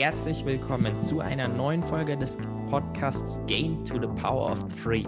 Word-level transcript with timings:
Herzlich 0.00 0.46
willkommen 0.46 0.98
zu 1.02 1.20
einer 1.20 1.46
neuen 1.46 1.82
Folge 1.82 2.16
des 2.16 2.38
Podcasts 2.70 3.38
Gain 3.46 3.84
to 3.84 4.00
the 4.00 4.08
Power 4.22 4.50
of 4.50 4.64
Three. 4.82 5.04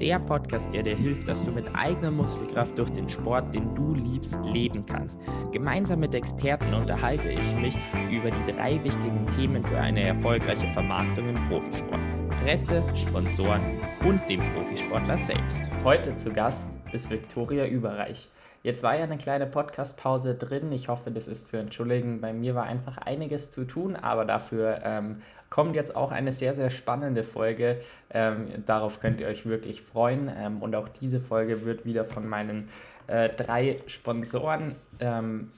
Der 0.00 0.18
Podcast, 0.18 0.74
der 0.74 0.82
dir 0.82 0.96
hilft, 0.96 1.28
dass 1.28 1.44
du 1.44 1.52
mit 1.52 1.66
eigener 1.72 2.10
Muskelkraft 2.10 2.76
durch 2.76 2.90
den 2.90 3.08
Sport, 3.08 3.54
den 3.54 3.72
du 3.76 3.94
liebst, 3.94 4.44
leben 4.44 4.84
kannst. 4.86 5.20
Gemeinsam 5.52 6.00
mit 6.00 6.16
Experten 6.16 6.74
unterhalte 6.74 7.30
ich 7.30 7.54
mich 7.54 7.76
über 8.10 8.32
die 8.32 8.52
drei 8.52 8.82
wichtigen 8.82 9.24
Themen 9.28 9.62
für 9.62 9.78
eine 9.78 10.02
erfolgreiche 10.02 10.66
Vermarktung 10.72 11.28
im 11.28 11.48
Profisport. 11.48 12.00
Presse, 12.42 12.82
Sponsoren 12.92 13.62
und 14.04 14.20
dem 14.28 14.40
Profisportler 14.52 15.16
selbst. 15.16 15.70
Heute 15.84 16.16
zu 16.16 16.32
Gast 16.32 16.76
ist 16.92 17.08
Viktoria 17.08 17.66
Überreich. 17.66 18.28
Jetzt 18.64 18.82
war 18.82 18.96
ja 18.96 19.04
eine 19.04 19.18
kleine 19.18 19.44
Podcast-Pause 19.44 20.36
drin. 20.36 20.72
Ich 20.72 20.88
hoffe, 20.88 21.10
das 21.10 21.28
ist 21.28 21.48
zu 21.48 21.58
entschuldigen. 21.58 22.22
Bei 22.22 22.32
mir 22.32 22.54
war 22.54 22.64
einfach 22.64 22.96
einiges 22.96 23.50
zu 23.50 23.66
tun, 23.66 23.94
aber 23.94 24.24
dafür 24.24 24.80
ähm, 24.82 25.20
kommt 25.50 25.76
jetzt 25.76 25.94
auch 25.94 26.10
eine 26.10 26.32
sehr, 26.32 26.54
sehr 26.54 26.70
spannende 26.70 27.24
Folge. 27.24 27.82
Ähm, 28.08 28.46
darauf 28.64 29.00
könnt 29.00 29.20
ihr 29.20 29.26
euch 29.26 29.44
wirklich 29.44 29.82
freuen. 29.82 30.32
Ähm, 30.34 30.62
und 30.62 30.74
auch 30.76 30.88
diese 30.88 31.20
Folge 31.20 31.66
wird 31.66 31.84
wieder 31.84 32.06
von 32.06 32.26
meinen 32.26 32.70
äh, 33.06 33.28
drei 33.28 33.82
Sponsoren 33.86 34.76
ähm, 34.98 35.52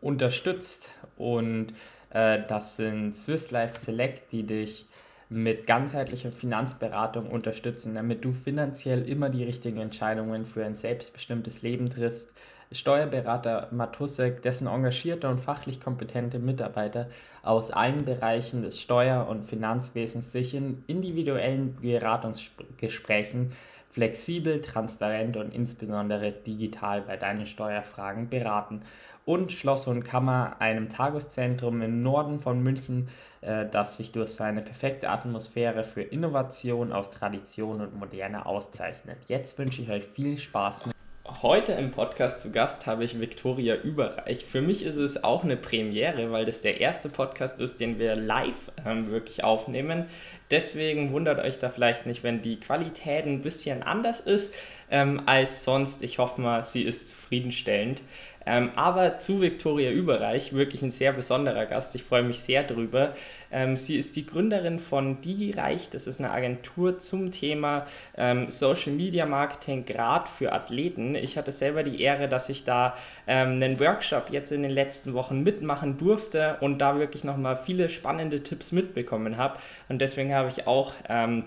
unterstützt. 0.00 0.92
Und 1.16 1.74
äh, 2.10 2.38
das 2.46 2.76
sind 2.76 3.16
Swiss 3.16 3.50
Life 3.50 3.76
Select, 3.76 4.30
die 4.30 4.46
dich 4.46 4.86
mit 5.28 5.66
ganzheitlicher 5.66 6.32
Finanzberatung 6.32 7.26
unterstützen, 7.26 7.94
damit 7.94 8.24
du 8.24 8.32
finanziell 8.32 9.08
immer 9.08 9.30
die 9.30 9.44
richtigen 9.44 9.78
Entscheidungen 9.78 10.46
für 10.46 10.64
ein 10.64 10.74
selbstbestimmtes 10.74 11.62
Leben 11.62 11.90
triffst. 11.90 12.34
Steuerberater 12.72 13.68
Matusek, 13.70 14.42
dessen 14.42 14.66
engagierte 14.66 15.28
und 15.28 15.38
fachlich 15.40 15.80
kompetente 15.80 16.38
Mitarbeiter 16.38 17.08
aus 17.42 17.70
allen 17.70 18.04
Bereichen 18.04 18.62
des 18.62 18.80
Steuer- 18.80 19.28
und 19.28 19.44
Finanzwesens 19.44 20.32
sich 20.32 20.54
in 20.54 20.82
individuellen 20.86 21.76
Beratungsgesprächen 21.76 23.52
flexibel, 23.90 24.60
transparent 24.60 25.36
und 25.36 25.54
insbesondere 25.54 26.32
digital 26.32 27.02
bei 27.02 27.16
deinen 27.16 27.46
Steuerfragen 27.46 28.28
beraten 28.28 28.82
und 29.24 29.52
Schloss 29.52 29.86
und 29.86 30.04
Kammer, 30.04 30.56
einem 30.58 30.88
Tagungszentrum 30.88 31.80
im 31.82 32.02
Norden 32.02 32.40
von 32.40 32.62
München, 32.62 33.08
äh, 33.40 33.66
das 33.70 33.96
sich 33.96 34.12
durch 34.12 34.30
seine 34.30 34.62
perfekte 34.62 35.08
Atmosphäre 35.08 35.84
für 35.84 36.02
Innovation 36.02 36.92
aus 36.92 37.10
Tradition 37.10 37.80
und 37.80 37.98
Moderne 37.98 38.46
auszeichnet. 38.46 39.18
Jetzt 39.28 39.58
wünsche 39.58 39.82
ich 39.82 39.90
euch 39.90 40.04
viel 40.04 40.38
Spaß 40.38 40.86
mit. 40.86 40.94
Heute 41.40 41.72
im 41.72 41.90
Podcast 41.90 42.42
zu 42.42 42.52
Gast 42.52 42.86
habe 42.86 43.02
ich 43.02 43.18
Viktoria 43.18 43.76
Überreich. 43.76 44.44
Für 44.44 44.60
mich 44.60 44.84
ist 44.84 44.96
es 44.96 45.24
auch 45.24 45.42
eine 45.42 45.56
Premiere, 45.56 46.30
weil 46.30 46.44
das 46.44 46.60
der 46.60 46.80
erste 46.80 47.08
Podcast 47.08 47.60
ist, 47.60 47.80
den 47.80 47.98
wir 47.98 48.14
live 48.14 48.70
ähm, 48.86 49.10
wirklich 49.10 49.42
aufnehmen. 49.42 50.04
Deswegen 50.50 51.12
wundert 51.12 51.42
euch 51.42 51.58
da 51.58 51.70
vielleicht 51.70 52.04
nicht, 52.04 52.24
wenn 52.24 52.42
die 52.42 52.60
Qualität 52.60 53.24
ein 53.24 53.40
bisschen 53.40 53.82
anders 53.82 54.20
ist 54.20 54.54
ähm, 54.90 55.22
als 55.26 55.64
sonst. 55.64 56.02
Ich 56.02 56.18
hoffe 56.18 56.40
mal, 56.40 56.64
sie 56.64 56.82
ist 56.82 57.08
zufriedenstellend. 57.08 58.02
Ähm, 58.46 58.70
aber 58.76 59.18
zu 59.18 59.40
Viktoria 59.40 59.90
Überreich, 59.90 60.52
wirklich 60.52 60.82
ein 60.82 60.90
sehr 60.90 61.12
besonderer 61.12 61.66
Gast. 61.66 61.94
Ich 61.94 62.04
freue 62.04 62.22
mich 62.22 62.40
sehr 62.40 62.62
drüber. 62.62 63.14
Ähm, 63.50 63.76
sie 63.76 63.96
ist 63.96 64.16
die 64.16 64.26
Gründerin 64.26 64.78
von 64.78 65.22
DigiReich. 65.22 65.88
Das 65.90 66.06
ist 66.06 66.20
eine 66.20 66.30
Agentur 66.30 66.98
zum 66.98 67.32
Thema 67.32 67.86
ähm, 68.16 68.50
Social 68.50 68.92
Media 68.92 69.24
Marketing, 69.26 69.86
gerade 69.86 70.28
für 70.28 70.52
Athleten. 70.52 71.14
Ich 71.14 71.38
hatte 71.38 71.52
selber 71.52 71.82
die 71.82 72.02
Ehre, 72.02 72.28
dass 72.28 72.48
ich 72.48 72.64
da 72.64 72.96
ähm, 73.26 73.54
einen 73.54 73.80
Workshop 73.80 74.28
jetzt 74.30 74.52
in 74.52 74.62
den 74.62 74.72
letzten 74.72 75.14
Wochen 75.14 75.42
mitmachen 75.42 75.96
durfte 75.96 76.58
und 76.60 76.78
da 76.78 76.98
wirklich 76.98 77.24
nochmal 77.24 77.56
viele 77.56 77.88
spannende 77.88 78.42
Tipps 78.42 78.72
mitbekommen 78.72 79.38
habe. 79.38 79.58
Und 79.88 80.00
deswegen 80.00 80.34
habe 80.34 80.48
ich 80.48 80.66
auch 80.66 80.92
ähm, 81.08 81.44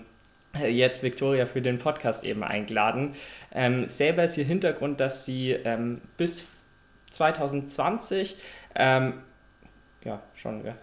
jetzt 0.56 1.02
Victoria 1.02 1.46
für 1.46 1.62
den 1.62 1.78
Podcast 1.78 2.24
eben 2.24 2.42
eingeladen. 2.42 3.14
Ähm, 3.54 3.88
selber 3.88 4.24
ist 4.24 4.36
ihr 4.38 4.44
Hintergrund, 4.44 5.00
dass 5.00 5.24
sie 5.24 5.52
ähm, 5.52 6.00
bis 6.16 6.48
2020. 7.10 8.36
Ähm, 8.74 9.14
ja, 10.04 10.22
schon, 10.34 10.64
ja. 10.64 10.74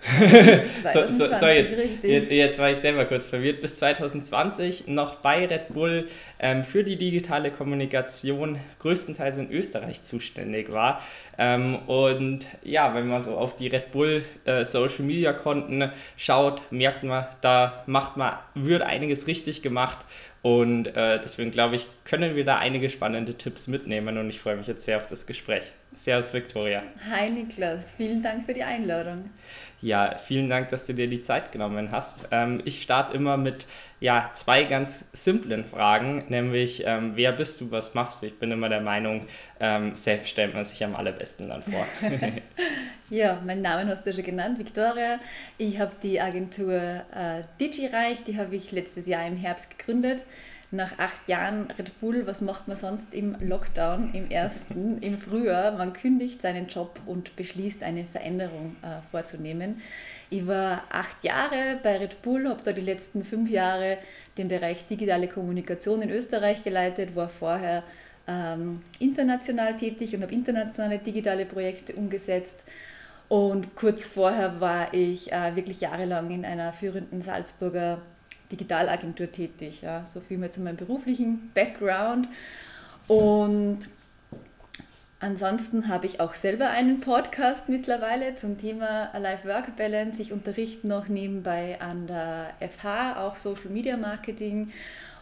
22, 0.91 1.17
so, 1.17 1.25
so, 1.25 1.35
so 1.35 1.45
jetzt, 1.47 1.73
jetzt, 2.03 2.31
jetzt, 2.31 2.59
war 2.59 2.71
ich 2.71 2.77
selber 2.77 3.05
kurz 3.05 3.25
verwirrt. 3.25 3.61
Bis 3.61 3.77
2020 3.77 4.87
noch 4.87 5.15
bei 5.15 5.45
Red 5.45 5.69
Bull 5.69 6.09
ähm, 6.37 6.65
für 6.65 6.83
die 6.83 6.97
digitale 6.97 7.49
Kommunikation 7.49 8.59
größtenteils 8.79 9.37
in 9.37 9.49
Österreich 9.51 10.01
zuständig 10.01 10.69
war. 10.71 11.01
Ähm, 11.37 11.77
und 11.87 12.45
ja, 12.61 12.93
wenn 12.93 13.07
man 13.07 13.21
so 13.21 13.37
auf 13.37 13.55
die 13.55 13.67
Red 13.67 13.93
Bull 13.93 14.25
äh, 14.43 14.65
Social 14.65 15.05
Media 15.05 15.31
Konten 15.31 15.91
schaut, 16.17 16.61
merkt 16.71 17.03
man, 17.03 17.25
da 17.39 17.83
macht 17.85 18.17
man, 18.17 18.33
wird 18.53 18.81
einiges 18.81 19.27
richtig 19.27 19.61
gemacht 19.61 19.99
und 20.45 20.95
äh, 20.95 21.19
deswegen 21.19 21.49
glaube 21.49 21.75
ich, 21.75 21.87
können 22.03 22.35
wir 22.35 22.45
da 22.45 22.59
einige 22.59 22.91
spannende 22.91 23.33
Tipps 23.33 23.67
mitnehmen 23.67 24.19
und 24.19 24.29
ich 24.29 24.39
freue 24.39 24.55
mich 24.55 24.67
jetzt 24.67 24.85
sehr 24.85 24.97
auf 24.97 25.07
das 25.07 25.25
Gespräch. 25.25 25.63
Servus, 25.95 26.35
Victoria. 26.35 26.83
Hi, 27.09 27.31
Niklas. 27.31 27.93
Vielen 27.93 28.21
Dank 28.21 28.45
für 28.45 28.53
die 28.53 28.61
Einladung. 28.61 29.31
Ja, 29.85 30.15
vielen 30.15 30.49
Dank, 30.49 30.69
dass 30.69 30.87
du 30.87 30.95
dir 30.95 31.07
die 31.07 31.21
Zeit 31.21 31.51
genommen 31.51 31.91
hast. 31.91 32.29
Ähm, 32.31 32.59
ich 32.65 32.81
starte 32.81 33.15
immer 33.15 33.37
mit 33.37 33.67
ja, 33.99 34.31
zwei 34.33 34.63
ganz 34.63 35.11
simplen 35.13 35.63
Fragen, 35.63 36.23
nämlich 36.27 36.81
ähm, 36.87 37.11
wer 37.13 37.31
bist 37.31 37.61
du, 37.61 37.69
was 37.69 37.93
machst 37.93 38.23
du? 38.23 38.25
Ich 38.25 38.39
bin 38.39 38.51
immer 38.51 38.67
der 38.67 38.81
Meinung, 38.81 39.27
ähm, 39.59 39.93
selbst 39.93 40.29
stellt 40.29 40.55
man 40.55 40.65
sich 40.65 40.83
am 40.83 40.95
allerbesten 40.95 41.49
dann 41.49 41.61
vor. 41.61 41.85
ja, 43.11 43.39
mein 43.45 43.61
Name 43.61 43.85
hast 43.85 44.07
du 44.07 44.11
schon 44.11 44.23
genannt, 44.23 44.57
Victoria. 44.57 45.19
Ich 45.59 45.79
habe 45.79 45.91
die 46.01 46.19
Agentur 46.19 46.73
äh, 46.73 47.43
DigiReich, 47.59 48.23
die 48.23 48.39
habe 48.39 48.55
ich 48.55 48.71
letztes 48.71 49.05
Jahr 49.05 49.27
im 49.27 49.37
Herbst 49.37 49.77
gegründet 49.77 50.23
nach 50.75 50.99
acht 50.99 51.27
Jahren 51.27 51.71
Red 51.77 51.99
Bull, 51.99 52.27
was 52.27 52.41
macht 52.41 52.67
man 52.67 52.77
sonst 52.77 53.13
im 53.13 53.35
Lockdown, 53.39 54.13
im 54.13 54.29
ersten, 54.29 54.99
im 54.99 55.17
Frühjahr? 55.19 55.71
Man 55.71 55.93
kündigt 55.93 56.41
seinen 56.41 56.67
Job 56.67 56.99
und 57.05 57.35
beschließt, 57.35 57.83
eine 57.83 58.05
Veränderung 58.05 58.75
äh, 58.81 59.01
vorzunehmen. 59.11 59.81
Ich 60.29 60.47
war 60.47 60.83
acht 60.89 61.23
Jahre 61.23 61.79
bei 61.81 61.97
Red 61.97 62.21
Bull, 62.21 62.47
habe 62.47 62.63
da 62.63 62.71
die 62.71 62.81
letzten 62.81 63.23
fünf 63.23 63.49
Jahre 63.49 63.97
den 64.37 64.47
Bereich 64.47 64.87
digitale 64.87 65.27
Kommunikation 65.27 66.01
in 66.01 66.09
Österreich 66.09 66.63
geleitet, 66.63 67.15
war 67.15 67.29
vorher 67.29 67.83
ähm, 68.27 68.81
international 68.99 69.77
tätig 69.77 70.15
und 70.15 70.23
habe 70.23 70.33
internationale 70.33 70.99
digitale 70.99 71.45
Projekte 71.45 71.93
umgesetzt. 71.93 72.63
Und 73.27 73.75
kurz 73.75 74.07
vorher 74.07 74.61
war 74.61 74.93
ich 74.93 75.31
äh, 75.31 75.55
wirklich 75.55 75.81
jahrelang 75.81 76.29
in 76.29 76.45
einer 76.45 76.73
führenden 76.73 77.21
Salzburger 77.21 77.99
Digitalagentur 78.51 79.31
tätig. 79.31 79.81
Ja. 79.81 80.05
So 80.13 80.21
viel 80.21 80.37
mehr 80.37 80.51
zu 80.51 80.61
meinem 80.61 80.77
beruflichen 80.77 81.51
Background. 81.53 82.27
Und 83.07 83.79
ansonsten 85.19 85.87
habe 85.87 86.05
ich 86.05 86.19
auch 86.19 86.35
selber 86.35 86.69
einen 86.69 86.99
Podcast 86.99 87.69
mittlerweile 87.69 88.35
zum 88.35 88.59
Thema 88.59 89.09
Life-Work-Balance. 89.17 90.21
Ich 90.21 90.31
unterrichte 90.31 90.87
noch 90.87 91.07
nebenbei 91.07 91.79
an 91.79 92.07
der 92.07 92.53
FH 92.59 93.23
auch 93.23 93.37
Social 93.37 93.69
Media 93.69 93.97
Marketing 93.97 94.71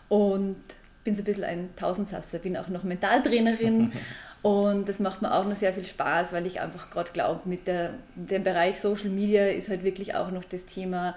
und 0.10 0.58
bin 1.04 1.16
so 1.16 1.22
ein 1.22 1.26
bisschen 1.26 1.44
ein 1.44 1.70
Tausendsasser, 1.76 2.40
bin 2.40 2.58
auch 2.58 2.70
noch 2.70 2.84
Mentaltrainerin 2.84 3.94
und 4.42 4.88
das 4.88 5.00
macht 5.00 5.22
mir 5.22 5.34
auch 5.34 5.46
noch 5.46 5.56
sehr 5.56 5.74
viel 5.74 5.86
Spaß, 5.86 6.32
weil 6.32 6.46
ich 6.46 6.62
einfach 6.62 6.90
gerade 6.90 7.12
glaube, 7.12 7.42
mit 7.46 7.68
der, 7.68 7.92
dem 8.16 8.44
Bereich 8.44 8.80
Social 8.80 9.10
Media 9.10 9.48
ist 9.48 9.70
halt 9.70 9.84
wirklich 9.84 10.16
auch 10.16 10.32
noch 10.32 10.44
das 10.46 10.66
Thema 10.66 11.16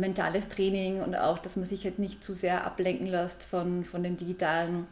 mentales 0.00 0.48
Training 0.48 1.02
und 1.02 1.16
auch, 1.16 1.38
dass 1.38 1.56
man 1.56 1.66
sich 1.66 1.84
halt 1.84 1.98
nicht 1.98 2.24
zu 2.24 2.34
sehr 2.34 2.64
ablenken 2.64 3.06
lässt 3.06 3.44
von, 3.44 3.84
von 3.84 4.02
den 4.02 4.16
digitalen 4.16 4.86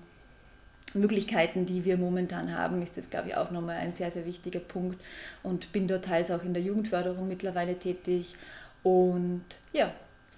Möglichkeiten, 0.95 1.67
die 1.67 1.85
wir 1.85 1.97
momentan 1.97 2.57
haben, 2.57 2.83
ist 2.83 2.97
das, 2.97 3.11
glaube 3.11 3.29
ich, 3.29 3.37
auch 3.37 3.51
nochmal 3.51 3.77
ein 3.77 3.93
sehr, 3.93 4.11
sehr 4.11 4.25
wichtiger 4.25 4.61
Punkt 4.61 5.01
und 5.43 5.73
bin 5.73 5.89
dort 5.89 6.05
teils 6.05 6.31
auch 6.31 6.43
in 6.43 6.55
der 6.55 6.63
Jugendförderung 6.63 7.29
mittlerweile 7.29 7.79
tätig. 7.79 8.35
Und 8.83 9.45
ja, 9.73 9.93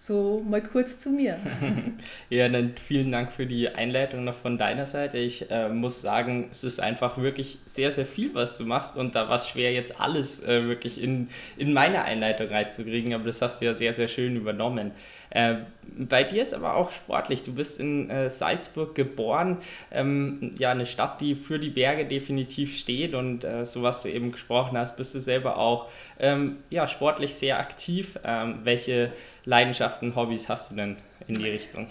so 0.06 0.42
mal 0.48 0.62
kurz 0.62 1.00
zu 1.00 1.10
mir. 1.10 1.38
ja, 2.30 2.48
dann 2.48 2.74
vielen 2.76 3.10
Dank 3.10 3.32
für 3.32 3.46
die 3.46 3.68
Einleitung 3.68 4.24
noch 4.24 4.36
von 4.36 4.56
deiner 4.56 4.86
Seite. 4.86 5.18
Ich 5.18 5.50
äh, 5.50 5.68
muss 5.68 6.00
sagen, 6.00 6.48
es 6.50 6.62
ist 6.64 6.80
einfach 6.80 7.18
wirklich 7.18 7.58
sehr, 7.64 7.92
sehr 7.92 8.06
viel, 8.06 8.34
was 8.34 8.58
du 8.58 8.64
machst 8.64 8.96
und 8.96 9.14
da 9.14 9.28
war 9.28 9.36
es 9.36 9.48
schwer, 9.48 9.72
jetzt 9.72 10.00
alles 10.00 10.42
äh, 10.44 10.66
wirklich 10.66 11.02
in, 11.02 11.28
in 11.56 11.72
meine 11.72 12.04
Einleitung 12.04 12.48
reinzukriegen, 12.48 13.12
aber 13.12 13.24
das 13.24 13.42
hast 13.42 13.60
du 13.60 13.66
ja 13.66 13.74
sehr, 13.74 13.92
sehr 13.92 14.08
schön 14.08 14.36
übernommen. 14.36 14.92
Äh, 15.30 15.56
bei 15.82 16.22
dir 16.22 16.42
ist 16.42 16.54
aber 16.54 16.74
auch 16.74 16.92
sportlich. 16.92 17.42
Du 17.42 17.54
bist 17.54 17.80
in 17.80 18.08
äh, 18.10 18.30
Salzburg 18.30 18.94
geboren, 18.94 19.58
ähm, 19.90 20.52
ja, 20.58 20.70
eine 20.70 20.86
Stadt, 20.86 21.20
die 21.20 21.34
für 21.34 21.58
die 21.58 21.70
Berge 21.70 22.04
definitiv 22.04 22.76
steht 22.76 23.14
und 23.14 23.44
äh, 23.44 23.64
so 23.64 23.82
was 23.82 24.02
du 24.02 24.08
eben 24.08 24.32
gesprochen 24.32 24.78
hast, 24.78 24.96
bist 24.96 25.14
du 25.14 25.20
selber 25.20 25.58
auch 25.58 25.88
ähm, 26.20 26.58
ja, 26.70 26.86
sportlich 26.86 27.34
sehr 27.34 27.58
aktiv. 27.58 28.18
Ähm, 28.24 28.60
welche 28.64 29.12
Leidenschaften, 29.44 30.14
Hobbys 30.14 30.48
hast 30.48 30.70
du 30.70 30.76
denn 30.76 30.96
in 31.26 31.34
die 31.38 31.48
Richtung? 31.48 31.88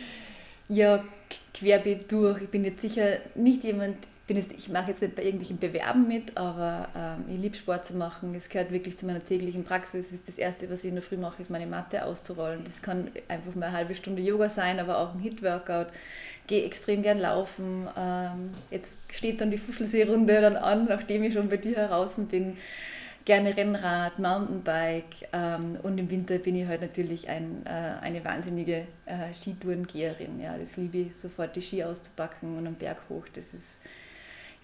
ja, 0.68 1.04
querbeet 1.52 2.10
durch. 2.10 2.42
Ich 2.42 2.48
bin 2.48 2.64
jetzt 2.64 2.80
sicher 2.80 3.18
nicht 3.34 3.64
jemand, 3.64 3.96
bin 4.26 4.38
jetzt, 4.38 4.52
ich 4.52 4.70
mache 4.70 4.90
jetzt 4.90 5.02
nicht 5.02 5.14
bei 5.14 5.22
irgendwelchen 5.22 5.58
Bewerben 5.58 6.08
mit, 6.08 6.36
aber 6.36 6.88
ähm, 6.96 7.24
ich 7.28 7.38
liebe 7.38 7.56
Sport 7.56 7.84
zu 7.84 7.94
machen. 7.94 8.32
Es 8.34 8.48
gehört 8.48 8.72
wirklich 8.72 8.96
zu 8.96 9.04
meiner 9.04 9.24
täglichen 9.24 9.64
Praxis. 9.64 10.06
Es 10.06 10.12
ist 10.12 10.28
das 10.28 10.38
Erste, 10.38 10.70
was 10.70 10.82
ich 10.82 10.88
in 10.88 10.94
der 10.94 11.02
Früh 11.02 11.18
mache, 11.18 11.42
ist 11.42 11.50
meine 11.50 11.66
Matte 11.66 12.04
auszurollen. 12.04 12.64
Das 12.64 12.80
kann 12.80 13.10
einfach 13.28 13.54
mal 13.54 13.66
eine 13.66 13.76
halbe 13.76 13.94
Stunde 13.94 14.22
Yoga 14.22 14.48
sein, 14.48 14.78
aber 14.78 14.98
auch 14.98 15.14
ein 15.14 15.20
Hit-Workout. 15.20 15.88
Gehe 16.46 16.64
extrem 16.64 17.02
gern 17.02 17.18
laufen. 17.18 17.86
Ähm, 17.98 18.54
jetzt 18.70 18.98
steht 19.12 19.42
dann 19.42 19.50
die 19.50 19.58
Fuschelseerunde 19.58 20.40
dann 20.40 20.56
an, 20.56 20.86
nachdem 20.86 21.22
ich 21.22 21.34
schon 21.34 21.50
bei 21.50 21.58
dir 21.58 21.76
heraus 21.76 22.12
bin. 22.16 22.56
Gerne 23.26 23.56
Rennrad, 23.56 24.18
Mountainbike 24.18 25.28
ähm, 25.32 25.78
und 25.82 25.96
im 25.96 26.10
Winter 26.10 26.38
bin 26.38 26.56
ich 26.56 26.66
halt 26.66 26.82
natürlich 26.82 27.28
ein, 27.28 27.64
äh, 27.64 28.02
eine 28.02 28.22
wahnsinnige 28.22 28.86
äh, 29.06 29.32
Skitourengeherin. 29.32 30.40
Ja, 30.40 30.56
das 30.58 30.76
liebe 30.76 30.98
ich, 30.98 31.08
sofort 31.20 31.56
die 31.56 31.62
Ski 31.62 31.84
auszupacken 31.84 32.58
und 32.58 32.66
am 32.66 32.74
Berg 32.74 33.02
hoch. 33.08 33.24
Das 33.34 33.54
ist 33.54 33.78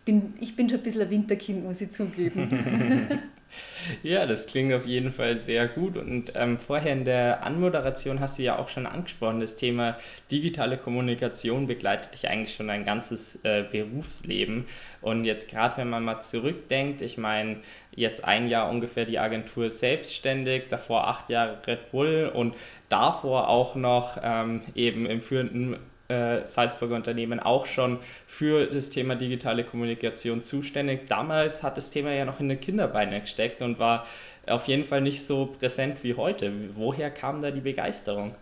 bin, 0.05 0.35
ich 0.41 0.56
bin 0.56 0.69
schon 0.69 0.79
ein 0.79 0.85
bisschen 0.85 1.02
ein 1.02 1.11
Winterkind, 1.11 1.64
muss 1.64 1.81
ich 1.81 1.93
zugeben. 1.93 3.20
ja, 4.02 4.26
das 4.26 4.47
klingt 4.47 4.73
auf 4.73 4.87
jeden 4.87 5.12
Fall 5.12 5.37
sehr 5.37 5.69
gut. 5.69 5.97
Und 5.97 6.32
ähm, 6.35 6.58
vorher 6.58 6.93
in 6.93 7.05
der 7.05 7.44
Anmoderation 7.44 8.20
hast 8.20 8.38
du 8.38 8.43
ja 8.43 8.58
auch 8.58 8.69
schon 8.69 8.87
angesprochen, 8.87 9.41
das 9.41 9.56
Thema 9.56 9.99
digitale 10.31 10.79
Kommunikation 10.79 11.67
begleitet 11.67 12.14
dich 12.14 12.29
eigentlich 12.29 12.55
schon 12.55 12.69
dein 12.69 12.85
ganzes 12.85 13.44
äh, 13.44 13.64
Berufsleben. 13.70 14.67
Und 15.00 15.25
jetzt 15.25 15.50
gerade, 15.50 15.79
wenn 15.79 15.91
man 15.91 16.05
mal 16.05 16.23
zurückdenkt, 16.23 17.03
ich 17.03 17.19
meine, 17.19 17.58
jetzt 17.94 18.25
ein 18.25 18.49
Jahr 18.49 18.70
ungefähr 18.70 19.05
die 19.05 19.19
Agentur 19.19 19.70
selbstständig, 19.70 20.64
davor 20.69 21.08
acht 21.08 21.31
Jahre 21.31 21.58
Red 21.67 21.91
Bull 21.91 22.31
und 22.32 22.55
davor 22.88 23.49
auch 23.49 23.75
noch 23.75 24.19
ähm, 24.23 24.62
eben 24.75 25.06
im 25.06 25.20
führenden 25.20 25.76
äh, 26.11 26.47
Salzburger 26.47 26.97
Unternehmen 26.97 27.41
auch 27.41 27.67
schon 27.67 27.99
für 28.27 28.67
das 28.67 28.91
Thema 28.91 29.15
digitale 29.15 29.65
Kommunikation 29.65 30.43
zuständig. 30.43 31.07
Damals 31.07 31.62
hat 31.62 31.77
das 31.77 31.91
Thema 31.91 32.12
ja 32.12 32.25
noch 32.25 32.41
in 32.41 32.49
den 32.49 32.61
Kinderbeinen 32.61 33.21
gesteckt 33.21 33.62
und 33.62 33.79
war 33.79 34.07
auf 34.47 34.67
jeden 34.67 34.85
Fall 34.85 35.01
nicht 35.01 35.25
so 35.25 35.47
präsent 35.47 36.03
wie 36.03 36.15
heute. 36.15 36.53
Woher 36.75 37.11
kam 37.11 37.41
da 37.41 37.51
die 37.51 37.61
Begeisterung? 37.61 38.35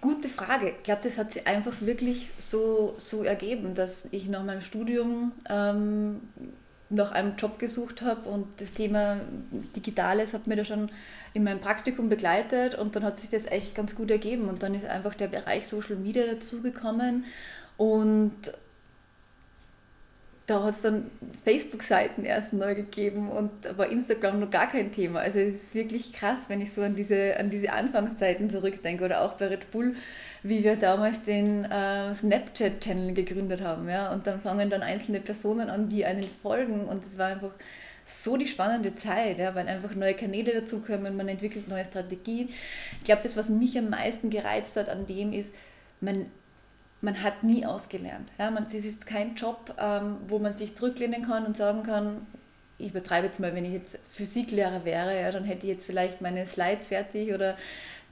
Gute 0.00 0.28
Frage. 0.30 0.70
Ich 0.70 0.82
glaube, 0.82 1.02
das 1.04 1.18
hat 1.18 1.32
sich 1.32 1.46
einfach 1.46 1.74
wirklich 1.80 2.28
so, 2.38 2.94
so 2.96 3.22
ergeben, 3.22 3.74
dass 3.74 4.08
ich 4.10 4.28
nach 4.28 4.42
meinem 4.42 4.62
Studium 4.62 5.32
ähm, 5.48 6.22
nach 6.90 7.12
einem 7.12 7.36
Job 7.36 7.58
gesucht 7.58 8.02
habe 8.02 8.28
und 8.28 8.46
das 8.60 8.74
Thema 8.74 9.20
Digitales 9.76 10.34
hat 10.34 10.46
mir 10.46 10.56
da 10.56 10.64
schon 10.64 10.90
in 11.32 11.44
meinem 11.44 11.60
Praktikum 11.60 12.08
begleitet 12.08 12.74
und 12.74 12.96
dann 12.96 13.04
hat 13.04 13.18
sich 13.18 13.30
das 13.30 13.46
echt 13.46 13.74
ganz 13.74 13.94
gut 13.94 14.10
ergeben 14.10 14.48
und 14.48 14.62
dann 14.62 14.74
ist 14.74 14.84
einfach 14.84 15.14
der 15.14 15.28
Bereich 15.28 15.68
Social 15.68 15.96
Media 15.96 16.26
dazugekommen 16.26 17.24
und 17.76 18.34
da 20.50 20.62
hat 20.64 20.74
es 20.74 20.82
dann 20.82 21.10
Facebook-Seiten 21.44 22.24
erst 22.24 22.52
neu 22.52 22.74
gegeben 22.74 23.30
und 23.30 23.50
war 23.76 23.86
Instagram 23.86 24.40
noch 24.40 24.50
gar 24.50 24.70
kein 24.70 24.92
Thema. 24.92 25.20
Also 25.20 25.38
es 25.38 25.62
ist 25.62 25.74
wirklich 25.74 26.12
krass, 26.12 26.48
wenn 26.48 26.60
ich 26.60 26.72
so 26.72 26.82
an 26.82 26.96
diese, 26.96 27.38
an 27.38 27.50
diese 27.50 27.72
Anfangszeiten 27.72 28.50
zurückdenke 28.50 29.04
oder 29.04 29.22
auch 29.22 29.34
bei 29.34 29.46
Red 29.46 29.70
Bull 29.70 29.94
wie 30.42 30.64
wir 30.64 30.76
damals 30.76 31.22
den 31.24 31.64
äh, 31.64 32.14
Snapchat-Channel 32.14 33.14
gegründet 33.14 33.62
haben. 33.62 33.88
Ja? 33.88 34.12
Und 34.12 34.26
dann 34.26 34.40
fangen 34.40 34.70
dann 34.70 34.82
einzelne 34.82 35.20
Personen 35.20 35.68
an, 35.68 35.88
die 35.88 36.04
einen 36.04 36.24
folgen. 36.42 36.86
Und 36.86 37.04
es 37.04 37.18
war 37.18 37.28
einfach 37.28 37.52
so 38.06 38.36
die 38.36 38.48
spannende 38.48 38.94
Zeit, 38.94 39.38
ja? 39.38 39.54
weil 39.54 39.68
einfach 39.68 39.94
neue 39.94 40.14
Kanäle 40.14 40.60
dazukommen, 40.60 41.16
man 41.16 41.28
entwickelt 41.28 41.68
neue 41.68 41.84
Strategien. 41.84 42.48
Ich 42.98 43.04
glaube, 43.04 43.22
das, 43.22 43.36
was 43.36 43.48
mich 43.48 43.76
am 43.76 43.90
meisten 43.90 44.30
gereizt 44.30 44.76
hat 44.76 44.88
an 44.88 45.06
dem, 45.06 45.32
ist, 45.32 45.52
man, 46.00 46.26
man 47.00 47.22
hat 47.22 47.42
nie 47.42 47.64
ausgelernt. 47.64 48.30
Ja? 48.38 48.50
Man, 48.50 48.66
es 48.66 48.74
ist 48.74 49.06
kein 49.06 49.34
Job, 49.34 49.74
ähm, 49.78 50.16
wo 50.28 50.38
man 50.38 50.56
sich 50.56 50.76
zurücklehnen 50.76 51.22
kann 51.26 51.46
und 51.46 51.56
sagen 51.56 51.82
kann, 51.82 52.26
ich 52.78 52.90
übertreibe 52.90 53.26
jetzt 53.26 53.40
mal, 53.40 53.54
wenn 53.54 53.64
ich 53.64 53.72
jetzt 53.72 53.98
Physiklehrer 54.10 54.84
wäre, 54.84 55.20
ja, 55.20 55.30
dann 55.30 55.44
hätte 55.44 55.66
ich 55.66 55.72
jetzt 55.72 55.84
vielleicht 55.84 56.20
meine 56.20 56.46
Slides 56.46 56.88
fertig 56.88 57.34
oder 57.34 57.56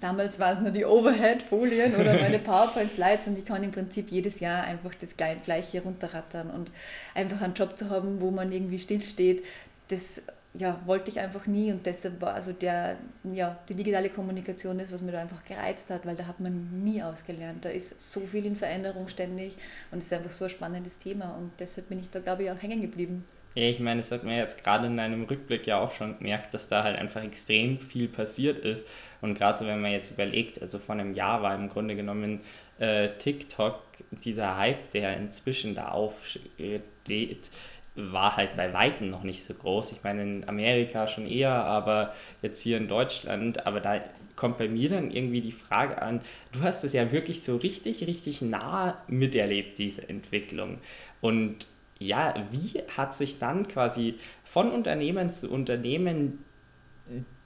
Damals 0.00 0.38
waren 0.38 0.58
es 0.58 0.62
nur 0.62 0.70
die 0.70 0.84
Overhead-Folien 0.84 1.96
oder 1.96 2.14
meine 2.14 2.38
PowerPoint-Slides 2.38 3.26
und 3.26 3.38
ich 3.38 3.44
kann 3.44 3.64
im 3.64 3.72
Prinzip 3.72 4.12
jedes 4.12 4.38
Jahr 4.38 4.62
einfach 4.62 4.92
das 4.94 5.16
Gleiche 5.16 5.82
runterrattern 5.82 6.50
und 6.50 6.70
einfach 7.14 7.40
einen 7.42 7.54
Job 7.54 7.76
zu 7.76 7.90
haben, 7.90 8.20
wo 8.20 8.30
man 8.30 8.52
irgendwie 8.52 8.78
stillsteht, 8.78 9.44
das 9.88 10.22
ja, 10.58 10.80
wollte 10.86 11.10
ich 11.10 11.20
einfach 11.20 11.46
nie 11.46 11.70
und 11.70 11.86
deshalb 11.86 12.20
war 12.20 12.34
also 12.34 12.52
der, 12.52 12.96
ja, 13.32 13.58
die 13.68 13.74
digitale 13.74 14.10
Kommunikation 14.10 14.78
das, 14.78 14.90
was 14.90 15.00
mir 15.00 15.12
da 15.12 15.20
einfach 15.20 15.44
gereizt 15.44 15.88
hat, 15.90 16.04
weil 16.04 16.16
da 16.16 16.26
hat 16.26 16.40
man 16.40 16.82
nie 16.82 17.02
ausgelernt. 17.02 17.64
Da 17.64 17.68
ist 17.68 18.12
so 18.12 18.20
viel 18.20 18.44
in 18.44 18.56
Veränderung 18.56 19.08
ständig 19.08 19.56
und 19.90 19.98
es 19.98 20.06
ist 20.06 20.12
einfach 20.12 20.32
so 20.32 20.44
ein 20.44 20.50
spannendes 20.50 20.98
Thema 20.98 21.36
und 21.36 21.52
deshalb 21.60 21.88
bin 21.88 22.00
ich 22.00 22.10
da, 22.10 22.18
glaube 22.18 22.42
ich, 22.42 22.50
auch 22.50 22.60
hängen 22.60 22.80
geblieben. 22.80 23.24
Ja, 23.54 23.64
ich 23.64 23.80
meine, 23.80 24.00
das 24.00 24.12
hat 24.12 24.24
man 24.24 24.36
jetzt 24.36 24.62
gerade 24.62 24.86
in 24.86 24.98
einem 24.98 25.24
Rückblick 25.24 25.66
ja 25.66 25.80
auch 25.80 25.92
schon 25.92 26.18
gemerkt, 26.18 26.54
dass 26.54 26.68
da 26.68 26.84
halt 26.84 26.98
einfach 26.98 27.24
extrem 27.24 27.80
viel 27.80 28.08
passiert 28.08 28.58
ist. 28.58 28.86
Und 29.20 29.36
gerade 29.36 29.58
so, 29.58 29.66
wenn 29.66 29.80
man 29.80 29.90
jetzt 29.90 30.12
überlegt, 30.12 30.60
also 30.60 30.78
vor 30.78 30.94
einem 30.94 31.14
Jahr 31.14 31.42
war 31.42 31.54
im 31.54 31.68
Grunde 31.68 31.96
genommen 31.96 32.40
äh, 32.78 33.08
TikTok, 33.18 33.80
dieser 34.12 34.56
Hype, 34.56 34.92
der 34.92 35.16
inzwischen 35.16 35.74
da 35.74 35.88
aufsteht, 35.88 37.50
war 37.98 38.36
halt 38.36 38.56
bei 38.56 38.72
Weitem 38.72 39.10
noch 39.10 39.24
nicht 39.24 39.44
so 39.44 39.54
groß. 39.54 39.92
Ich 39.92 40.04
meine, 40.04 40.22
in 40.22 40.48
Amerika 40.48 41.08
schon 41.08 41.26
eher, 41.26 41.52
aber 41.52 42.14
jetzt 42.42 42.62
hier 42.62 42.76
in 42.76 42.86
Deutschland, 42.86 43.66
aber 43.66 43.80
da 43.80 43.98
kommt 44.36 44.58
bei 44.58 44.68
mir 44.68 44.88
dann 44.88 45.10
irgendwie 45.10 45.40
die 45.40 45.52
Frage 45.52 46.00
an, 46.00 46.20
du 46.52 46.60
hast 46.60 46.84
es 46.84 46.92
ja 46.92 47.10
wirklich 47.10 47.42
so 47.42 47.56
richtig, 47.56 48.06
richtig 48.06 48.40
nah 48.40 49.02
miterlebt, 49.08 49.78
diese 49.78 50.08
Entwicklung. 50.08 50.78
Und 51.20 51.66
ja, 51.98 52.34
wie 52.52 52.80
hat 52.96 53.14
sich 53.14 53.40
dann 53.40 53.66
quasi 53.66 54.14
von 54.44 54.70
Unternehmen 54.70 55.32
zu 55.32 55.50
Unternehmen 55.50 56.44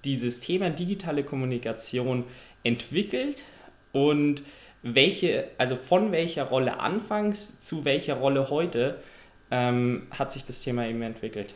dieses 0.05 0.41
Thema 0.41 0.69
digitale 0.69 1.25
Kommunikation 1.25 2.25
entwickelt 2.63 3.43
und 3.93 4.43
welche, 4.83 5.49
also 5.57 5.77
von 5.77 6.13
welcher 6.13 6.45
Rolle 6.45 6.81
anfangs 6.81 7.61
zu 7.61 7.85
welcher 7.85 8.15
Rolle 8.15 8.51
heute 8.51 8.99
ähm, 9.53 10.07
hat 10.11 10.33
sich 10.33 10.45
das 10.45 10.63
Thema 10.63 10.87
eben 10.89 11.03
entwickelt? 11.03 11.55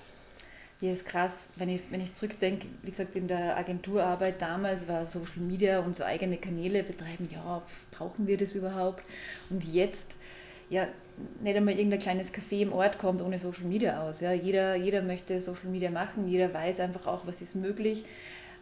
Ja, 0.82 0.92
ist 0.92 1.06
krass, 1.06 1.48
wenn 1.56 1.70
ich, 1.70 1.80
wenn 1.90 2.02
ich 2.02 2.12
zurückdenke, 2.12 2.66
wie 2.82 2.90
gesagt, 2.90 3.16
in 3.16 3.26
der 3.26 3.56
Agenturarbeit 3.56 4.42
damals 4.42 4.86
war 4.86 5.06
Social 5.06 5.40
Media 5.40 5.80
und 5.80 5.96
so 5.96 6.04
eigene 6.04 6.36
Kanäle 6.36 6.82
betreiben, 6.82 7.30
ja, 7.32 7.62
brauchen 7.92 8.26
wir 8.26 8.36
das 8.36 8.54
überhaupt? 8.54 9.02
Und 9.48 9.64
jetzt, 9.64 10.12
ja, 10.68 10.86
nicht 11.40 11.56
einmal 11.56 11.74
irgendein 11.74 12.00
kleines 12.00 12.34
Café 12.34 12.60
im 12.60 12.74
Ort 12.74 12.98
kommt 12.98 13.22
ohne 13.22 13.38
Social 13.38 13.64
Media 13.64 14.02
aus. 14.02 14.20
Ja. 14.20 14.34
Jeder, 14.34 14.76
jeder 14.76 15.00
möchte 15.00 15.40
Social 15.40 15.70
Media 15.70 15.90
machen, 15.90 16.28
jeder 16.28 16.52
weiß 16.52 16.80
einfach 16.80 17.06
auch, 17.06 17.26
was 17.26 17.40
ist 17.40 17.56
möglich. 17.56 18.04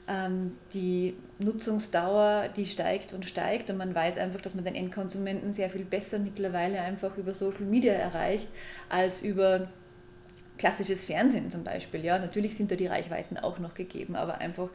Ähm, 0.06 0.52
die 0.74 1.16
Nutzungsdauer, 1.38 2.48
die 2.54 2.66
steigt 2.66 3.12
und 3.14 3.24
steigt 3.24 3.70
und 3.70 3.78
man 3.78 3.94
weiß 3.94 4.18
einfach, 4.18 4.40
dass 4.40 4.54
man 4.54 4.64
den 4.64 4.74
Endkonsumenten 4.74 5.52
sehr 5.52 5.70
viel 5.70 5.84
besser 5.84 6.18
mittlerweile 6.18 6.80
einfach 6.80 7.16
über 7.16 7.32
Social 7.32 7.62
Media 7.62 7.94
erreicht, 7.94 8.48
als 8.88 9.22
über 9.22 9.68
klassisches 10.58 11.04
Fernsehen 11.04 11.50
zum 11.50 11.64
Beispiel. 11.64 12.04
Ja, 12.04 12.18
natürlich 12.18 12.56
sind 12.56 12.70
da 12.70 12.76
die 12.76 12.86
Reichweiten 12.86 13.38
auch 13.38 13.58
noch 13.58 13.74
gegeben, 13.74 14.14
aber 14.14 14.38
einfach 14.38 14.68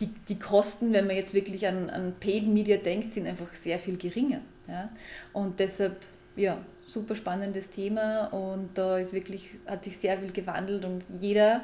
die, 0.00 0.10
die 0.28 0.38
Kosten, 0.38 0.92
wenn 0.92 1.06
man 1.06 1.16
jetzt 1.16 1.34
wirklich 1.34 1.66
an, 1.66 1.90
an 1.90 2.14
Paid 2.18 2.46
Media 2.46 2.76
denkt, 2.76 3.12
sind 3.12 3.26
einfach 3.26 3.52
sehr 3.54 3.78
viel 3.78 3.98
geringer. 3.98 4.40
Ja? 4.66 4.90
Und 5.32 5.60
deshalb, 5.60 5.96
ja, 6.36 6.58
super 6.86 7.14
spannendes 7.14 7.70
Thema 7.70 8.26
und 8.28 8.70
da 8.74 8.98
ist 8.98 9.12
wirklich, 9.12 9.50
hat 9.66 9.84
sich 9.84 9.98
sehr 9.98 10.18
viel 10.18 10.32
gewandelt 10.32 10.84
und 10.84 11.04
jeder 11.20 11.62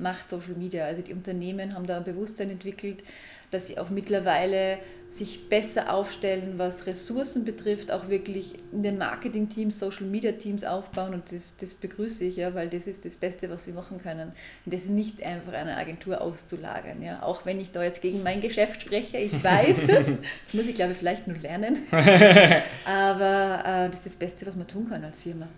macht 0.00 0.30
Social 0.30 0.54
Media. 0.54 0.84
Also 0.84 1.02
die 1.02 1.12
Unternehmen 1.12 1.74
haben 1.74 1.86
da 1.86 1.98
ein 1.98 2.04
Bewusstsein 2.04 2.50
entwickelt, 2.50 3.02
dass 3.50 3.68
sie 3.68 3.78
auch 3.78 3.90
mittlerweile 3.90 4.78
sich 5.12 5.48
besser 5.48 5.92
aufstellen, 5.92 6.54
was 6.56 6.86
Ressourcen 6.86 7.44
betrifft, 7.44 7.90
auch 7.90 8.08
wirklich 8.08 8.54
in 8.72 8.84
den 8.84 8.96
Marketing-Teams, 8.96 9.78
Social-Media-Teams 9.78 10.62
aufbauen 10.62 11.14
und 11.14 11.32
das, 11.32 11.56
das 11.56 11.74
begrüße 11.74 12.24
ich, 12.24 12.36
ja, 12.36 12.54
weil 12.54 12.68
das 12.68 12.86
ist 12.86 13.04
das 13.04 13.16
Beste, 13.16 13.50
was 13.50 13.64
sie 13.64 13.72
machen 13.72 14.00
können. 14.00 14.32
Und 14.64 14.74
das 14.74 14.84
nicht 14.84 15.22
einfach 15.24 15.52
einer 15.52 15.76
Agentur 15.76 16.20
auszulagern. 16.20 17.02
Ja. 17.02 17.22
Auch 17.22 17.44
wenn 17.44 17.60
ich 17.60 17.72
da 17.72 17.82
jetzt 17.82 18.02
gegen 18.02 18.22
mein 18.22 18.40
Geschäft 18.40 18.82
spreche, 18.82 19.18
ich 19.18 19.32
weiß, 19.44 19.78
das 19.88 20.54
muss 20.54 20.68
ich 20.68 20.76
glaube 20.76 20.92
ich 20.92 20.98
vielleicht 20.98 21.26
nur 21.26 21.38
lernen, 21.38 21.78
aber 22.84 23.62
äh, 23.64 23.88
das 23.88 23.96
ist 23.96 24.06
das 24.06 24.16
Beste, 24.16 24.46
was 24.46 24.54
man 24.54 24.68
tun 24.68 24.88
kann 24.88 25.04
als 25.04 25.20
Firma. 25.22 25.48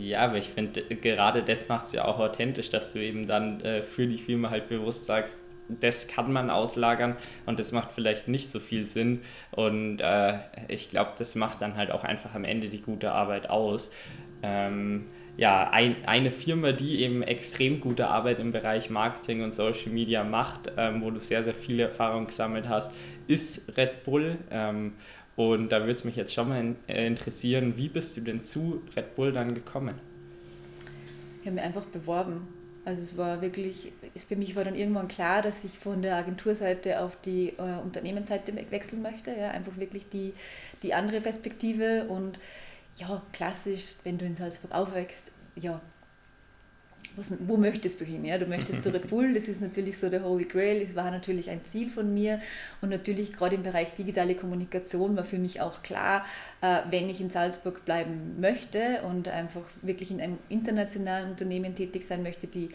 Ja, 0.00 0.20
aber 0.20 0.38
ich 0.38 0.48
finde, 0.48 0.82
gerade 0.82 1.42
das 1.42 1.68
macht 1.68 1.86
es 1.86 1.92
ja 1.92 2.06
auch 2.06 2.18
authentisch, 2.18 2.70
dass 2.70 2.94
du 2.94 2.98
eben 2.98 3.26
dann 3.26 3.60
äh, 3.60 3.82
für 3.82 4.06
die 4.06 4.16
Firma 4.16 4.48
halt 4.48 4.68
bewusst 4.68 5.04
sagst, 5.04 5.42
das 5.68 6.08
kann 6.08 6.32
man 6.32 6.48
auslagern 6.48 7.16
und 7.44 7.58
das 7.58 7.72
macht 7.72 7.92
vielleicht 7.92 8.26
nicht 8.26 8.48
so 8.50 8.58
viel 8.58 8.84
Sinn. 8.84 9.20
Und 9.50 10.00
äh, 10.00 10.38
ich 10.68 10.90
glaube, 10.90 11.12
das 11.18 11.34
macht 11.34 11.60
dann 11.60 11.76
halt 11.76 11.90
auch 11.90 12.04
einfach 12.04 12.34
am 12.34 12.44
Ende 12.44 12.68
die 12.68 12.80
gute 12.80 13.12
Arbeit 13.12 13.50
aus. 13.50 13.90
Ähm, 14.42 15.06
ja, 15.36 15.70
ein, 15.70 15.96
eine 16.06 16.30
Firma, 16.30 16.72
die 16.72 17.02
eben 17.02 17.22
extrem 17.22 17.80
gute 17.80 18.08
Arbeit 18.08 18.38
im 18.38 18.52
Bereich 18.52 18.88
Marketing 18.88 19.42
und 19.42 19.52
Social 19.52 19.92
Media 19.92 20.24
macht, 20.24 20.72
ähm, 20.76 21.02
wo 21.02 21.10
du 21.10 21.20
sehr, 21.20 21.44
sehr 21.44 21.54
viele 21.54 21.84
Erfahrungen 21.84 22.26
gesammelt 22.26 22.68
hast, 22.68 22.94
ist 23.28 23.76
Red 23.76 24.04
Bull. 24.04 24.38
Ähm, 24.50 24.94
Und 25.36 25.70
da 25.70 25.80
würde 25.80 25.92
es 25.92 26.04
mich 26.04 26.16
jetzt 26.16 26.34
schon 26.34 26.48
mal 26.48 26.74
äh, 26.88 27.06
interessieren, 27.06 27.76
wie 27.76 27.88
bist 27.88 28.16
du 28.16 28.20
denn 28.20 28.42
zu 28.42 28.82
Red 28.96 29.14
Bull 29.16 29.32
dann 29.32 29.54
gekommen? 29.54 29.94
Ich 31.40 31.46
habe 31.46 31.56
mich 31.56 31.64
einfach 31.64 31.84
beworben. 31.86 32.48
Also 32.84 33.02
es 33.02 33.16
war 33.16 33.40
wirklich, 33.40 33.92
ist 34.14 34.28
für 34.28 34.36
mich 34.36 34.56
war 34.56 34.64
dann 34.64 34.74
irgendwann 34.74 35.08
klar, 35.08 35.40
dass 35.40 35.62
ich 35.62 35.78
von 35.78 36.02
der 36.02 36.16
Agenturseite 36.16 37.00
auf 37.00 37.16
die 37.24 37.50
äh, 37.50 37.80
Unternehmensseite 37.82 38.52
wechseln 38.70 39.02
möchte. 39.02 39.30
Ja, 39.30 39.50
einfach 39.52 39.76
wirklich 39.76 40.08
die, 40.12 40.34
die 40.82 40.92
andere 40.92 41.20
Perspektive 41.20 42.06
und 42.08 42.38
ja, 42.96 43.22
klassisch, 43.32 43.94
wenn 44.02 44.18
du 44.18 44.26
in 44.26 44.36
Salzburg 44.36 44.72
aufwächst, 44.72 45.32
ja, 45.54 45.80
was, 47.16 47.34
wo 47.46 47.56
möchtest 47.56 48.00
du 48.00 48.04
hin? 48.04 48.24
Ja? 48.24 48.38
Du 48.38 48.46
möchtest 48.46 48.86
Red 48.86 49.08
Bull, 49.08 49.34
das 49.34 49.48
ist 49.48 49.60
natürlich 49.60 49.98
so 49.98 50.08
der 50.08 50.24
Holy 50.24 50.44
Grail, 50.44 50.84
das 50.84 50.94
war 50.94 51.10
natürlich 51.10 51.50
ein 51.50 51.64
Ziel 51.64 51.90
von 51.90 52.12
mir 52.12 52.40
und 52.80 52.88
natürlich 52.88 53.32
gerade 53.32 53.56
im 53.56 53.62
Bereich 53.62 53.94
digitale 53.94 54.34
Kommunikation 54.34 55.16
war 55.16 55.24
für 55.24 55.38
mich 55.38 55.60
auch 55.60 55.82
klar, 55.82 56.24
äh, 56.60 56.80
wenn 56.90 57.08
ich 57.08 57.20
in 57.20 57.30
Salzburg 57.30 57.84
bleiben 57.84 58.40
möchte 58.40 59.02
und 59.02 59.28
einfach 59.28 59.64
wirklich 59.82 60.10
in 60.10 60.20
einem 60.20 60.38
internationalen 60.48 61.30
Unternehmen 61.30 61.74
tätig 61.74 62.06
sein 62.06 62.22
möchte, 62.22 62.46
die 62.46 62.70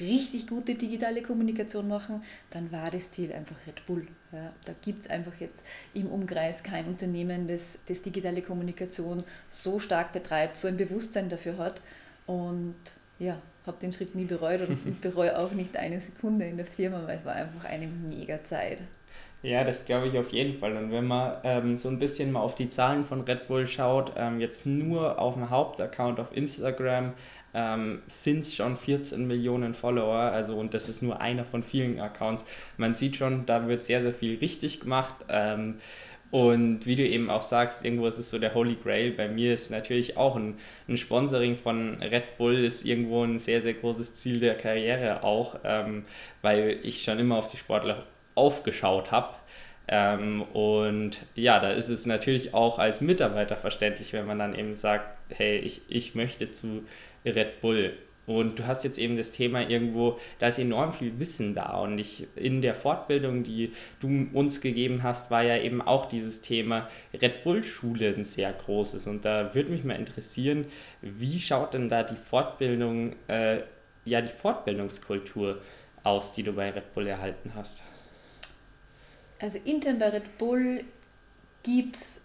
richtig 0.00 0.46
gute 0.46 0.74
digitale 0.74 1.22
Kommunikation 1.22 1.88
machen, 1.88 2.22
dann 2.50 2.72
war 2.72 2.90
das 2.90 3.10
Ziel 3.10 3.32
einfach 3.32 3.56
Red 3.66 3.86
Bull. 3.86 4.06
Ja, 4.32 4.52
da 4.64 4.72
gibt 4.82 5.04
es 5.04 5.10
einfach 5.10 5.32
jetzt 5.38 5.62
im 5.94 6.06
Umkreis 6.06 6.62
kein 6.62 6.86
Unternehmen, 6.86 7.46
das, 7.46 7.60
das 7.86 8.02
digitale 8.02 8.42
Kommunikation 8.42 9.24
so 9.50 9.78
stark 9.80 10.12
betreibt, 10.12 10.56
so 10.56 10.68
ein 10.68 10.76
Bewusstsein 10.76 11.28
dafür 11.28 11.58
hat. 11.58 11.80
Und 12.26 12.74
ja, 13.18 13.38
habe 13.66 13.78
den 13.80 13.92
Schritt 13.92 14.14
nie 14.14 14.24
bereut 14.24 14.68
und 14.68 15.00
bereue 15.00 15.38
auch 15.38 15.52
nicht 15.52 15.76
eine 15.76 16.00
Sekunde 16.00 16.46
in 16.46 16.56
der 16.56 16.66
Firma, 16.66 17.02
weil 17.06 17.18
es 17.18 17.24
war 17.24 17.34
einfach 17.34 17.64
eine 17.64 17.86
mega 17.86 18.42
Zeit. 18.44 18.78
Ja, 19.42 19.64
das 19.64 19.84
glaube 19.84 20.06
ich 20.06 20.16
auf 20.18 20.30
jeden 20.30 20.58
Fall. 20.60 20.76
Und 20.76 20.92
wenn 20.92 21.06
man 21.06 21.34
ähm, 21.42 21.76
so 21.76 21.88
ein 21.88 21.98
bisschen 21.98 22.30
mal 22.30 22.40
auf 22.40 22.54
die 22.54 22.68
Zahlen 22.68 23.04
von 23.04 23.22
Red 23.22 23.48
Bull 23.48 23.66
schaut, 23.66 24.12
ähm, 24.16 24.38
jetzt 24.38 24.66
nur 24.66 25.18
auf 25.18 25.34
dem 25.34 25.50
Hauptaccount 25.50 26.20
auf 26.20 26.36
Instagram 26.36 27.12
ähm, 27.54 28.02
sind 28.06 28.40
es 28.40 28.54
schon 28.54 28.76
14 28.76 29.26
Millionen 29.26 29.74
Follower. 29.74 30.14
Also, 30.14 30.56
und 30.56 30.74
das 30.74 30.88
ist 30.88 31.02
nur 31.02 31.20
einer 31.20 31.44
von 31.44 31.62
vielen 31.62 32.00
Accounts. 32.00 32.44
Man 32.76 32.94
sieht 32.94 33.16
schon, 33.16 33.44
da 33.44 33.66
wird 33.66 33.84
sehr, 33.84 34.00
sehr 34.00 34.14
viel 34.14 34.38
richtig 34.38 34.80
gemacht. 34.80 35.16
Ähm, 35.28 35.80
und 36.32 36.86
wie 36.86 36.96
du 36.96 37.06
eben 37.06 37.28
auch 37.28 37.42
sagst, 37.42 37.84
irgendwo 37.84 38.06
ist 38.06 38.16
es 38.16 38.30
so 38.30 38.38
der 38.38 38.54
Holy 38.54 38.76
Grail. 38.82 39.10
Bei 39.10 39.28
mir 39.28 39.52
ist 39.52 39.70
natürlich 39.70 40.16
auch 40.16 40.34
ein, 40.34 40.54
ein 40.88 40.96
Sponsoring 40.96 41.58
von 41.58 42.02
Red 42.02 42.38
Bull 42.38 42.64
ist 42.64 42.86
irgendwo 42.86 43.22
ein 43.22 43.38
sehr, 43.38 43.60
sehr 43.60 43.74
großes 43.74 44.14
Ziel 44.14 44.40
der 44.40 44.54
Karriere 44.56 45.24
auch, 45.24 45.56
ähm, 45.62 46.06
weil 46.40 46.78
ich 46.84 47.02
schon 47.02 47.18
immer 47.18 47.36
auf 47.36 47.48
die 47.48 47.58
Sportler 47.58 48.06
aufgeschaut 48.34 49.10
habe. 49.10 49.34
Ähm, 49.88 50.40
und 50.54 51.18
ja, 51.34 51.60
da 51.60 51.70
ist 51.72 51.90
es 51.90 52.06
natürlich 52.06 52.54
auch 52.54 52.78
als 52.78 53.02
Mitarbeiter 53.02 53.56
verständlich, 53.56 54.14
wenn 54.14 54.26
man 54.26 54.38
dann 54.38 54.58
eben 54.58 54.72
sagt, 54.72 55.14
hey, 55.28 55.58
ich, 55.58 55.82
ich 55.90 56.14
möchte 56.14 56.50
zu 56.50 56.86
Red 57.26 57.60
Bull. 57.60 57.92
Und 58.24 58.58
du 58.58 58.66
hast 58.66 58.84
jetzt 58.84 58.98
eben 58.98 59.16
das 59.16 59.32
Thema 59.32 59.68
irgendwo, 59.68 60.18
da 60.38 60.46
ist 60.46 60.58
enorm 60.58 60.92
viel 60.92 61.18
Wissen 61.18 61.54
da. 61.54 61.78
Und 61.78 61.98
ich 61.98 62.28
in 62.36 62.62
der 62.62 62.76
Fortbildung, 62.76 63.42
die 63.42 63.72
du 64.00 64.28
uns 64.32 64.60
gegeben 64.60 65.02
hast, 65.02 65.30
war 65.32 65.42
ja 65.42 65.56
eben 65.56 65.82
auch 65.82 66.06
dieses 66.06 66.40
Thema 66.40 66.88
Red 67.12 67.42
Bull-Schule 67.42 68.14
ein 68.14 68.24
sehr 68.24 68.52
großes. 68.52 69.08
Und 69.08 69.24
da 69.24 69.54
würde 69.54 69.70
mich 69.70 69.82
mal 69.82 69.94
interessieren, 69.94 70.66
wie 71.00 71.40
schaut 71.40 71.74
denn 71.74 71.88
da 71.88 72.04
die 72.04 72.16
Fortbildung, 72.16 73.16
äh, 73.26 73.62
ja, 74.04 74.20
die 74.20 74.28
Fortbildungskultur 74.28 75.60
aus, 76.04 76.32
die 76.32 76.44
du 76.44 76.52
bei 76.52 76.70
Red 76.70 76.94
Bull 76.94 77.08
erhalten 77.08 77.52
hast? 77.56 77.82
Also 79.40 79.58
intern 79.64 79.98
bei 79.98 80.10
Red 80.10 80.38
Bull 80.38 80.84
gibt 81.64 81.96
es 81.96 82.22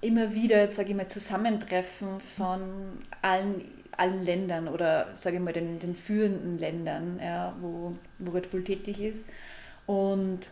immer 0.00 0.34
wieder, 0.34 0.66
sage 0.66 0.90
ich 0.90 0.96
mal, 0.96 1.06
Zusammentreffen 1.06 2.18
von 2.18 2.98
allen 3.22 3.81
allen 3.98 4.24
Ländern 4.24 4.68
oder 4.68 5.08
sage 5.16 5.36
ich 5.36 5.42
mal 5.42 5.52
den, 5.52 5.78
den 5.78 5.94
führenden 5.94 6.58
Ländern, 6.58 7.20
ja, 7.22 7.54
wo, 7.60 7.96
wo 8.18 8.30
Red 8.30 8.50
Bull 8.50 8.64
tätig 8.64 9.00
ist. 9.00 9.26
Und 9.86 10.48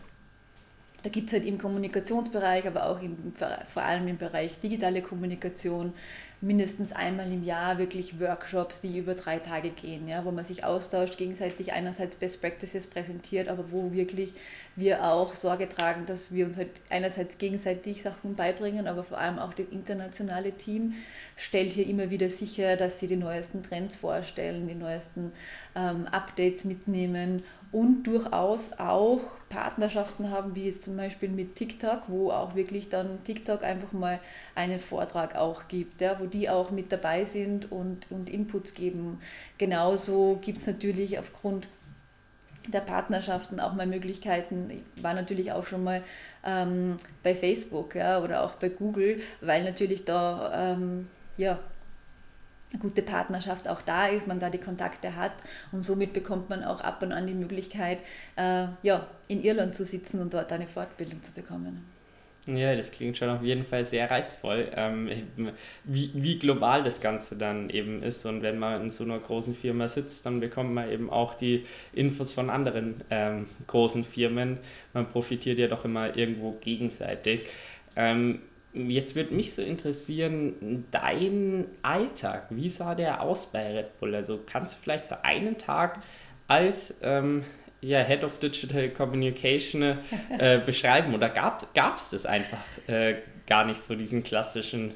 da 1.02 1.08
gibt 1.08 1.28
es 1.28 1.32
halt 1.32 1.46
im 1.46 1.58
Kommunikationsbereich, 1.58 2.66
aber 2.66 2.86
auch 2.86 3.00
im, 3.00 3.32
vor 3.72 3.82
allem 3.82 4.08
im 4.08 4.18
Bereich 4.18 4.60
digitale 4.60 5.00
Kommunikation 5.00 5.94
mindestens 6.42 6.92
einmal 6.92 7.30
im 7.30 7.44
Jahr 7.44 7.76
wirklich 7.76 8.18
Workshops, 8.18 8.80
die 8.80 8.96
über 8.96 9.14
drei 9.14 9.38
Tage 9.38 9.70
gehen, 9.70 10.08
ja, 10.08 10.24
wo 10.24 10.30
man 10.30 10.44
sich 10.44 10.64
austauscht, 10.64 11.18
gegenseitig 11.18 11.72
einerseits 11.72 12.16
Best 12.16 12.40
Practices 12.40 12.86
präsentiert, 12.86 13.48
aber 13.48 13.70
wo 13.70 13.92
wirklich 13.92 14.32
wir 14.74 15.04
auch 15.04 15.34
Sorge 15.34 15.68
tragen, 15.68 16.06
dass 16.06 16.32
wir 16.32 16.46
uns 16.46 16.56
halt 16.56 16.70
einerseits 16.88 17.36
gegenseitig 17.36 18.02
Sachen 18.02 18.36
beibringen, 18.36 18.86
aber 18.86 19.04
vor 19.04 19.18
allem 19.18 19.38
auch 19.38 19.52
das 19.52 19.66
internationale 19.70 20.52
Team 20.52 20.94
stellt 21.36 21.72
hier 21.72 21.86
immer 21.86 22.08
wieder 22.08 22.30
sicher, 22.30 22.76
dass 22.76 23.00
sie 23.00 23.06
die 23.06 23.16
neuesten 23.16 23.62
Trends 23.62 23.96
vorstellen, 23.96 24.66
die 24.66 24.74
neuesten 24.74 25.32
ähm, 25.74 26.06
Updates 26.06 26.64
mitnehmen 26.64 27.42
und 27.70 28.04
durchaus 28.04 28.78
auch 28.78 29.20
Partnerschaften 29.50 30.30
haben, 30.30 30.54
wie 30.54 30.66
jetzt 30.66 30.84
zum 30.84 30.96
Beispiel 30.96 31.28
mit 31.28 31.56
TikTok, 31.56 32.04
wo 32.06 32.30
auch 32.30 32.54
wirklich 32.54 32.88
dann 32.88 33.22
TikTok 33.24 33.62
einfach 33.64 33.92
mal 33.92 34.20
einen 34.54 34.78
Vortrag 34.78 35.34
auch 35.34 35.68
gibt, 35.68 36.00
ja, 36.00 36.18
wo 36.20 36.26
die 36.26 36.48
auch 36.48 36.70
mit 36.70 36.90
dabei 36.92 37.24
sind 37.24 37.70
und, 37.70 38.10
und 38.10 38.30
Inputs 38.30 38.74
geben. 38.74 39.20
Genauso 39.58 40.38
gibt 40.40 40.60
es 40.60 40.66
natürlich 40.68 41.18
aufgrund 41.18 41.68
der 42.68 42.80
Partnerschaften 42.80 43.58
auch 43.58 43.74
mal 43.74 43.86
Möglichkeiten. 43.86 44.70
Ich 44.70 45.02
war 45.02 45.14
natürlich 45.14 45.50
auch 45.50 45.66
schon 45.66 45.82
mal 45.82 46.02
ähm, 46.46 46.96
bei 47.24 47.34
Facebook 47.34 47.96
ja, 47.96 48.22
oder 48.22 48.44
auch 48.44 48.52
bei 48.54 48.68
Google, 48.68 49.20
weil 49.40 49.64
natürlich 49.64 50.04
da 50.04 50.74
ähm, 50.74 51.08
ja, 51.36 51.58
gute 52.78 53.02
Partnerschaft 53.02 53.68
auch 53.68 53.82
da 53.82 54.06
ist, 54.06 54.26
man 54.26 54.38
da 54.38 54.50
die 54.50 54.58
Kontakte 54.58 55.16
hat 55.16 55.32
und 55.72 55.82
somit 55.82 56.12
bekommt 56.12 56.48
man 56.50 56.62
auch 56.62 56.80
ab 56.80 57.02
und 57.02 57.12
an 57.12 57.26
die 57.26 57.34
Möglichkeit, 57.34 57.98
äh, 58.36 58.66
ja, 58.82 59.06
in 59.28 59.42
Irland 59.42 59.74
zu 59.74 59.84
sitzen 59.84 60.20
und 60.20 60.32
dort 60.32 60.52
eine 60.52 60.68
Fortbildung 60.68 61.22
zu 61.22 61.32
bekommen. 61.32 61.84
Ja, 62.46 62.74
das 62.74 62.90
klingt 62.90 63.18
schon 63.18 63.28
auf 63.28 63.42
jeden 63.42 63.64
Fall 63.64 63.84
sehr 63.84 64.10
reizvoll, 64.10 64.68
ähm, 64.74 65.10
wie, 65.84 66.10
wie 66.14 66.38
global 66.38 66.82
das 66.82 67.00
Ganze 67.00 67.36
dann 67.36 67.68
eben 67.68 68.02
ist. 68.02 68.24
Und 68.24 68.42
wenn 68.42 68.58
man 68.58 68.80
in 68.80 68.90
so 68.90 69.04
einer 69.04 69.18
großen 69.18 69.54
Firma 69.54 69.88
sitzt, 69.88 70.24
dann 70.24 70.40
bekommt 70.40 70.72
man 70.72 70.90
eben 70.90 71.10
auch 71.10 71.34
die 71.34 71.66
Infos 71.92 72.32
von 72.32 72.48
anderen 72.48 73.02
ähm, 73.10 73.46
großen 73.66 74.04
Firmen. 74.04 74.58
Man 74.94 75.10
profitiert 75.10 75.58
ja 75.58 75.68
doch 75.68 75.84
immer 75.84 76.16
irgendwo 76.16 76.52
gegenseitig. 76.60 77.42
Ähm, 77.94 78.40
Jetzt 78.72 79.16
würde 79.16 79.34
mich 79.34 79.54
so 79.54 79.62
interessieren, 79.62 80.84
dein 80.92 81.66
Alltag, 81.82 82.46
wie 82.50 82.68
sah 82.68 82.94
der 82.94 83.20
aus 83.20 83.46
bei 83.46 83.76
Red 83.76 83.98
Bull? 83.98 84.14
Also 84.14 84.40
kannst 84.46 84.74
du 84.74 84.82
vielleicht 84.82 85.06
so 85.06 85.16
einen 85.22 85.58
Tag 85.58 86.00
als 86.46 86.94
ähm, 87.02 87.44
ja, 87.80 88.00
Head 88.02 88.22
of 88.22 88.38
Digital 88.38 88.90
Communication 88.90 89.98
äh, 90.38 90.60
beschreiben 90.66 91.14
oder 91.14 91.30
gab 91.30 91.96
es 91.96 92.10
das 92.10 92.26
einfach 92.26 92.62
äh, 92.86 93.16
gar 93.46 93.64
nicht 93.64 93.80
so, 93.80 93.94
diesen 93.96 94.22
klassischen 94.22 94.94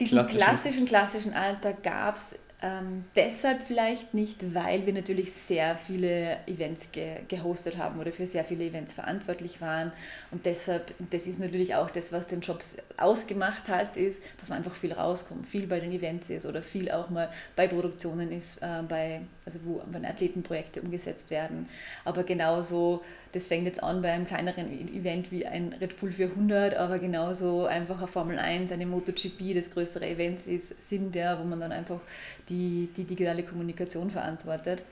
diesen 0.00 0.18
klassischen, 0.18 0.38
klassischen, 0.38 0.86
klassischen 0.86 1.34
Alltag 1.34 1.82
gab 1.82 2.16
es 2.16 2.34
ähm, 2.64 3.04
deshalb 3.14 3.60
vielleicht 3.60 4.14
nicht, 4.14 4.54
weil 4.54 4.86
wir 4.86 4.94
natürlich 4.94 5.34
sehr 5.34 5.76
viele 5.76 6.38
Events 6.46 6.92
ge 6.92 7.18
gehostet 7.28 7.76
haben 7.76 8.00
oder 8.00 8.10
für 8.10 8.26
sehr 8.26 8.42
viele 8.42 8.64
Events 8.64 8.94
verantwortlich 8.94 9.60
waren. 9.60 9.92
Und 10.30 10.46
deshalb, 10.46 10.94
das 11.10 11.26
ist 11.26 11.38
natürlich 11.38 11.74
auch 11.74 11.90
das, 11.90 12.10
was 12.10 12.26
den 12.26 12.40
Job 12.40 12.64
ausgemacht 12.96 13.68
hat, 13.68 13.98
ist, 13.98 14.22
dass 14.40 14.48
man 14.48 14.58
einfach 14.58 14.74
viel 14.74 14.94
rauskommt, 14.94 15.46
viel 15.46 15.66
bei 15.66 15.78
den 15.78 15.92
Events 15.92 16.30
ist 16.30 16.46
oder 16.46 16.62
viel 16.62 16.90
auch 16.90 17.10
mal 17.10 17.28
bei 17.54 17.68
Produktionen 17.68 18.32
ist, 18.32 18.62
äh, 18.62 18.80
bei, 18.88 19.20
also 19.44 19.58
wo 19.64 19.82
wenn 19.90 20.06
Athletenprojekte 20.06 20.80
umgesetzt 20.80 21.28
werden. 21.28 21.68
Aber 22.06 22.22
genauso 22.22 23.04
das 23.34 23.48
fängt 23.48 23.66
jetzt 23.66 23.82
an 23.82 24.00
bei 24.00 24.12
einem 24.12 24.26
kleineren 24.26 24.70
e-, 24.70 24.98
Event 24.98 25.32
wie 25.32 25.44
ein 25.44 25.72
Red 25.80 25.98
Bull 25.98 26.12
400, 26.12 26.76
aber 26.76 26.98
genauso 27.00 27.66
einfach 27.66 27.98
eine 27.98 28.06
Formel 28.06 28.38
1, 28.38 28.70
eine 28.70 28.86
MotoGP, 28.86 29.54
das 29.54 29.70
größere 29.70 30.06
Events 30.06 30.46
ist, 30.46 30.88
sind 30.88 31.16
ja, 31.16 31.38
wo 31.38 31.44
man 31.44 31.60
dann 31.60 31.72
einfach 31.72 32.00
die, 32.48 32.88
die 32.96 33.04
digitale 33.04 33.42
Kommunikation 33.42 34.10
verantwortet. 34.10 34.82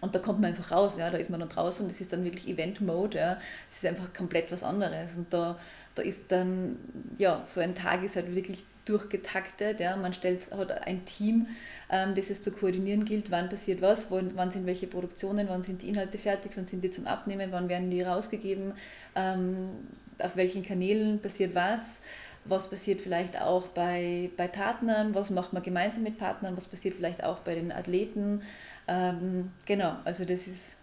Und 0.00 0.14
da 0.14 0.20
kommt 0.20 0.40
man 0.40 0.50
einfach 0.50 0.70
raus, 0.70 0.96
ja, 0.98 1.10
da 1.10 1.18
ist 1.18 1.30
man 1.30 1.40
dann 1.40 1.48
draußen, 1.48 1.88
das 1.88 2.00
ist 2.00 2.12
dann 2.12 2.24
wirklich 2.24 2.48
Event-Mode, 2.48 3.18
ja, 3.18 3.38
ist 3.70 3.84
einfach 3.84 4.12
komplett 4.14 4.52
was 4.52 4.62
anderes. 4.62 5.14
Und 5.16 5.32
da, 5.32 5.58
da 5.94 6.02
ist 6.02 6.30
dann, 6.30 6.76
ja, 7.18 7.42
so 7.46 7.60
ein 7.60 7.74
Tag 7.74 8.04
ist 8.04 8.16
halt 8.16 8.34
wirklich 8.34 8.64
durchgetaktet. 8.84 9.80
Ja. 9.80 9.96
Man 9.96 10.12
stellt, 10.12 10.50
hat 10.50 10.86
ein 10.86 11.04
Team, 11.04 11.46
ähm, 11.90 12.14
das 12.14 12.30
es 12.30 12.42
zu 12.42 12.52
koordinieren 12.52 13.04
gilt, 13.04 13.30
wann 13.30 13.48
passiert 13.48 13.80
was, 13.82 14.10
wann, 14.10 14.32
wann 14.34 14.50
sind 14.50 14.66
welche 14.66 14.86
Produktionen, 14.86 15.48
wann 15.48 15.62
sind 15.62 15.82
die 15.82 15.88
Inhalte 15.88 16.18
fertig, 16.18 16.52
wann 16.56 16.66
sind 16.66 16.82
die 16.82 16.90
zum 16.90 17.06
Abnehmen, 17.06 17.52
wann 17.52 17.68
werden 17.68 17.90
die 17.90 18.02
rausgegeben, 18.02 18.72
ähm, 19.14 19.70
auf 20.18 20.36
welchen 20.36 20.64
Kanälen 20.64 21.20
passiert 21.20 21.54
was, 21.54 22.00
was 22.44 22.68
passiert 22.68 23.00
vielleicht 23.00 23.40
auch 23.40 23.68
bei, 23.68 24.30
bei 24.36 24.48
Partnern, 24.48 25.14
was 25.14 25.30
macht 25.30 25.52
man 25.52 25.62
gemeinsam 25.62 26.02
mit 26.02 26.18
Partnern, 26.18 26.56
was 26.56 26.66
passiert 26.66 26.96
vielleicht 26.96 27.22
auch 27.22 27.38
bei 27.40 27.54
den 27.54 27.70
Athleten. 27.72 28.42
Ähm, 28.88 29.52
genau, 29.64 29.96
also 30.04 30.24
das 30.24 30.46
ist 30.46 30.76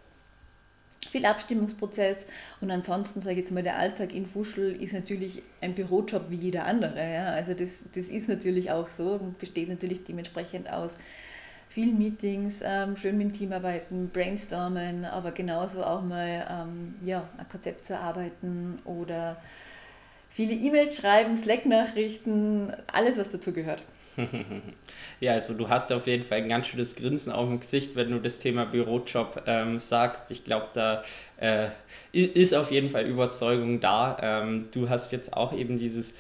viel 1.12 1.26
Abstimmungsprozess 1.26 2.26
und 2.62 2.72
ansonsten 2.72 3.22
sage 3.22 3.34
ich 3.34 3.40
jetzt 3.40 3.52
mal, 3.52 3.64
der 3.64 3.78
Alltag 3.78 4.14
in 4.14 4.26
Fuschel 4.26 4.82
ist 4.82 4.94
natürlich 4.94 5.42
ein 5.62 5.74
Bürojob 5.74 6.30
wie 6.30 6.36
jeder 6.36 6.66
andere. 6.66 7.00
Ja? 7.00 7.28
Also 7.28 7.54
das, 7.54 7.80
das 7.96 8.06
ist 8.06 8.28
natürlich 8.28 8.72
auch 8.72 8.90
so 8.90 9.14
und 9.14 9.40
besteht 9.40 9.70
natürlich 9.70 10.04
dementsprechend 10.04 10.70
aus 10.70 10.98
vielen 11.70 11.98
Meetings, 11.98 12.62
ähm, 12.66 12.98
schön 12.98 13.18
mit 13.18 13.28
dem 13.28 13.34
Team 13.34 13.54
arbeiten, 13.54 14.10
brainstormen, 14.10 15.06
aber 15.06 15.32
genauso 15.32 15.84
auch 15.84 16.02
mal 16.02 16.46
ähm, 16.50 16.96
ja, 17.06 17.30
ein 17.38 17.48
Konzept 17.48 17.86
zu 17.86 17.94
erarbeiten 17.94 18.80
oder 18.86 19.38
viele 20.30 20.54
E-Mails 20.54 20.98
schreiben, 20.98 21.38
Slack-Nachrichten, 21.38 22.74
alles 22.92 23.18
was 23.18 23.32
dazu 23.32 23.54
gehört. 23.54 23.84
ja, 25.20 25.34
also 25.34 25.54
du 25.54 25.70
hast 25.70 25.92
auf 25.92 26.08
jeden 26.08 26.24
Fall 26.24 26.40
ein 26.40 26.50
ganz 26.50 26.68
schönes 26.68 26.96
Grinsen 26.96 27.32
auf 27.32 27.48
dem 27.48 27.60
Gesicht, 27.60 27.96
wenn 27.96 28.12
du 28.12 28.20
das 28.20 28.40
Thema 28.40 28.66
Bürojob 28.66 29.44
ähm, 29.46 29.80
sagst. 29.80 30.32
Ich 30.32 30.44
glaube, 30.44 30.68
da 30.74 31.04
äh, 31.38 31.70
ist 32.12 32.54
auf 32.54 32.72
jeden 32.72 32.90
Fall 32.90 33.06
Überzeugung 33.06 33.80
da. 33.80 34.18
Ähm, 34.22 34.70
du 34.74 34.90
hast 34.90 35.12
jetzt 35.12 35.34
auch 35.34 35.54
eben 35.54 35.78
dieses, 35.78 36.16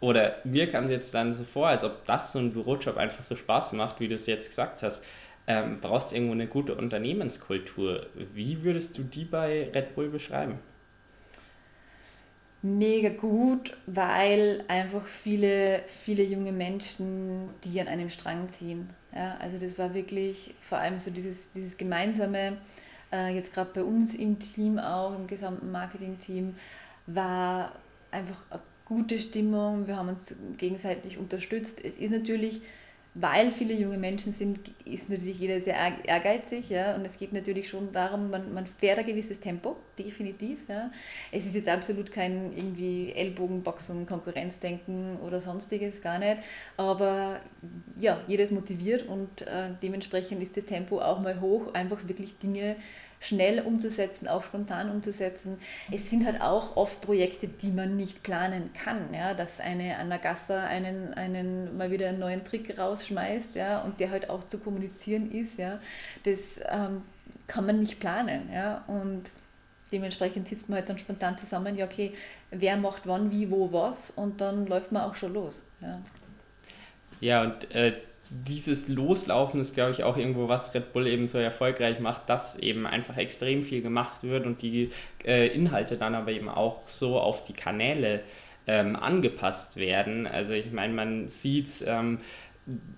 oder 0.00 0.36
mir 0.44 0.68
kam 0.68 0.84
es 0.84 0.90
jetzt 0.90 1.14
dann 1.14 1.32
so 1.32 1.44
vor, 1.44 1.68
als 1.68 1.84
ob 1.84 2.04
das 2.04 2.32
so 2.32 2.38
ein 2.38 2.52
Bürojob 2.52 2.96
einfach 2.96 3.22
so 3.22 3.36
Spaß 3.36 3.72
macht, 3.74 4.00
wie 4.00 4.08
du 4.08 4.14
es 4.14 4.26
jetzt 4.26 4.48
gesagt 4.48 4.82
hast. 4.82 5.04
Ähm, 5.46 5.80
Braucht 5.80 6.08
es 6.08 6.12
irgendwo 6.12 6.34
eine 6.34 6.46
gute 6.46 6.74
Unternehmenskultur? 6.74 8.06
Wie 8.34 8.62
würdest 8.62 8.98
du 8.98 9.02
die 9.02 9.24
bei 9.24 9.70
Red 9.74 9.94
Bull 9.94 10.10
beschreiben? 10.10 10.58
Mega 12.62 13.10
gut, 13.10 13.76
weil 13.86 14.64
einfach 14.68 15.06
viele, 15.06 15.82
viele 15.86 16.24
junge 16.24 16.52
Menschen, 16.52 17.50
die 17.64 17.80
an 17.80 17.88
einem 17.88 18.10
Strang 18.10 18.48
ziehen. 18.48 18.88
Ja, 19.14 19.36
also 19.38 19.58
das 19.58 19.78
war 19.78 19.94
wirklich 19.94 20.54
vor 20.68 20.78
allem 20.78 20.98
so 20.98 21.10
dieses, 21.10 21.50
dieses 21.52 21.76
gemeinsame, 21.76 22.58
äh, 23.12 23.34
jetzt 23.34 23.54
gerade 23.54 23.70
bei 23.72 23.82
uns 23.82 24.14
im 24.14 24.38
Team 24.38 24.78
auch, 24.78 25.14
im 25.16 25.26
gesamten 25.26 25.70
Marketing-Team, 25.70 26.56
war 27.06 27.72
einfach 28.10 28.42
eine 28.50 28.60
gute 28.84 29.18
Stimmung, 29.18 29.86
wir 29.86 29.96
haben 29.96 30.08
uns 30.08 30.34
gegenseitig 30.56 31.18
unterstützt. 31.18 31.82
Es 31.84 31.96
ist 31.96 32.10
natürlich 32.10 32.60
weil 33.20 33.50
viele 33.50 33.74
junge 33.74 33.96
Menschen 33.96 34.32
sind, 34.32 34.60
ist 34.84 35.10
natürlich 35.10 35.40
jeder 35.40 35.60
sehr 35.60 35.76
ehrgeizig, 36.04 36.70
ja, 36.70 36.94
und 36.94 37.04
es 37.04 37.18
geht 37.18 37.32
natürlich 37.32 37.68
schon 37.68 37.92
darum, 37.92 38.30
man, 38.30 38.52
man 38.54 38.66
fährt 38.66 38.98
ein 38.98 39.06
gewisses 39.06 39.40
Tempo, 39.40 39.76
definitiv, 39.98 40.60
ja. 40.68 40.90
Es 41.32 41.44
ist 41.46 41.54
jetzt 41.54 41.68
absolut 41.68 42.12
kein 42.12 42.52
irgendwie 42.56 43.12
Ellbogenboxen, 43.12 44.06
Konkurrenzdenken 44.06 45.16
oder 45.20 45.40
sonstiges, 45.40 46.00
gar 46.00 46.18
nicht, 46.18 46.38
aber 46.76 47.40
ja, 47.98 48.20
jeder 48.26 48.44
ist 48.44 48.52
motiviert 48.52 49.08
und 49.08 49.42
äh, 49.42 49.70
dementsprechend 49.82 50.42
ist 50.42 50.56
das 50.56 50.64
Tempo 50.66 51.00
auch 51.00 51.20
mal 51.20 51.40
hoch, 51.40 51.74
einfach 51.74 52.06
wirklich 52.06 52.38
Dinge 52.38 52.76
schnell 53.20 53.60
umzusetzen, 53.60 54.28
auch 54.28 54.42
spontan 54.42 54.90
umzusetzen. 54.90 55.58
Es 55.92 56.08
sind 56.10 56.24
halt 56.24 56.40
auch 56.40 56.76
oft 56.76 57.00
Projekte, 57.00 57.48
die 57.48 57.70
man 57.70 57.96
nicht 57.96 58.22
planen 58.22 58.70
kann, 58.72 59.12
ja, 59.12 59.34
dass 59.34 59.60
eine 59.60 59.96
Anna 59.96 60.18
einen, 60.66 61.14
einen 61.14 61.76
mal 61.76 61.90
wieder 61.90 62.08
einen 62.08 62.20
neuen 62.20 62.44
Trick 62.44 62.78
rausschmeißt, 62.78 63.56
ja, 63.56 63.80
und 63.82 63.98
der 64.00 64.10
halt 64.10 64.30
auch 64.30 64.44
zu 64.44 64.58
kommunizieren 64.58 65.32
ist, 65.32 65.58
ja, 65.58 65.80
das 66.24 66.60
ähm, 66.68 67.02
kann 67.46 67.66
man 67.66 67.80
nicht 67.80 67.98
planen, 67.98 68.50
ja, 68.52 68.84
und 68.86 69.24
dementsprechend 69.90 70.46
sitzt 70.48 70.68
man 70.68 70.78
halt 70.78 70.88
dann 70.88 70.98
spontan 70.98 71.38
zusammen, 71.38 71.76
ja, 71.76 71.86
okay, 71.86 72.12
wer 72.50 72.76
macht 72.76 73.06
wann, 73.06 73.30
wie, 73.32 73.50
wo, 73.50 73.72
was, 73.72 74.10
und 74.12 74.40
dann 74.40 74.66
läuft 74.66 74.92
man 74.92 75.02
auch 75.02 75.14
schon 75.14 75.34
los, 75.34 75.62
ja. 75.80 76.00
Ja, 77.20 77.42
und 77.42 77.74
äh, 77.74 77.94
dieses 78.30 78.88
Loslaufen 78.88 79.60
ist, 79.60 79.74
glaube 79.74 79.92
ich, 79.92 80.04
auch 80.04 80.16
irgendwo, 80.16 80.48
was 80.48 80.74
Red 80.74 80.92
Bull 80.92 81.06
eben 81.06 81.28
so 81.28 81.38
erfolgreich 81.38 82.00
macht, 82.00 82.28
dass 82.28 82.58
eben 82.58 82.86
einfach 82.86 83.16
extrem 83.16 83.62
viel 83.62 83.82
gemacht 83.82 84.22
wird 84.22 84.46
und 84.46 84.62
die 84.62 84.90
äh, 85.24 85.48
Inhalte 85.48 85.96
dann 85.96 86.14
aber 86.14 86.32
eben 86.32 86.48
auch 86.48 86.80
so 86.84 87.18
auf 87.18 87.44
die 87.44 87.54
Kanäle 87.54 88.20
ähm, 88.66 88.96
angepasst 88.96 89.76
werden. 89.76 90.26
Also 90.26 90.52
ich 90.52 90.70
meine, 90.72 90.92
man 90.92 91.28
sieht 91.28 91.70
ähm, 91.86 92.18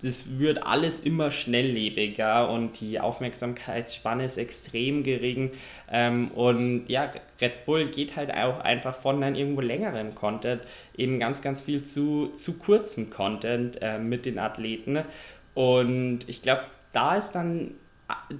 das 0.02 0.38
wird 0.40 0.64
alles 0.64 1.00
immer 1.00 1.30
schnelllebiger 1.30 2.50
und 2.50 2.80
die 2.80 2.98
Aufmerksamkeitsspanne 2.98 4.24
ist 4.24 4.36
extrem 4.36 5.04
gering. 5.04 5.52
Ähm, 5.90 6.32
und 6.32 6.88
ja, 6.88 7.10
Red 7.40 7.64
Bull 7.66 7.86
geht 7.86 8.16
halt 8.16 8.32
auch 8.32 8.60
einfach 8.60 8.96
von 8.96 9.20
dann 9.20 9.36
irgendwo 9.36 9.60
längeren 9.60 10.14
Content 10.14 10.62
eben 10.96 11.20
ganz, 11.20 11.40
ganz 11.40 11.60
viel 11.60 11.84
zu, 11.84 12.28
zu 12.34 12.58
kurzem 12.58 13.10
Content 13.10 13.80
äh, 13.80 13.98
mit 13.98 14.26
den 14.26 14.40
Athleten. 14.40 15.04
Und 15.54 16.28
ich 16.28 16.42
glaube, 16.42 16.62
da 16.92 17.14
ist 17.16 17.32
dann, 17.32 17.74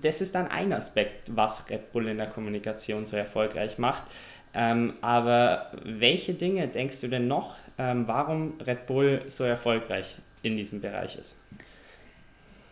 das 0.03 0.21
ist 0.21 0.35
dann 0.35 0.49
ein 0.49 0.73
Aspekt, 0.73 1.37
was 1.37 1.71
Red 1.71 1.93
Bull 1.93 2.09
in 2.09 2.17
der 2.17 2.27
Kommunikation 2.27 3.07
so 3.07 3.17
erfolgreich 3.17 3.79
macht. 3.79 4.03
Ähm, 4.53 4.95
aber 5.01 5.71
welche 5.85 6.35
Dinge 6.35 6.67
denkst 6.67 7.01
du 7.03 7.07
denn 7.07 7.29
noch, 7.29 7.55
ähm, 7.79 8.09
warum 8.09 8.55
Red 8.67 8.87
Bull 8.87 9.23
so 9.29 9.45
erfolgreich 9.45 10.17
in 10.43 10.57
diesem 10.57 10.81
Bereich 10.81 11.17
ist. 11.17 11.37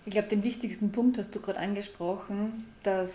Ich 0.07 0.13
glaube, 0.13 0.29
den 0.29 0.43
wichtigsten 0.43 0.91
Punkt 0.91 1.19
hast 1.19 1.35
du 1.35 1.41
gerade 1.41 1.59
angesprochen, 1.59 2.65
dass 2.83 3.11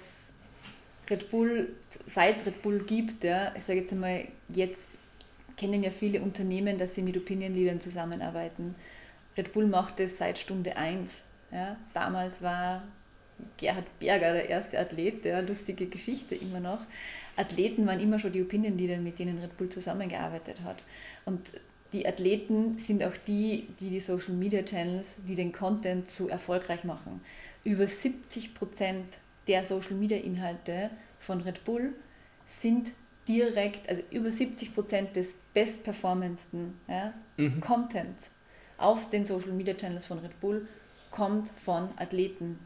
Red 1.10 1.32
Bull, 1.32 1.70
seit 2.08 2.46
Red 2.46 2.62
Bull 2.62 2.80
gibt, 2.86 3.24
ja, 3.24 3.54
ich 3.56 3.64
sage 3.64 3.80
jetzt 3.80 3.92
einmal, 3.92 4.28
jetzt 4.50 4.84
kennen 5.58 5.84
ja 5.84 5.92
viele 5.92 6.22
Unternehmen, 6.22 6.78
dass 6.78 6.96
sie 6.96 7.02
mit 7.02 7.18
Opinion 7.18 7.54
Leadern 7.54 7.82
zusammenarbeiten. 7.82 8.76
Red 9.38 9.54
Bull 9.54 9.68
macht 9.68 10.00
es 10.00 10.18
seit 10.18 10.38
Stunde 10.38 10.78
1. 10.78 11.14
Ja. 11.52 11.78
Damals 11.94 12.42
war 12.42 12.84
Gerhard 13.58 13.86
Berger 14.00 14.34
der 14.34 14.50
erste 14.50 14.80
Athlet, 14.80 15.26
der 15.26 15.42
lustige 15.42 15.88
Geschichte 15.88 16.36
immer 16.36 16.60
noch. 16.60 16.80
Athleten 17.36 17.86
waren 17.88 18.00
immer 18.00 18.20
schon 18.20 18.32
die 18.32 18.42
Opinion 18.42 18.78
Leader, 18.78 18.98
mit 18.98 19.20
denen 19.20 19.40
Red 19.40 19.58
Bull 19.58 19.70
zusammengearbeitet 19.70 20.62
hat. 20.62 20.84
Und 21.26 21.42
die 21.94 22.08
Athleten 22.08 22.80
sind 22.80 23.04
auch 23.04 23.16
die, 23.28 23.68
die 23.80 23.90
die 23.90 24.00
Social 24.00 24.34
Media 24.34 24.64
Channels, 24.64 25.16
die 25.28 25.36
den 25.36 25.52
Content 25.52 26.10
so 26.10 26.28
erfolgreich 26.28 26.84
machen. 26.84 27.22
Über 27.64 27.88
70 27.88 28.56
Prozent 28.56 29.06
der 29.48 29.64
Social 29.64 29.94
Media 29.94 30.18
Inhalte 30.18 30.90
von 31.20 31.42
Red 31.42 31.64
Bull 31.64 31.94
sind 32.48 32.92
direkt, 33.28 33.88
also 33.88 34.02
über 34.12 34.32
70 34.32 34.74
Prozent 34.74 35.16
des 35.16 35.36
bestperformendsten 35.54 36.74
ja, 36.88 37.14
mhm. 37.38 37.62
Contents 37.62 38.30
auf 38.78 39.10
den 39.10 39.24
Social 39.24 39.52
Media 39.52 39.74
Channels 39.74 40.06
von 40.06 40.20
Red 40.20 40.40
Bull 40.42 40.68
kommt 41.12 41.50
von 41.64 41.90
Athleten 41.98 42.60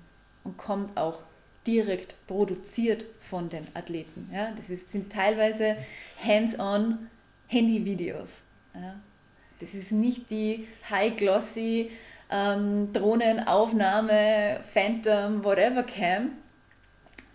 und 0.43 0.57
kommt 0.57 0.97
auch 0.97 1.19
direkt 1.67 2.15
produziert 2.27 3.05
von 3.19 3.49
den 3.49 3.67
Athleten. 3.73 4.29
Ja. 4.33 4.51
Das 4.55 4.69
ist, 4.69 4.91
sind 4.91 5.11
teilweise 5.11 5.75
hands-on 6.23 7.09
Handy-Videos. 7.47 8.39
Ja. 8.73 8.95
Das 9.59 9.73
ist 9.73 9.91
nicht 9.91 10.29
die 10.29 10.67
high-glossy 10.89 11.91
ähm, 12.29 12.91
Drohnenaufnahme, 12.93 14.59
Phantom, 14.73 15.43
whatever 15.43 15.83
Cam, 15.83 16.31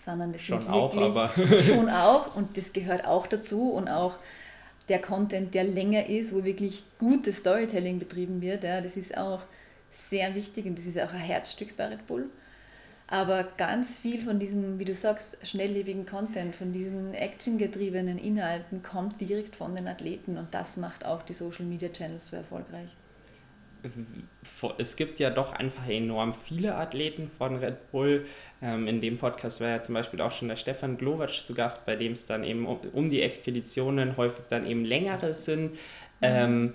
sondern 0.05 0.33
das 0.33 0.43
schon 0.43 0.67
auch, 0.67 0.95
aber 0.97 1.33
schon 1.67 1.89
auch 1.89 2.35
und 2.37 2.57
das 2.57 2.73
gehört 2.73 3.07
auch 3.07 3.27
dazu 3.27 3.73
und 3.73 3.89
auch 3.89 4.15
der 4.89 5.01
Content, 5.01 5.55
der 5.55 5.65
länger 5.65 6.07
ist, 6.07 6.35
wo 6.35 6.45
wirklich 6.45 6.85
gutes 6.99 7.39
Storytelling 7.39 7.99
betrieben 7.99 8.43
wird, 8.43 8.65
ja, 8.65 8.81
das 8.81 8.97
ist 8.97 9.17
auch 9.17 9.41
sehr 9.91 10.35
wichtig 10.35 10.67
und 10.67 10.79
das 10.79 10.87
ist 10.87 10.99
auch 10.99 11.13
ein 11.13 11.21
Herzstück 11.21 11.77
bei 11.77 11.87
Red 11.87 12.07
Bull. 12.07 12.29
Aber 13.13 13.47
ganz 13.59 13.99
viel 13.99 14.23
von 14.23 14.39
diesem, 14.39 14.79
wie 14.79 14.87
du 14.87 14.95
sagst, 14.95 15.47
schnelllebigen 15.47 16.07
Content, 16.07 16.57
von 16.57 16.73
diesen 16.73 17.13
actiongetriebenen 17.13 18.17
Inhalten 18.17 18.83
kommt 18.83 19.21
direkt 19.21 19.55
von 19.55 19.75
den 19.75 19.87
Athleten 19.87 20.39
und 20.39 20.55
das 20.55 20.79
macht 20.79 21.05
auch 21.05 21.23
die 21.23 21.35
Social 21.35 21.67
Media 21.67 21.91
Channels 21.91 22.29
so 22.29 22.37
erfolgreich. 22.37 22.89
Es 24.79 24.97
gibt 24.97 25.21
ja 25.21 25.29
doch 25.29 25.53
einfach 25.53 25.87
enorm 25.87 26.33
viele 26.33 26.75
Athleten 26.75 27.31
von 27.37 27.57
Red 27.57 27.91
Bull. 27.91 28.25
Ähm, 28.63 28.89
in 28.89 29.03
dem 29.03 29.19
Podcast 29.19 29.61
war 29.61 29.69
ja 29.69 29.83
zum 29.83 29.95
Beispiel 29.95 30.23
auch 30.23 30.33
schon 30.33 30.49
der 30.49 30.57
Stefan 30.57 30.97
Glowacz 30.97 31.47
zu 31.47 31.53
Gast, 31.53 31.85
bei 31.85 31.97
dem 31.97 32.13
es 32.13 32.25
dann 32.25 32.45
eben 32.45 32.65
um 32.65 33.11
die 33.11 33.21
Expeditionen 33.21 34.17
häufig 34.17 34.47
dann 34.49 34.65
eben 34.65 34.87
längere 34.87 35.35
sind. 35.35 35.73
Mhm. 35.73 35.77
Ähm, 36.23 36.75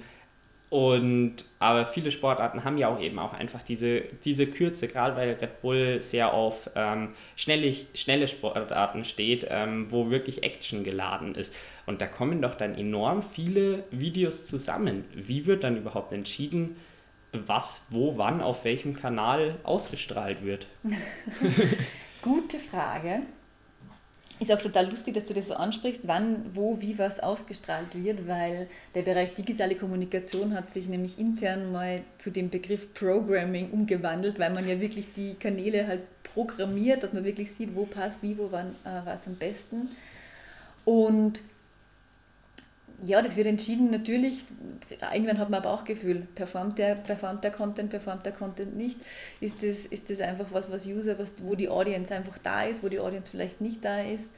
und 0.70 1.46
aber 1.60 1.86
viele 1.86 2.12
Sportarten 2.12 2.66
haben 2.66 2.78
ja 2.78 2.90
auch 2.90 3.00
eben 3.00 3.20
auch 3.20 3.34
einfach 3.34 3.64
diese, 3.64 4.02
diese 4.26 4.48
Kürze, 4.48 4.90
gerade 4.90 5.16
weil 5.16 5.34
Red 5.34 5.62
Bull 5.62 6.02
sehr 6.02 6.34
auf 6.34 6.70
ähm, 6.76 7.14
schnelle, 7.38 7.74
schnelle 7.94 8.28
Sportarten 8.28 9.06
steht, 9.06 9.48
ähm, 9.50 9.90
wo 9.90 10.10
wirklich 10.10 10.44
Action 10.44 10.84
geladen 10.84 11.36
ist. 11.36 11.56
Und 11.86 12.02
da 12.02 12.08
kommen 12.08 12.42
doch 12.42 12.56
dann 12.56 12.76
enorm 12.76 13.24
viele 13.24 13.86
Videos 13.92 14.44
zusammen. 14.44 15.06
Wie 15.14 15.46
wird 15.46 15.64
dann 15.64 15.78
überhaupt 15.78 16.12
entschieden, 16.12 16.76
was, 17.32 17.88
wo, 17.92 18.18
wann, 18.18 18.42
auf 18.42 18.66
welchem 18.66 18.94
Kanal 18.94 19.56
ausgestrahlt 19.64 20.44
wird? 20.44 20.68
Gute 22.22 22.58
Frage. 22.58 23.22
Ist 24.40 24.52
auch 24.52 24.62
total 24.62 24.88
lustig, 24.90 25.16
dass 25.16 25.26
du 25.26 25.34
das 25.34 25.48
so 25.48 25.56
ansprichst, 25.56 26.02
wann, 26.04 26.46
wo, 26.54 26.80
wie 26.80 27.00
was 27.00 27.20
ausgestrahlt 27.20 27.88
wird, 27.94 28.28
weil 28.28 28.68
der 28.94 29.02
Bereich 29.02 29.34
digitale 29.34 29.76
Kommunikation 29.76 30.54
hat 30.54 30.72
sich 30.72 30.88
nämlich 30.88 31.18
intern 31.18 31.72
mal 31.72 32.02
zu 32.20 32.30
dem 32.30 32.52
Begriff 32.52 32.94
Programming 32.94 33.72
umgewandelt, 33.72 34.38
weil 34.38 34.54
man 34.54 34.68
ja 34.68 34.80
wirklich 34.80 35.08
die 35.16 35.34
Kanäle 35.34 35.88
halt 35.88 36.02
programmiert, 36.24 37.02
dass 37.02 37.14
man 37.14 37.24
wirklich 37.24 37.52
sieht, 37.52 37.76
wo 37.76 37.86
passt 37.86 38.22
wie, 38.22 38.38
wo, 38.38 38.52
wann, 38.52 38.76
äh, 38.86 39.06
was 39.06 39.26
am 39.26 39.36
besten. 39.36 39.90
Und 40.86 41.42
ja, 43.06 43.22
das 43.22 43.36
wird 43.36 43.48
entschieden 43.48 43.92
natürlich, 43.92 44.44
irgendwann 45.14 45.38
hat 45.38 45.50
man 45.50 45.62
ein 45.62 45.64
Bauchgefühl, 45.64 46.28
performt 46.34 46.80
der, 46.80 46.96
performt 46.96 47.44
der 47.44 47.52
Content, 47.52 47.90
performt 47.90 48.26
der 48.26 48.34
Content 48.34 48.76
nicht, 48.76 48.98
ist 49.40 49.62
das, 49.62 49.86
ist 49.86 50.10
das 50.10 50.20
einfach 50.20 50.48
was, 50.52 50.72
was 50.72 50.88
User, 50.88 51.20
was, 51.20 51.36
wo 51.44 51.56
die 51.56 51.70
Audience 51.70 52.14
einfach 52.14 52.38
da 52.40 52.64
ist, 52.64 52.84
wo 52.84 52.90
die 52.90 53.00
Audience 53.00 53.30
vielleicht 53.30 53.62
nicht 53.62 53.86
da 53.86 54.02
ist, 54.02 54.32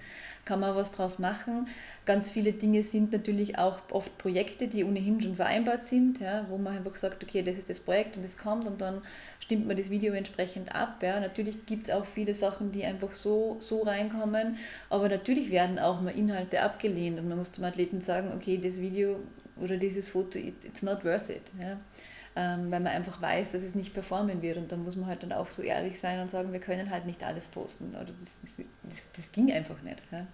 kann 0.49 0.61
man 0.61 0.75
was 0.75 0.91
draus 0.91 1.19
machen. 1.19 1.67
Ganz 2.05 2.31
viele 2.31 2.53
Dinge 2.53 2.81
sind 2.81 3.11
natürlich 3.11 3.59
auch 3.59 3.77
oft 3.91 4.17
Projekte, 4.17 4.67
die 4.67 4.83
ohnehin 4.83 5.21
schon 5.21 5.35
vereinbart 5.35 5.85
sind, 5.85 6.19
ja, 6.19 6.47
wo 6.49 6.57
man 6.57 6.75
einfach 6.75 6.95
sagt, 6.95 7.23
okay, 7.23 7.43
das 7.43 7.55
ist 7.55 7.69
das 7.69 7.79
Projekt 7.79 8.17
und 8.17 8.23
das 8.23 8.35
kommt 8.35 8.65
und 8.65 8.81
dann 8.81 9.03
stimmt 9.39 9.67
man 9.67 9.77
das 9.77 9.91
Video 9.91 10.15
entsprechend 10.15 10.73
ab. 10.73 11.03
Ja. 11.03 11.19
Natürlich 11.19 11.67
gibt 11.67 11.87
es 11.87 11.93
auch 11.93 12.05
viele 12.05 12.33
Sachen, 12.33 12.71
die 12.71 12.83
einfach 12.83 13.11
so, 13.11 13.57
so 13.59 13.83
reinkommen, 13.83 14.57
aber 14.89 15.07
natürlich 15.07 15.51
werden 15.51 15.77
auch 15.77 16.01
mal 16.01 16.17
Inhalte 16.17 16.63
abgelehnt 16.63 17.19
und 17.19 17.29
man 17.29 17.37
muss 17.37 17.51
dem 17.51 17.63
Athleten 17.63 18.01
sagen, 18.01 18.31
okay, 18.35 18.57
das 18.57 18.81
Video 18.81 19.19
oder 19.55 19.77
dieses 19.77 20.09
Foto, 20.09 20.39
it's 20.39 20.81
not 20.81 21.05
worth 21.05 21.29
it. 21.29 21.43
Ja. 21.61 21.77
Ähm, 22.35 22.71
weil 22.71 22.79
man 22.79 22.93
einfach 22.93 23.21
weiß, 23.21 23.51
dass 23.51 23.63
es 23.63 23.75
nicht 23.75 23.93
performen 23.93 24.41
wird 24.41 24.57
und 24.57 24.71
dann 24.71 24.83
muss 24.83 24.95
man 24.95 25.07
halt 25.07 25.21
dann 25.23 25.31
auch 25.31 25.49
so 25.49 25.61
ehrlich 25.61 25.99
sein 25.99 26.21
und 26.21 26.31
sagen, 26.31 26.53
wir 26.53 26.59
können 26.59 26.89
halt 26.89 27.05
nicht 27.05 27.23
alles 27.23 27.47
posten. 27.47 27.89
Oder 27.89 28.05
das, 28.19 28.39
das, 28.41 28.65
das, 28.83 28.97
das 29.15 29.31
ging 29.31 29.51
einfach 29.51 29.81
nicht. 29.81 30.01
Ja. 30.11 30.25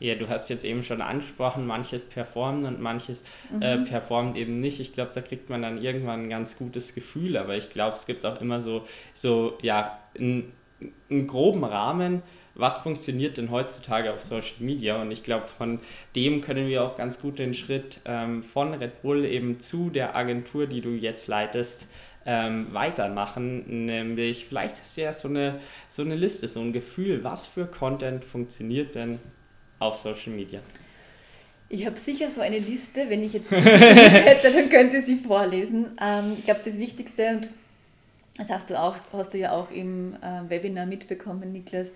Ja, 0.00 0.14
du 0.14 0.28
hast 0.28 0.48
jetzt 0.48 0.64
eben 0.64 0.82
schon 0.82 1.00
angesprochen, 1.00 1.66
manches 1.66 2.04
performt 2.04 2.64
und 2.66 2.80
manches 2.80 3.24
mhm. 3.50 3.62
äh, 3.62 3.78
performt 3.78 4.36
eben 4.36 4.60
nicht. 4.60 4.80
Ich 4.80 4.92
glaube, 4.92 5.10
da 5.14 5.20
kriegt 5.20 5.50
man 5.50 5.62
dann 5.62 5.82
irgendwann 5.82 6.24
ein 6.24 6.30
ganz 6.30 6.56
gutes 6.56 6.94
Gefühl, 6.94 7.36
aber 7.36 7.56
ich 7.56 7.70
glaube, 7.70 7.96
es 7.96 8.06
gibt 8.06 8.24
auch 8.24 8.40
immer 8.40 8.60
so, 8.60 8.84
so 9.14 9.58
ja, 9.60 9.98
einen, 10.16 10.52
einen 11.10 11.26
groben 11.26 11.64
Rahmen, 11.64 12.22
was 12.58 12.78
funktioniert 12.78 13.38
denn 13.38 13.52
heutzutage 13.52 14.12
auf 14.12 14.20
Social 14.20 14.56
Media? 14.58 15.00
Und 15.00 15.12
ich 15.12 15.22
glaube, 15.22 15.46
von 15.46 15.78
dem 16.16 16.40
können 16.40 16.66
wir 16.66 16.82
auch 16.82 16.96
ganz 16.96 17.20
gut 17.20 17.38
den 17.38 17.54
Schritt 17.54 18.00
ähm, 18.04 18.42
von 18.42 18.74
Red 18.74 19.00
Bull 19.00 19.24
eben 19.24 19.60
zu 19.60 19.90
der 19.90 20.16
Agentur, 20.16 20.66
die 20.66 20.80
du 20.80 20.90
jetzt 20.90 21.28
leitest, 21.28 21.86
ähm, 22.26 22.66
weitermachen. 22.72 23.86
Nämlich, 23.86 24.46
vielleicht 24.46 24.80
hast 24.80 24.96
du 24.96 25.02
ja 25.02 25.14
so 25.14 25.28
eine, 25.28 25.60
so 25.88 26.02
eine 26.02 26.16
Liste, 26.16 26.48
so 26.48 26.60
ein 26.60 26.72
Gefühl, 26.72 27.22
was 27.22 27.46
für 27.46 27.64
Content 27.64 28.24
funktioniert 28.24 28.96
denn 28.96 29.20
auf 29.78 29.96
Social 29.96 30.32
Media? 30.32 30.60
Ich 31.70 31.84
habe 31.84 31.98
sicher 31.98 32.30
so 32.30 32.40
eine 32.40 32.58
Liste, 32.58 33.10
wenn 33.10 33.22
ich 33.22 33.34
jetzt 33.34 33.50
hätte, 33.50 34.50
dann 34.50 34.70
könnte 34.70 35.02
sie 35.02 35.16
vorlesen. 35.16 35.96
Ähm, 36.00 36.34
ich 36.38 36.44
glaube, 36.44 36.60
das 36.64 36.78
Wichtigste, 36.78 37.28
und 37.28 37.48
das 38.38 38.48
hast 38.48 38.70
du, 38.70 38.80
auch, 38.80 38.96
hast 39.12 39.34
du 39.34 39.38
ja 39.38 39.52
auch 39.52 39.70
im 39.70 40.14
äh, 40.14 40.48
Webinar 40.48 40.86
mitbekommen, 40.86 41.52
Niklas, 41.52 41.88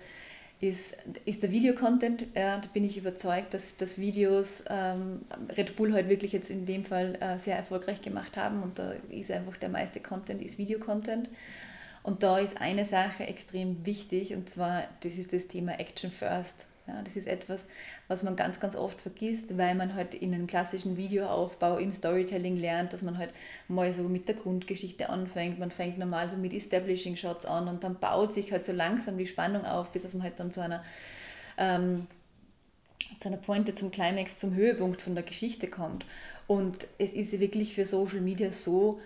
ist, 0.63 0.95
ist 1.25 1.43
der 1.43 1.51
Videocontent. 1.51 2.27
Ja, 2.35 2.57
da 2.57 2.67
bin 2.71 2.85
ich 2.85 2.97
überzeugt, 2.97 3.53
dass, 3.53 3.75
dass 3.77 3.97
Videos 3.97 4.63
ähm, 4.69 5.21
Red 5.57 5.75
Bull 5.75 5.93
halt 5.93 6.07
wirklich 6.07 6.31
jetzt 6.31 6.49
in 6.49 6.65
dem 6.65 6.85
Fall 6.85 7.17
äh, 7.19 7.37
sehr 7.37 7.57
erfolgreich 7.57 8.01
gemacht 8.01 8.37
haben 8.37 8.63
und 8.63 8.79
da 8.79 8.93
ist 9.09 9.31
einfach 9.31 9.57
der 9.57 9.69
meiste 9.69 9.99
Content 9.99 10.41
ist 10.41 10.57
Videocontent. 10.57 11.29
Und 12.01 12.23
da 12.23 12.37
ist 12.37 12.59
eine 12.59 12.85
Sache 12.85 13.23
extrem 13.23 13.85
wichtig 13.85 14.33
und 14.33 14.49
zwar, 14.49 14.83
das 15.01 15.17
ist 15.17 15.33
das 15.33 15.47
Thema 15.47 15.79
Action 15.79 16.11
First. 16.11 16.65
Ja, 16.85 17.01
das 17.01 17.15
ist 17.15 17.27
etwas, 17.27 17.65
was 18.09 18.23
man 18.23 18.35
ganz, 18.35 18.59
ganz 18.59 18.75
oft 18.75 18.99
vergisst, 18.99 19.57
weil 19.57 19.73
man 19.73 19.93
halt 19.93 20.13
in 20.13 20.33
einem 20.33 20.47
klassischen 20.47 20.97
Videoaufbau 20.97 21.77
im 21.77 21.93
Storytelling 21.93 22.57
lernt, 22.57 22.91
dass 22.91 23.01
man 23.01 23.17
halt 23.17 23.29
mal 23.69 23.93
so 23.93 24.03
mit 24.03 24.27
der 24.27 24.35
Grundgeschichte 24.35 25.09
anfängt. 25.09 25.59
Man 25.59 25.71
fängt 25.71 25.97
normal 25.97 26.29
so 26.29 26.35
mit 26.35 26.51
Establishing 26.53 27.15
Shots 27.15 27.45
an 27.45 27.69
und 27.69 27.85
dann 27.85 27.99
baut 27.99 28.33
sich 28.33 28.51
halt 28.51 28.65
so 28.65 28.73
langsam 28.73 29.17
die 29.17 29.27
Spannung 29.27 29.65
auf, 29.65 29.91
bis 29.91 30.03
dass 30.03 30.13
man 30.13 30.23
halt 30.23 30.37
dann 30.39 30.51
zu 30.51 30.59
einer, 30.59 30.83
ähm, 31.57 32.07
zu 33.21 33.29
einer 33.29 33.37
Pointe, 33.37 33.73
zum 33.73 33.89
Climax, 33.89 34.37
zum 34.37 34.53
Höhepunkt 34.53 35.01
von 35.01 35.15
der 35.15 35.23
Geschichte 35.23 35.69
kommt. 35.69 36.05
Und 36.47 36.87
es 36.97 37.13
ist 37.13 37.39
wirklich 37.39 37.75
für 37.75 37.85
Social 37.85 38.19
Media 38.19 38.51
so, 38.51 38.99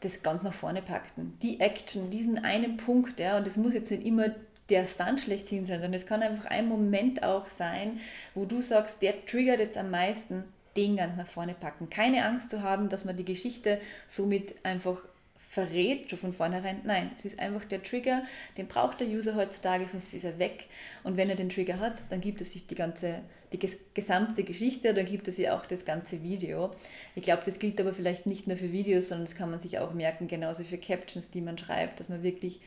das 0.00 0.22
ganz 0.22 0.42
nach 0.42 0.54
vorne 0.54 0.82
packten. 0.82 1.38
Die 1.42 1.60
Action, 1.60 2.10
diesen 2.10 2.44
einen 2.44 2.76
Punkt, 2.76 3.20
ja, 3.20 3.36
und 3.36 3.46
es 3.46 3.56
muss 3.56 3.74
jetzt 3.74 3.90
nicht 3.90 4.04
immer 4.04 4.30
der 4.70 4.86
Stunt 4.86 5.20
schlechthin 5.20 5.66
sein, 5.66 5.80
sondern 5.80 6.00
es 6.00 6.06
kann 6.06 6.22
einfach 6.22 6.46
ein 6.46 6.68
Moment 6.68 7.22
auch 7.22 7.50
sein, 7.50 8.00
wo 8.34 8.44
du 8.44 8.60
sagst, 8.60 9.02
der 9.02 9.26
triggert 9.26 9.58
jetzt 9.58 9.76
am 9.76 9.90
meisten, 9.90 10.44
den 10.76 10.96
ganz 10.96 11.16
nach 11.16 11.28
vorne 11.28 11.54
packen. 11.54 11.90
Keine 11.90 12.24
Angst 12.24 12.50
zu 12.50 12.62
haben, 12.62 12.88
dass 12.88 13.04
man 13.04 13.16
die 13.16 13.24
Geschichte 13.24 13.80
somit 14.06 14.54
einfach 14.64 15.02
verrät, 15.50 16.08
schon 16.08 16.18
von 16.20 16.32
vornherein. 16.32 16.82
Nein, 16.84 17.10
es 17.18 17.24
ist 17.24 17.40
einfach 17.40 17.64
der 17.64 17.82
Trigger, 17.82 18.22
den 18.56 18.68
braucht 18.68 19.00
der 19.00 19.08
User 19.08 19.34
heutzutage, 19.34 19.88
sonst 19.88 20.14
ist 20.14 20.24
er 20.24 20.38
weg. 20.38 20.66
Und 21.02 21.16
wenn 21.16 21.28
er 21.28 21.34
den 21.34 21.48
Trigger 21.48 21.80
hat, 21.80 21.94
dann 22.08 22.20
gibt 22.20 22.40
es 22.40 22.52
sich 22.52 22.68
die 22.68 22.76
ganze, 22.76 23.22
die 23.52 23.58
gesamte 23.92 24.44
Geschichte, 24.44 24.94
dann 24.94 25.06
gibt 25.06 25.26
es 25.26 25.36
sich 25.36 25.50
auch 25.50 25.66
das 25.66 25.84
ganze 25.84 26.22
Video. 26.22 26.70
Ich 27.16 27.24
glaube, 27.24 27.42
das 27.44 27.58
gilt 27.58 27.80
aber 27.80 27.92
vielleicht 27.92 28.26
nicht 28.26 28.46
nur 28.46 28.56
für 28.56 28.70
Videos, 28.70 29.08
sondern 29.08 29.26
das 29.26 29.34
kann 29.34 29.50
man 29.50 29.58
sich 29.58 29.80
auch 29.80 29.92
merken, 29.92 30.28
genauso 30.28 30.62
für 30.62 30.78
Captions, 30.78 31.32
die 31.32 31.40
man 31.40 31.58
schreibt, 31.58 31.98
dass 31.98 32.08
man 32.08 32.22
wirklich 32.22 32.60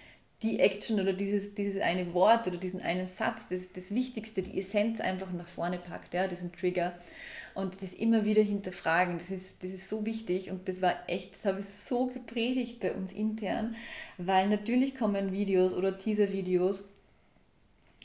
die 0.43 0.59
Action 0.59 0.99
oder 0.99 1.13
dieses, 1.13 1.55
dieses 1.55 1.81
eine 1.81 2.13
Wort 2.13 2.45
oder 2.47 2.57
diesen 2.57 2.81
einen 2.81 3.07
Satz, 3.07 3.47
das, 3.47 3.71
das 3.71 3.95
Wichtigste, 3.95 4.43
die 4.43 4.59
Essenz 4.59 4.99
einfach 4.99 5.31
nach 5.31 5.47
vorne 5.47 5.77
packt, 5.77 6.13
ja, 6.13 6.27
diesen 6.27 6.51
Trigger. 6.51 6.93
Und 7.55 7.81
das 7.81 7.93
immer 7.93 8.25
wieder 8.25 8.41
hinterfragen, 8.41 9.19
das 9.19 9.29
ist, 9.29 9.63
das 9.63 9.71
ist 9.71 9.87
so 9.87 10.05
wichtig 10.05 10.49
und 10.49 10.67
das 10.67 10.81
war 10.81 10.95
echt, 11.07 11.35
das 11.35 11.45
habe 11.45 11.59
ich 11.59 11.67
so 11.67 12.07
gepredigt 12.07 12.79
bei 12.79 12.93
uns 12.93 13.13
intern, 13.13 13.75
weil 14.17 14.49
natürlich 14.49 14.95
kommen 14.95 15.31
Videos 15.31 15.73
oder 15.73 15.97
Teaser-Videos 15.97 16.92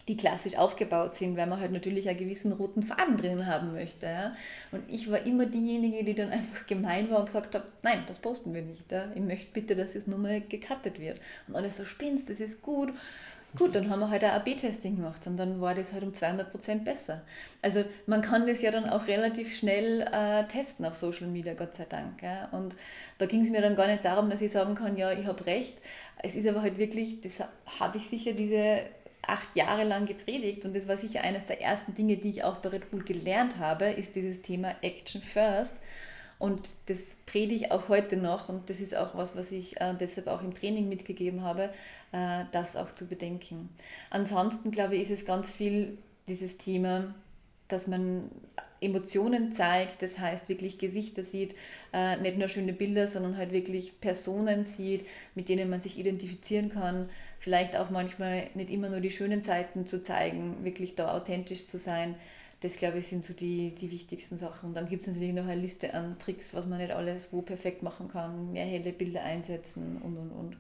die 0.06 0.16
klassisch 0.16 0.56
aufgebaut 0.56 1.14
sind, 1.14 1.36
weil 1.36 1.46
man 1.46 1.60
halt 1.60 1.72
natürlich 1.72 2.08
einen 2.08 2.18
gewissen 2.18 2.52
roten 2.52 2.82
Faden 2.82 3.16
drin 3.16 3.46
haben 3.46 3.72
möchte. 3.72 4.06
Ja? 4.06 4.36
Und 4.72 4.82
ich 4.88 5.10
war 5.10 5.20
immer 5.24 5.46
diejenige, 5.46 6.04
die 6.04 6.14
dann 6.14 6.30
einfach 6.30 6.66
gemein 6.66 7.10
war 7.10 7.20
und 7.20 7.26
gesagt 7.26 7.54
hat, 7.54 7.64
nein, 7.82 8.04
das 8.06 8.18
posten 8.18 8.54
wir 8.54 8.62
nicht. 8.62 8.90
Ja? 8.90 9.06
Ich 9.14 9.20
möchte 9.20 9.52
bitte, 9.52 9.76
dass 9.76 9.94
es 9.94 10.06
nur 10.06 10.18
mal 10.18 10.40
gecuttet 10.40 11.00
wird. 11.00 11.20
Und 11.46 11.56
alle 11.56 11.70
so, 11.70 11.84
spinnst, 11.84 12.30
das 12.30 12.40
ist 12.40 12.62
gut. 12.62 12.92
Gut, 13.56 13.74
dann 13.74 13.88
haben 13.88 14.00
wir 14.00 14.10
halt 14.10 14.22
ein 14.24 14.30
AB-Testing 14.32 14.96
gemacht 14.96 15.26
und 15.26 15.38
dann 15.38 15.58
war 15.60 15.74
das 15.74 15.94
halt 15.94 16.02
um 16.02 16.12
200% 16.12 16.84
besser. 16.84 17.22
Also 17.62 17.82
man 18.06 18.20
kann 18.20 18.46
das 18.46 18.60
ja 18.60 18.70
dann 18.70 18.88
auch 18.90 19.06
relativ 19.06 19.56
schnell 19.56 20.02
äh, 20.02 20.46
testen 20.46 20.84
auf 20.84 20.96
Social 20.96 21.28
Media, 21.28 21.54
Gott 21.54 21.74
sei 21.74 21.86
Dank. 21.88 22.22
Ja? 22.22 22.48
Und 22.52 22.74
da 23.16 23.24
ging 23.24 23.42
es 23.42 23.50
mir 23.50 23.62
dann 23.62 23.74
gar 23.74 23.86
nicht 23.86 24.04
darum, 24.04 24.28
dass 24.28 24.42
ich 24.42 24.52
sagen 24.52 24.74
kann, 24.74 24.98
ja, 24.98 25.12
ich 25.12 25.26
habe 25.26 25.46
recht. 25.46 25.78
Es 26.22 26.34
ist 26.34 26.46
aber 26.46 26.60
halt 26.60 26.76
wirklich, 26.76 27.22
das 27.22 27.40
habe 27.78 27.96
ich 27.96 28.08
sicher 28.08 28.32
diese 28.32 28.80
acht 29.22 29.54
Jahre 29.54 29.84
lang 29.84 30.06
gepredigt 30.06 30.64
und 30.64 30.74
das 30.74 30.88
war 30.88 30.96
sicher 30.96 31.22
eines 31.22 31.46
der 31.46 31.60
ersten 31.60 31.94
Dinge, 31.94 32.16
die 32.16 32.30
ich 32.30 32.44
auch 32.44 32.56
bei 32.56 32.70
Red 32.70 32.90
Bull 32.90 33.02
gelernt 33.02 33.58
habe, 33.58 33.86
ist 33.86 34.16
dieses 34.16 34.42
Thema 34.42 34.74
Action 34.82 35.20
First. 35.20 35.76
Und 36.38 36.68
das 36.86 37.16
predige 37.26 37.54
ich 37.66 37.72
auch 37.72 37.88
heute 37.88 38.16
noch 38.16 38.48
und 38.48 38.70
das 38.70 38.80
ist 38.80 38.96
auch 38.96 39.16
was, 39.16 39.36
was 39.36 39.50
ich 39.50 39.80
äh, 39.80 39.94
deshalb 39.98 40.28
auch 40.28 40.40
im 40.40 40.54
Training 40.54 40.88
mitgegeben 40.88 41.42
habe, 41.42 41.70
äh, 42.12 42.44
das 42.52 42.76
auch 42.76 42.94
zu 42.94 43.06
bedenken. 43.06 43.70
Ansonsten 44.10 44.70
glaube 44.70 44.94
ich, 44.94 45.02
ist 45.02 45.10
es 45.10 45.26
ganz 45.26 45.52
viel 45.52 45.98
dieses 46.28 46.56
Thema, 46.56 47.12
dass 47.66 47.88
man 47.88 48.30
Emotionen 48.80 49.52
zeigt, 49.52 50.02
das 50.02 50.18
heißt 50.18 50.48
wirklich 50.48 50.78
Gesichter 50.78 51.24
sieht, 51.24 51.54
äh, 51.92 52.16
nicht 52.18 52.38
nur 52.38 52.48
schöne 52.48 52.72
Bilder, 52.72 53.08
sondern 53.08 53.36
halt 53.36 53.52
wirklich 53.52 54.00
Personen 54.00 54.64
sieht, 54.64 55.06
mit 55.34 55.48
denen 55.48 55.68
man 55.68 55.80
sich 55.80 55.98
identifizieren 55.98 56.70
kann, 56.70 57.08
vielleicht 57.38 57.76
auch 57.76 57.90
manchmal 57.90 58.48
nicht 58.54 58.70
immer 58.70 58.88
nur 58.88 59.00
die 59.00 59.10
schönen 59.10 59.42
Seiten 59.42 59.86
zu 59.86 60.02
zeigen, 60.02 60.64
wirklich 60.64 60.94
da 60.94 61.16
authentisch 61.16 61.66
zu 61.66 61.78
sein. 61.78 62.14
Das, 62.60 62.76
glaube 62.76 62.98
ich, 62.98 63.06
sind 63.06 63.24
so 63.24 63.34
die, 63.34 63.70
die 63.70 63.92
wichtigsten 63.92 64.36
Sachen. 64.38 64.70
Und 64.70 64.74
dann 64.74 64.88
gibt 64.88 65.02
es 65.02 65.08
natürlich 65.08 65.32
noch 65.32 65.46
eine 65.46 65.60
Liste 65.60 65.94
an 65.94 66.18
Tricks, 66.18 66.54
was 66.54 66.66
man 66.66 66.78
nicht 66.78 66.90
alles 66.90 67.32
wo 67.32 67.40
perfekt 67.40 67.82
machen 67.82 68.08
kann, 68.08 68.52
mehr 68.52 68.64
helle 68.66 68.92
Bilder 68.92 69.22
einsetzen 69.22 70.00
und, 70.02 70.16
und, 70.16 70.30
und. 70.32 70.56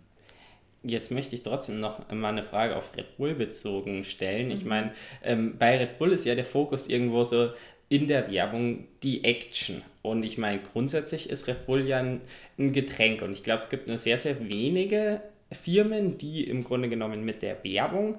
Jetzt 0.84 1.10
möchte 1.10 1.34
ich 1.34 1.42
trotzdem 1.42 1.80
noch 1.80 2.08
mal 2.12 2.28
eine 2.28 2.44
Frage 2.44 2.76
auf 2.76 2.96
Red 2.96 3.16
Bull 3.16 3.34
bezogen 3.34 4.04
stellen. 4.04 4.46
Mhm. 4.46 4.52
Ich 4.52 4.64
meine, 4.64 4.92
ähm, 5.24 5.56
bei 5.58 5.76
Red 5.76 5.98
Bull 5.98 6.12
ist 6.12 6.24
ja 6.24 6.36
der 6.36 6.44
Fokus 6.44 6.88
irgendwo 6.88 7.24
so 7.24 7.50
in 7.88 8.06
der 8.06 8.30
Werbung 8.30 8.86
die 9.02 9.24
Action. 9.24 9.82
Und 10.02 10.22
ich 10.22 10.38
meine, 10.38 10.60
grundsätzlich 10.72 11.30
ist 11.30 11.48
Red 11.48 11.66
Bull 11.66 11.84
ja 11.84 11.98
ein, 11.98 12.20
ein 12.58 12.72
Getränk. 12.72 13.22
Und 13.22 13.32
ich 13.32 13.42
glaube, 13.42 13.64
es 13.64 13.70
gibt 13.70 13.88
nur 13.88 13.98
sehr, 13.98 14.18
sehr 14.18 14.48
wenige 14.48 15.20
Firmen, 15.52 16.18
die 16.18 16.44
im 16.44 16.64
Grunde 16.64 16.88
genommen 16.88 17.24
mit 17.24 17.42
der 17.42 17.62
Werbung 17.64 18.18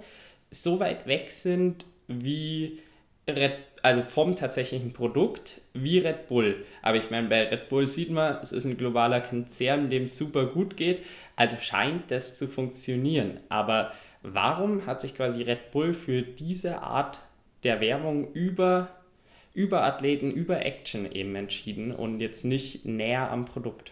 so 0.51 0.79
weit 0.79 1.07
weg 1.07 1.31
sind 1.31 1.85
wie 2.07 2.79
Red, 3.27 3.53
also 3.83 4.01
vom 4.01 4.35
tatsächlichen 4.35 4.93
Produkt 4.93 5.61
wie 5.73 5.99
Red 5.99 6.27
Bull. 6.27 6.65
Aber 6.81 6.97
ich 6.97 7.11
meine, 7.11 7.27
bei 7.27 7.47
Red 7.47 7.69
Bull 7.69 7.87
sieht 7.87 8.09
man, 8.09 8.37
es 8.41 8.51
ist 8.51 8.65
ein 8.65 8.77
globaler 8.77 9.21
Konzern, 9.21 9.89
dem 9.89 10.05
es 10.05 10.17
super 10.17 10.47
gut 10.47 10.75
geht. 10.75 11.03
Also 11.35 11.55
scheint 11.61 12.11
das 12.11 12.37
zu 12.37 12.47
funktionieren. 12.47 13.39
Aber 13.49 13.93
warum 14.23 14.85
hat 14.85 15.01
sich 15.01 15.15
quasi 15.15 15.43
Red 15.43 15.71
Bull 15.71 15.93
für 15.93 16.21
diese 16.21 16.81
Art 16.81 17.19
der 17.63 17.81
Werbung 17.81 18.31
über, 18.33 18.89
über 19.53 19.83
Athleten, 19.83 20.31
über 20.31 20.65
Action 20.65 21.09
eben 21.11 21.35
entschieden 21.35 21.91
und 21.91 22.19
jetzt 22.19 22.45
nicht 22.45 22.85
näher 22.85 23.29
am 23.29 23.45
Produkt? 23.45 23.91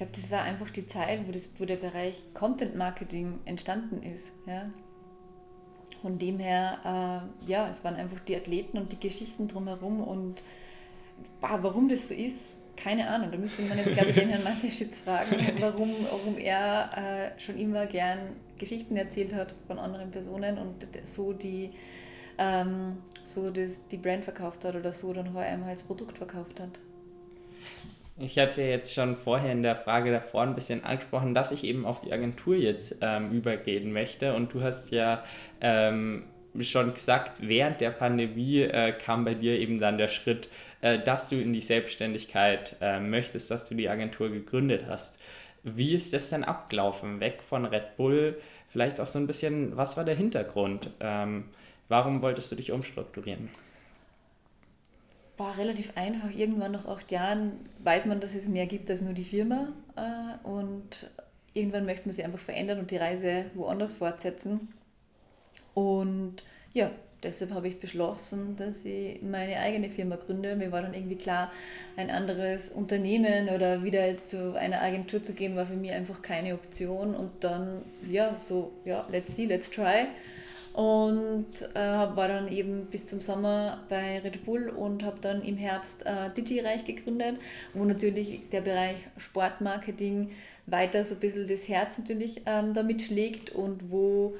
Ich 0.00 0.06
glaube, 0.06 0.18
das 0.18 0.30
war 0.30 0.44
einfach 0.44 0.70
die 0.70 0.86
Zeit, 0.86 1.28
wo, 1.28 1.30
das, 1.30 1.46
wo 1.58 1.66
der 1.66 1.76
Bereich 1.76 2.22
Content 2.32 2.74
Marketing 2.74 3.38
entstanden 3.44 4.02
ist. 4.02 4.32
Ja? 4.46 4.70
Von 6.00 6.18
dem 6.18 6.38
her, 6.38 7.28
äh, 7.44 7.50
ja, 7.50 7.68
es 7.70 7.84
waren 7.84 7.96
einfach 7.96 8.18
die 8.20 8.34
Athleten 8.34 8.78
und 8.78 8.92
die 8.92 8.98
Geschichten 8.98 9.46
drumherum 9.46 10.00
und 10.02 10.42
bah, 11.42 11.58
warum 11.60 11.90
das 11.90 12.08
so 12.08 12.14
ist, 12.14 12.54
keine 12.76 13.10
Ahnung. 13.10 13.30
Da 13.30 13.36
müsste 13.36 13.60
man 13.60 13.76
jetzt, 13.76 13.92
glaube 13.92 14.08
ich, 14.08 14.16
den 14.16 14.30
Herrn 14.30 14.42
Mateschitz 14.42 15.00
fragen, 15.00 15.36
warum, 15.60 15.94
warum 16.10 16.38
er 16.38 17.34
äh, 17.36 17.38
schon 17.38 17.58
immer 17.58 17.84
gern 17.84 18.36
Geschichten 18.56 18.96
erzählt 18.96 19.34
hat 19.34 19.54
von 19.66 19.78
anderen 19.78 20.10
Personen 20.10 20.56
und 20.56 20.88
so 21.04 21.34
die, 21.34 21.72
ähm, 22.38 22.96
so 23.26 23.50
das, 23.50 23.86
die 23.90 23.98
Brand 23.98 24.24
verkauft 24.24 24.64
hat 24.64 24.74
oder 24.76 24.94
so 24.94 25.12
dann 25.12 25.34
HM 25.34 25.62
als 25.64 25.82
Produkt 25.82 26.16
verkauft 26.16 26.58
hat. 26.58 26.80
Ich 28.22 28.38
habe 28.38 28.50
es 28.50 28.56
ja 28.56 28.64
jetzt 28.64 28.92
schon 28.92 29.16
vorher 29.16 29.50
in 29.50 29.62
der 29.62 29.76
Frage 29.76 30.12
davor 30.12 30.42
ein 30.42 30.54
bisschen 30.54 30.84
angesprochen, 30.84 31.34
dass 31.34 31.52
ich 31.52 31.64
eben 31.64 31.86
auf 31.86 32.02
die 32.02 32.12
Agentur 32.12 32.54
jetzt 32.54 32.98
ähm, 33.00 33.30
übergehen 33.30 33.94
möchte. 33.94 34.34
Und 34.34 34.52
du 34.52 34.62
hast 34.62 34.90
ja 34.90 35.24
ähm, 35.62 36.24
schon 36.60 36.92
gesagt, 36.92 37.38
während 37.40 37.80
der 37.80 37.90
Pandemie 37.90 38.60
äh, 38.60 38.92
kam 38.92 39.24
bei 39.24 39.32
dir 39.32 39.58
eben 39.58 39.78
dann 39.78 39.96
der 39.96 40.08
Schritt, 40.08 40.50
äh, 40.82 40.98
dass 40.98 41.30
du 41.30 41.36
in 41.36 41.54
die 41.54 41.62
Selbstständigkeit 41.62 42.76
äh, 42.82 43.00
möchtest, 43.00 43.50
dass 43.50 43.70
du 43.70 43.74
die 43.74 43.88
Agentur 43.88 44.28
gegründet 44.28 44.84
hast. 44.86 45.18
Wie 45.62 45.94
ist 45.94 46.12
das 46.12 46.28
denn 46.28 46.44
abgelaufen? 46.44 47.20
Weg 47.20 47.42
von 47.42 47.64
Red 47.64 47.96
Bull, 47.96 48.38
vielleicht 48.68 49.00
auch 49.00 49.06
so 49.06 49.18
ein 49.18 49.26
bisschen, 49.26 49.78
was 49.78 49.96
war 49.96 50.04
der 50.04 50.16
Hintergrund? 50.16 50.90
Ähm, 51.00 51.44
warum 51.88 52.20
wolltest 52.20 52.52
du 52.52 52.56
dich 52.56 52.70
umstrukturieren? 52.70 53.48
War 55.40 55.56
relativ 55.56 55.90
einfach. 55.96 56.30
Irgendwann 56.30 56.72
nach 56.72 56.86
acht 56.86 57.10
Jahren 57.10 57.52
weiß 57.82 58.04
man, 58.06 58.20
dass 58.20 58.34
es 58.34 58.46
mehr 58.46 58.66
gibt 58.66 58.90
als 58.90 59.00
nur 59.00 59.14
die 59.14 59.24
Firma 59.24 59.68
äh, 59.96 60.46
und 60.46 61.10
irgendwann 61.54 61.86
möchte 61.86 62.06
man 62.06 62.14
sich 62.14 62.24
einfach 62.24 62.38
verändern 62.38 62.78
und 62.78 62.90
die 62.90 62.98
Reise 62.98 63.46
woanders 63.54 63.94
fortsetzen. 63.94 64.68
Und 65.72 66.44
ja, 66.74 66.90
deshalb 67.22 67.52
habe 67.52 67.68
ich 67.68 67.80
beschlossen, 67.80 68.54
dass 68.56 68.84
ich 68.84 69.22
meine 69.22 69.58
eigene 69.58 69.88
Firma 69.88 70.16
gründe. 70.16 70.56
Mir 70.56 70.72
war 70.72 70.82
dann 70.82 70.92
irgendwie 70.92 71.16
klar, 71.16 71.50
ein 71.96 72.10
anderes 72.10 72.68
Unternehmen 72.68 73.48
oder 73.48 73.82
wieder 73.82 74.22
zu 74.26 74.58
einer 74.58 74.82
Agentur 74.82 75.22
zu 75.22 75.32
gehen, 75.32 75.56
war 75.56 75.66
für 75.66 75.74
mich 75.74 75.92
einfach 75.92 76.20
keine 76.20 76.52
Option. 76.52 77.14
Und 77.14 77.30
dann, 77.40 77.82
ja, 78.08 78.38
so, 78.38 78.72
ja, 78.84 79.06
let's 79.10 79.34
see, 79.36 79.46
let's 79.46 79.70
try 79.70 80.06
und 80.74 81.46
äh, 81.74 81.78
war 81.78 82.28
dann 82.28 82.48
eben 82.48 82.86
bis 82.86 83.06
zum 83.06 83.20
Sommer 83.20 83.84
bei 83.88 84.20
Red 84.20 84.44
Bull 84.44 84.68
und 84.68 85.02
habe 85.02 85.18
dann 85.20 85.42
im 85.42 85.56
Herbst 85.56 86.06
äh, 86.06 86.30
DigiReich 86.36 86.84
gegründet, 86.84 87.36
wo 87.74 87.84
natürlich 87.84 88.48
der 88.50 88.60
Bereich 88.60 88.96
Sportmarketing 89.16 90.30
weiter 90.66 91.04
so 91.04 91.14
ein 91.14 91.20
bisschen 91.20 91.48
das 91.48 91.68
Herz 91.68 91.98
natürlich 91.98 92.42
ähm, 92.46 92.74
damit 92.74 93.02
schlägt 93.02 93.50
und 93.50 93.90
wo 93.90 94.36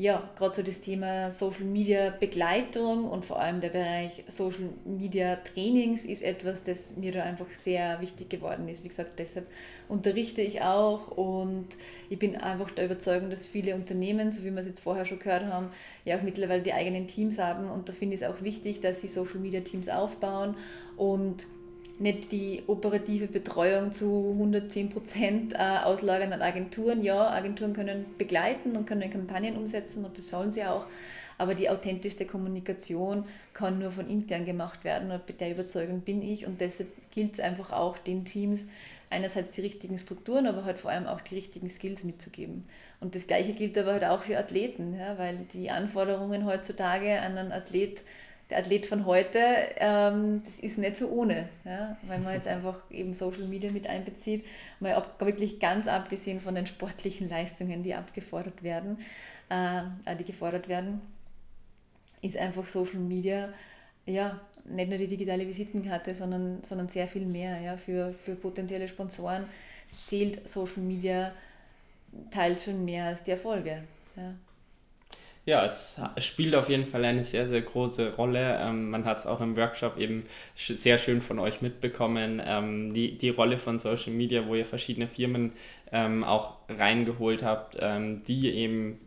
ja, 0.00 0.30
gerade 0.36 0.54
so 0.54 0.62
das 0.62 0.80
Thema 0.80 1.32
Social 1.32 1.64
Media 1.64 2.10
Begleitung 2.10 3.10
und 3.10 3.26
vor 3.26 3.40
allem 3.40 3.60
der 3.60 3.70
Bereich 3.70 4.22
Social 4.28 4.70
Media 4.84 5.34
Trainings 5.34 6.04
ist 6.04 6.22
etwas, 6.22 6.62
das 6.62 6.96
mir 6.96 7.10
da 7.10 7.24
einfach 7.24 7.50
sehr 7.50 8.00
wichtig 8.00 8.30
geworden 8.30 8.68
ist. 8.68 8.84
Wie 8.84 8.88
gesagt, 8.88 9.18
deshalb 9.18 9.48
unterrichte 9.88 10.40
ich 10.40 10.62
auch 10.62 11.08
und 11.08 11.66
ich 12.10 12.18
bin 12.20 12.36
einfach 12.36 12.70
der 12.70 12.84
Überzeugung, 12.84 13.28
dass 13.28 13.48
viele 13.48 13.74
Unternehmen, 13.74 14.30
so 14.30 14.44
wie 14.44 14.52
wir 14.52 14.60
es 14.60 14.68
jetzt 14.68 14.80
vorher 14.80 15.04
schon 15.04 15.18
gehört 15.18 15.46
haben, 15.46 15.70
ja 16.04 16.16
auch 16.16 16.22
mittlerweile 16.22 16.62
die 16.62 16.72
eigenen 16.72 17.08
Teams 17.08 17.40
haben 17.40 17.68
und 17.68 17.88
da 17.88 17.92
finde 17.92 18.14
ich 18.14 18.22
es 18.22 18.28
auch 18.28 18.40
wichtig, 18.40 18.80
dass 18.80 19.00
sie 19.00 19.08
Social 19.08 19.40
Media 19.40 19.62
Teams 19.62 19.88
aufbauen 19.88 20.54
und 20.96 21.48
nicht 22.00 22.32
die 22.32 22.62
operative 22.66 23.26
Betreuung 23.26 23.92
zu 23.92 24.30
110 24.32 24.90
Prozent 24.90 25.54
äh, 25.54 25.78
auslagern 25.84 26.32
an 26.32 26.42
Agenturen. 26.42 27.02
Ja, 27.02 27.30
Agenturen 27.30 27.72
können 27.72 28.06
begleiten 28.16 28.76
und 28.76 28.86
können 28.86 29.10
Kampagnen 29.10 29.56
umsetzen 29.56 30.04
und 30.04 30.16
das 30.16 30.28
sollen 30.28 30.52
sie 30.52 30.64
auch. 30.64 30.86
Aber 31.38 31.54
die 31.54 31.70
authentischste 31.70 32.26
Kommunikation 32.26 33.24
kann 33.54 33.78
nur 33.78 33.92
von 33.92 34.08
intern 34.08 34.44
gemacht 34.44 34.84
werden 34.84 35.10
und 35.10 35.28
mit 35.28 35.40
der 35.40 35.52
Überzeugung 35.52 36.00
bin 36.00 36.20
ich 36.22 36.46
und 36.46 36.60
deshalb 36.60 36.88
gilt 37.12 37.34
es 37.34 37.40
einfach 37.40 37.72
auch 37.72 37.96
den 37.98 38.24
Teams 38.24 38.64
einerseits 39.10 39.52
die 39.52 39.62
richtigen 39.62 39.98
Strukturen, 39.98 40.46
aber 40.46 40.64
halt 40.64 40.78
vor 40.78 40.90
allem 40.90 41.06
auch 41.06 41.20
die 41.20 41.36
richtigen 41.36 41.70
Skills 41.70 42.04
mitzugeben. 42.04 42.64
Und 43.00 43.14
das 43.14 43.26
Gleiche 43.26 43.52
gilt 43.52 43.78
aber 43.78 43.92
halt 43.92 44.04
auch 44.04 44.22
für 44.22 44.36
Athleten, 44.36 44.94
ja, 44.98 45.16
weil 45.18 45.46
die 45.52 45.70
Anforderungen 45.70 46.44
heutzutage 46.44 47.20
an 47.20 47.38
einen 47.38 47.52
Athlet 47.52 48.02
der 48.50 48.58
Athlet 48.58 48.86
von 48.86 49.04
heute, 49.04 49.38
ähm, 49.76 50.42
das 50.44 50.58
ist 50.58 50.78
nicht 50.78 50.96
so 50.96 51.08
ohne, 51.08 51.48
ja, 51.64 51.96
weil 52.06 52.18
man 52.20 52.34
jetzt 52.34 52.48
einfach 52.48 52.76
eben 52.90 53.12
Social 53.12 53.44
Media 53.44 53.70
mit 53.70 53.86
einbezieht, 53.86 54.44
mal 54.80 54.94
ab, 54.94 55.20
wirklich 55.20 55.60
ganz 55.60 55.86
abgesehen 55.86 56.40
von 56.40 56.54
den 56.54 56.66
sportlichen 56.66 57.28
Leistungen, 57.28 57.82
die 57.82 57.94
abgefordert 57.94 58.62
werden, 58.62 58.98
äh, 59.50 60.16
die 60.16 60.24
gefordert 60.24 60.68
werden, 60.68 61.00
ist 62.22 62.36
einfach 62.36 62.66
Social 62.66 63.00
Media 63.00 63.52
ja 64.06 64.40
nicht 64.64 64.88
nur 64.88 64.98
die 64.98 65.08
digitale 65.08 65.46
Visitenkarte, 65.46 66.14
sondern, 66.14 66.62
sondern 66.62 66.88
sehr 66.88 67.08
viel 67.08 67.26
mehr. 67.26 67.60
Ja, 67.60 67.76
für, 67.76 68.14
für 68.24 68.34
potenzielle 68.34 68.88
Sponsoren 68.88 69.44
zählt 70.06 70.48
Social 70.48 70.82
Media 70.82 71.32
teils 72.30 72.64
schon 72.64 72.84
mehr 72.84 73.06
als 73.06 73.22
die 73.22 73.32
Erfolge. 73.32 73.82
Ja. 74.16 74.34
Ja, 75.48 75.64
es 75.64 75.98
spielt 76.18 76.54
auf 76.54 76.68
jeden 76.68 76.84
Fall 76.84 77.06
eine 77.06 77.24
sehr, 77.24 77.48
sehr 77.48 77.62
große 77.62 78.16
Rolle. 78.16 78.58
Ähm, 78.60 78.90
man 78.90 79.06
hat 79.06 79.20
es 79.20 79.26
auch 79.26 79.40
im 79.40 79.56
Workshop 79.56 79.96
eben 79.96 80.24
sehr 80.54 80.98
schön 80.98 81.22
von 81.22 81.38
euch 81.38 81.62
mitbekommen. 81.62 82.42
Ähm, 82.44 82.92
die, 82.92 83.16
die 83.16 83.30
Rolle 83.30 83.56
von 83.56 83.78
Social 83.78 84.12
Media, 84.12 84.46
wo 84.46 84.54
ihr 84.54 84.66
verschiedene 84.66 85.08
Firmen 85.08 85.52
ähm, 85.90 86.22
auch 86.22 86.56
reingeholt 86.68 87.42
habt, 87.42 87.78
ähm, 87.80 88.22
die 88.24 88.50
eben 88.50 89.00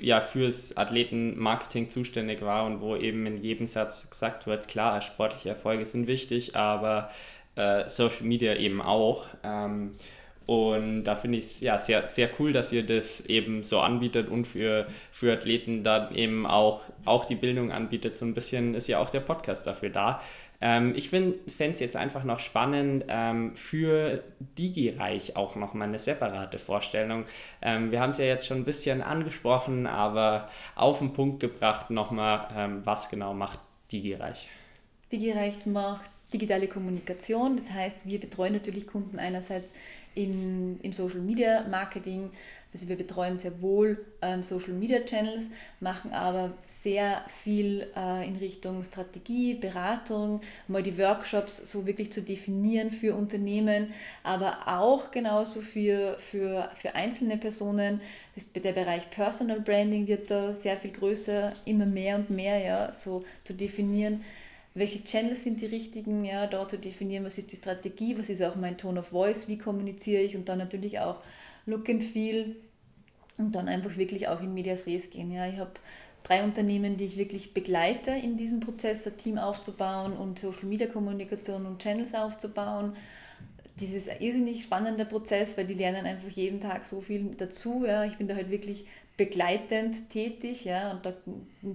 ja, 0.00 0.22
fürs 0.22 0.78
Athletenmarketing 0.78 1.90
zuständig 1.90 2.40
war 2.40 2.64
und 2.64 2.80
wo 2.80 2.96
eben 2.96 3.26
in 3.26 3.42
jedem 3.44 3.66
Satz 3.66 4.08
gesagt 4.08 4.46
wird, 4.46 4.68
klar, 4.68 5.02
sportliche 5.02 5.50
Erfolge 5.50 5.84
sind 5.84 6.06
wichtig, 6.06 6.56
aber 6.56 7.10
äh, 7.54 7.86
Social 7.86 8.24
Media 8.24 8.56
eben 8.56 8.80
auch. 8.80 9.26
Und 10.52 11.04
da 11.04 11.16
finde 11.16 11.38
ich 11.38 11.44
es 11.44 11.60
ja 11.60 11.78
sehr, 11.78 12.06
sehr 12.08 12.28
cool, 12.38 12.52
dass 12.52 12.74
ihr 12.74 12.82
das 12.82 13.24
eben 13.24 13.62
so 13.62 13.80
anbietet 13.80 14.28
und 14.28 14.46
für, 14.46 14.86
für 15.10 15.32
Athleten 15.32 15.82
dann 15.82 16.14
eben 16.14 16.46
auch, 16.46 16.82
auch 17.06 17.24
die 17.24 17.36
Bildung 17.36 17.72
anbietet. 17.72 18.18
So 18.18 18.26
ein 18.26 18.34
bisschen 18.34 18.74
ist 18.74 18.86
ja 18.86 18.98
auch 18.98 19.08
der 19.08 19.20
Podcast 19.20 19.66
dafür 19.66 19.88
da. 19.88 20.20
Ähm, 20.60 20.92
ich 20.94 21.08
fände 21.08 21.38
es 21.56 21.80
jetzt 21.80 21.96
einfach 21.96 22.24
noch 22.24 22.38
spannend, 22.38 23.06
ähm, 23.08 23.56
für 23.56 24.22
DigiReich 24.58 25.36
auch 25.36 25.56
nochmal 25.56 25.88
eine 25.88 25.98
separate 25.98 26.58
Vorstellung. 26.58 27.24
Ähm, 27.62 27.90
wir 27.90 28.00
haben 28.00 28.10
es 28.10 28.18
ja 28.18 28.26
jetzt 28.26 28.46
schon 28.46 28.58
ein 28.58 28.64
bisschen 28.64 29.00
angesprochen, 29.00 29.86
aber 29.86 30.50
auf 30.76 30.98
den 30.98 31.14
Punkt 31.14 31.40
gebracht 31.40 31.88
nochmal, 31.88 32.48
ähm, 32.54 32.82
was 32.84 33.08
genau 33.08 33.32
macht 33.32 33.58
DigiReich? 33.90 34.48
DigiReich 35.10 35.64
macht 35.64 36.10
digitale 36.32 36.68
Kommunikation. 36.68 37.56
Das 37.56 37.70
heißt, 37.70 38.06
wir 38.06 38.20
betreuen 38.20 38.52
natürlich 38.52 38.86
Kunden 38.86 39.18
einerseits 39.18 39.72
in, 40.14 40.78
im 40.80 40.92
Social 40.92 41.20
Media 41.20 41.64
Marketing. 41.68 42.30
Also 42.74 42.88
wir 42.88 42.96
betreuen 42.96 43.36
sehr 43.36 43.60
wohl 43.60 44.02
ähm, 44.22 44.42
Social 44.42 44.72
Media 44.72 45.00
Channels, 45.00 45.48
machen 45.80 46.10
aber 46.12 46.54
sehr 46.66 47.22
viel 47.42 47.86
äh, 47.94 48.26
in 48.26 48.36
Richtung 48.36 48.82
Strategie, 48.82 49.52
Beratung, 49.54 50.40
mal 50.68 50.82
die 50.82 50.96
Workshops 50.96 51.70
so 51.70 51.84
wirklich 51.84 52.14
zu 52.14 52.22
definieren 52.22 52.90
für 52.90 53.14
Unternehmen, 53.14 53.92
aber 54.22 54.68
auch 54.68 55.10
genauso 55.10 55.60
für, 55.60 56.16
für, 56.30 56.70
für 56.76 56.94
einzelne 56.94 57.36
Personen. 57.36 58.00
Das, 58.34 58.50
der 58.54 58.72
Bereich 58.72 59.10
Personal 59.10 59.60
Branding 59.60 60.06
wird 60.06 60.30
da 60.30 60.54
sehr 60.54 60.78
viel 60.78 60.92
größer, 60.92 61.52
immer 61.66 61.84
mehr 61.84 62.16
und 62.16 62.30
mehr, 62.30 62.56
ja, 62.56 62.94
so 62.94 63.22
zu 63.44 63.52
definieren 63.52 64.24
welche 64.74 65.04
Channels 65.04 65.44
sind 65.44 65.60
die 65.60 65.66
richtigen, 65.66 66.24
ja, 66.24 66.46
dort 66.46 66.70
zu 66.70 66.78
definieren, 66.78 67.24
was 67.24 67.38
ist 67.38 67.52
die 67.52 67.56
Strategie, 67.56 68.18
was 68.18 68.30
ist 68.30 68.42
auch 68.42 68.56
mein 68.56 68.78
Tone 68.78 69.00
of 69.00 69.08
Voice, 69.08 69.48
wie 69.48 69.58
kommuniziere 69.58 70.22
ich 70.22 70.34
und 70.34 70.48
dann 70.48 70.58
natürlich 70.58 70.98
auch 71.00 71.18
Look 71.66 71.88
and 71.88 72.02
Feel 72.02 72.56
und 73.38 73.54
dann 73.54 73.68
einfach 73.68 73.96
wirklich 73.96 74.28
auch 74.28 74.40
in 74.40 74.54
Medias 74.54 74.86
Res 74.86 75.10
gehen. 75.10 75.30
Ja. 75.30 75.46
Ich 75.46 75.58
habe 75.58 75.72
drei 76.22 76.42
Unternehmen, 76.42 76.96
die 76.96 77.04
ich 77.04 77.16
wirklich 77.16 77.52
begleite 77.52 78.12
in 78.12 78.36
diesem 78.36 78.60
Prozess, 78.60 79.06
ein 79.06 79.16
Team 79.18 79.38
aufzubauen 79.38 80.16
und 80.16 80.38
Social 80.38 80.64
Media 80.64 80.86
Kommunikation 80.86 81.66
und 81.66 81.82
Channels 81.82 82.14
aufzubauen. 82.14 82.94
Dieses 83.80 84.06
irrsinnig 84.20 84.62
spannende 84.62 85.04
Prozess, 85.04 85.56
weil 85.56 85.66
die 85.66 85.74
lernen 85.74 86.06
einfach 86.06 86.28
jeden 86.28 86.60
Tag 86.60 86.86
so 86.86 87.00
viel 87.00 87.34
dazu. 87.36 87.84
Ja. 87.86 88.04
Ich 88.04 88.16
bin 88.16 88.28
da 88.28 88.34
halt 88.34 88.50
wirklich 88.50 88.86
begleitend 89.16 90.08
tätig, 90.08 90.64
ja, 90.64 90.90
und 90.90 91.04
da 91.04 91.12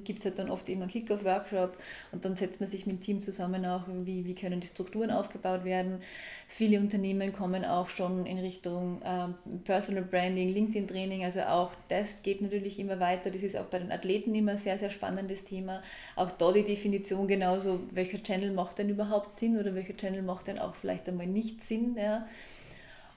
gibt 0.03 0.19
es 0.19 0.25
halt 0.25 0.39
dann 0.39 0.49
oft 0.49 0.67
eben 0.69 0.81
einen 0.81 0.89
Kick-Off-Workshop 0.89 1.77
und 2.11 2.25
dann 2.25 2.35
setzt 2.35 2.59
man 2.59 2.67
sich 2.67 2.87
mit 2.87 2.97
dem 2.97 3.01
Team 3.01 3.21
zusammen 3.21 3.63
auch, 3.65 3.83
wie, 3.87 4.25
wie 4.25 4.33
können 4.33 4.59
die 4.59 4.67
Strukturen 4.67 5.11
aufgebaut 5.11 5.63
werden. 5.63 6.01
Viele 6.47 6.79
Unternehmen 6.79 7.33
kommen 7.33 7.63
auch 7.63 7.89
schon 7.89 8.25
in 8.25 8.39
Richtung 8.39 9.01
äh, 9.03 9.27
Personal 9.65 10.03
Branding, 10.03 10.49
LinkedIn-Training, 10.49 11.23
also 11.25 11.41
auch 11.41 11.71
das 11.89 12.23
geht 12.23 12.41
natürlich 12.41 12.79
immer 12.79 12.99
weiter. 12.99 13.29
Das 13.29 13.43
ist 13.43 13.55
auch 13.55 13.65
bei 13.65 13.79
den 13.79 13.91
Athleten 13.91 14.33
immer 14.33 14.53
ein 14.53 14.57
sehr, 14.57 14.79
sehr 14.79 14.89
spannendes 14.89 15.45
Thema. 15.45 15.83
Auch 16.15 16.31
da 16.31 16.51
die 16.51 16.63
Definition 16.63 17.27
genauso, 17.27 17.81
welcher 17.91 18.21
Channel 18.21 18.51
macht 18.51 18.79
denn 18.79 18.89
überhaupt 18.89 19.37
Sinn 19.37 19.59
oder 19.59 19.75
welcher 19.75 19.95
Channel 19.95 20.23
macht 20.23 20.47
denn 20.47 20.57
auch 20.57 20.73
vielleicht 20.73 21.07
einmal 21.07 21.27
nicht 21.27 21.63
Sinn, 21.63 21.95
ja. 21.99 22.27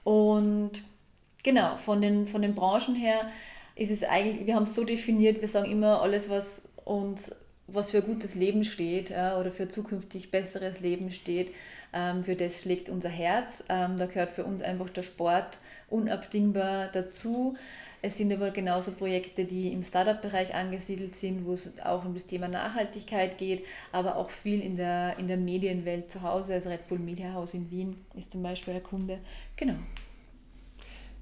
Und 0.05 0.73
genau, 1.43 1.77
von 1.79 2.03
den, 2.03 2.27
von 2.27 2.43
den 2.43 2.55
Branchen 2.55 2.95
her 2.95 3.31
ist 3.75 3.91
es 3.91 4.05
eigentlich, 4.05 4.47
wir 4.47 4.55
haben 4.55 4.65
es 4.65 4.75
so 4.75 4.85
definiert, 4.85 5.41
wir 5.41 5.49
sagen 5.49 5.71
immer, 5.71 6.03
alles, 6.03 6.29
was 6.29 6.69
uns, 6.85 7.35
was 7.67 7.91
für 7.91 7.99
ein 7.99 8.07
gutes 8.07 8.35
Leben 8.35 8.65
steht 8.65 9.11
ja, 9.11 9.39
oder 9.39 9.53
für 9.53 9.69
zukünftig 9.69 10.31
besseres 10.31 10.81
Leben 10.81 11.11
steht, 11.11 11.53
ähm, 11.93 12.25
für 12.25 12.37
das 12.37 12.63
schlägt 12.63 12.89
unser 12.89 13.09
Herz. 13.09 13.65
Ähm, 13.69 13.97
da 13.97 14.07
gehört 14.07 14.31
für 14.31 14.45
uns 14.45 14.63
einfach 14.63 14.91
der 14.91 15.03
Sport 15.03 15.59
unabdingbar 15.89 16.89
dazu. 16.93 17.57
Es 18.03 18.17
sind 18.17 18.33
aber 18.33 18.51
genauso 18.51 18.93
Projekte, 18.93 19.45
die 19.45 19.73
im 19.73 19.83
Startup-Bereich 19.83 20.55
angesiedelt 20.55 21.17
sind, 21.17 21.45
wo 21.45 21.53
es 21.53 21.79
auch 21.81 22.05
um 22.05 22.15
das 22.15 22.27
Thema 22.27 22.49
Nachhaltigkeit 22.49 23.37
geht, 23.37 23.67
aber 23.93 24.17
auch 24.17 24.31
viel 24.31 24.63
in 24.63 24.77
der, 24.77 25.19
in 25.19 25.29
der 25.29 25.37
Medienwelt 25.37 26.11
zu 26.11 26.23
Hause. 26.23 26.55
Also 26.55 26.71
Red 26.71 26.89
Bull 26.89 26.99
Media 26.99 27.35
House 27.35 27.53
in 27.53 27.71
Wien 27.71 27.97
ist 28.15 28.33
zum 28.33 28.43
Beispiel 28.43 28.73
der 28.73 28.83
Kunde. 28.83 29.19
Genau. 29.57 29.75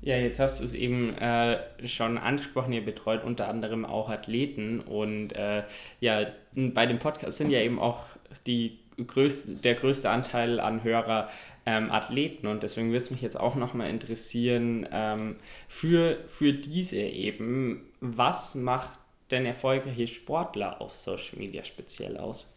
Ja, 0.01 0.17
jetzt 0.17 0.39
hast 0.39 0.61
du 0.61 0.65
es 0.65 0.75
eben 0.75 1.13
äh, 1.19 1.59
schon 1.87 2.19
angesprochen, 2.19 2.73
ihr 2.73 2.85
betreut 2.85 3.25
unter 3.25 3.49
anderem 3.49 3.85
auch 3.85 4.09
Athleten 4.09 4.81
und 4.81 5.33
äh, 5.33 5.65
ja, 6.01 6.27
bei 6.55 6.87
dem 6.87 7.01
Podcast 7.01 7.39
sind 7.39 7.51
ja 7.51 7.61
eben 7.61 7.81
auch 7.81 8.05
die 8.47 8.79
größte, 9.07 9.53
der 9.55 9.75
größte 9.75 10.11
Anteil 10.11 10.61
an 10.61 10.83
Hörer 10.83 11.29
ähm, 11.67 11.91
Athleten. 11.91 12.47
Und 12.47 12.63
deswegen 12.63 12.89
würde 12.89 13.01
es 13.01 13.11
mich 13.11 13.23
jetzt 13.23 13.39
auch 13.39 13.55
nochmal 13.55 13.91
interessieren, 13.91 14.89
ähm, 14.91 15.37
für, 15.69 16.19
für 16.27 16.53
diese 16.53 17.01
eben, 17.01 17.93
was 18.01 18.55
macht 18.55 18.99
denn 19.31 19.47
erfolgreiche 19.47 20.07
Sportler 20.07 20.81
auf 20.81 20.95
Social 20.95 21.39
Media 21.39 21.65
speziell 21.65 22.17
aus? 22.17 22.55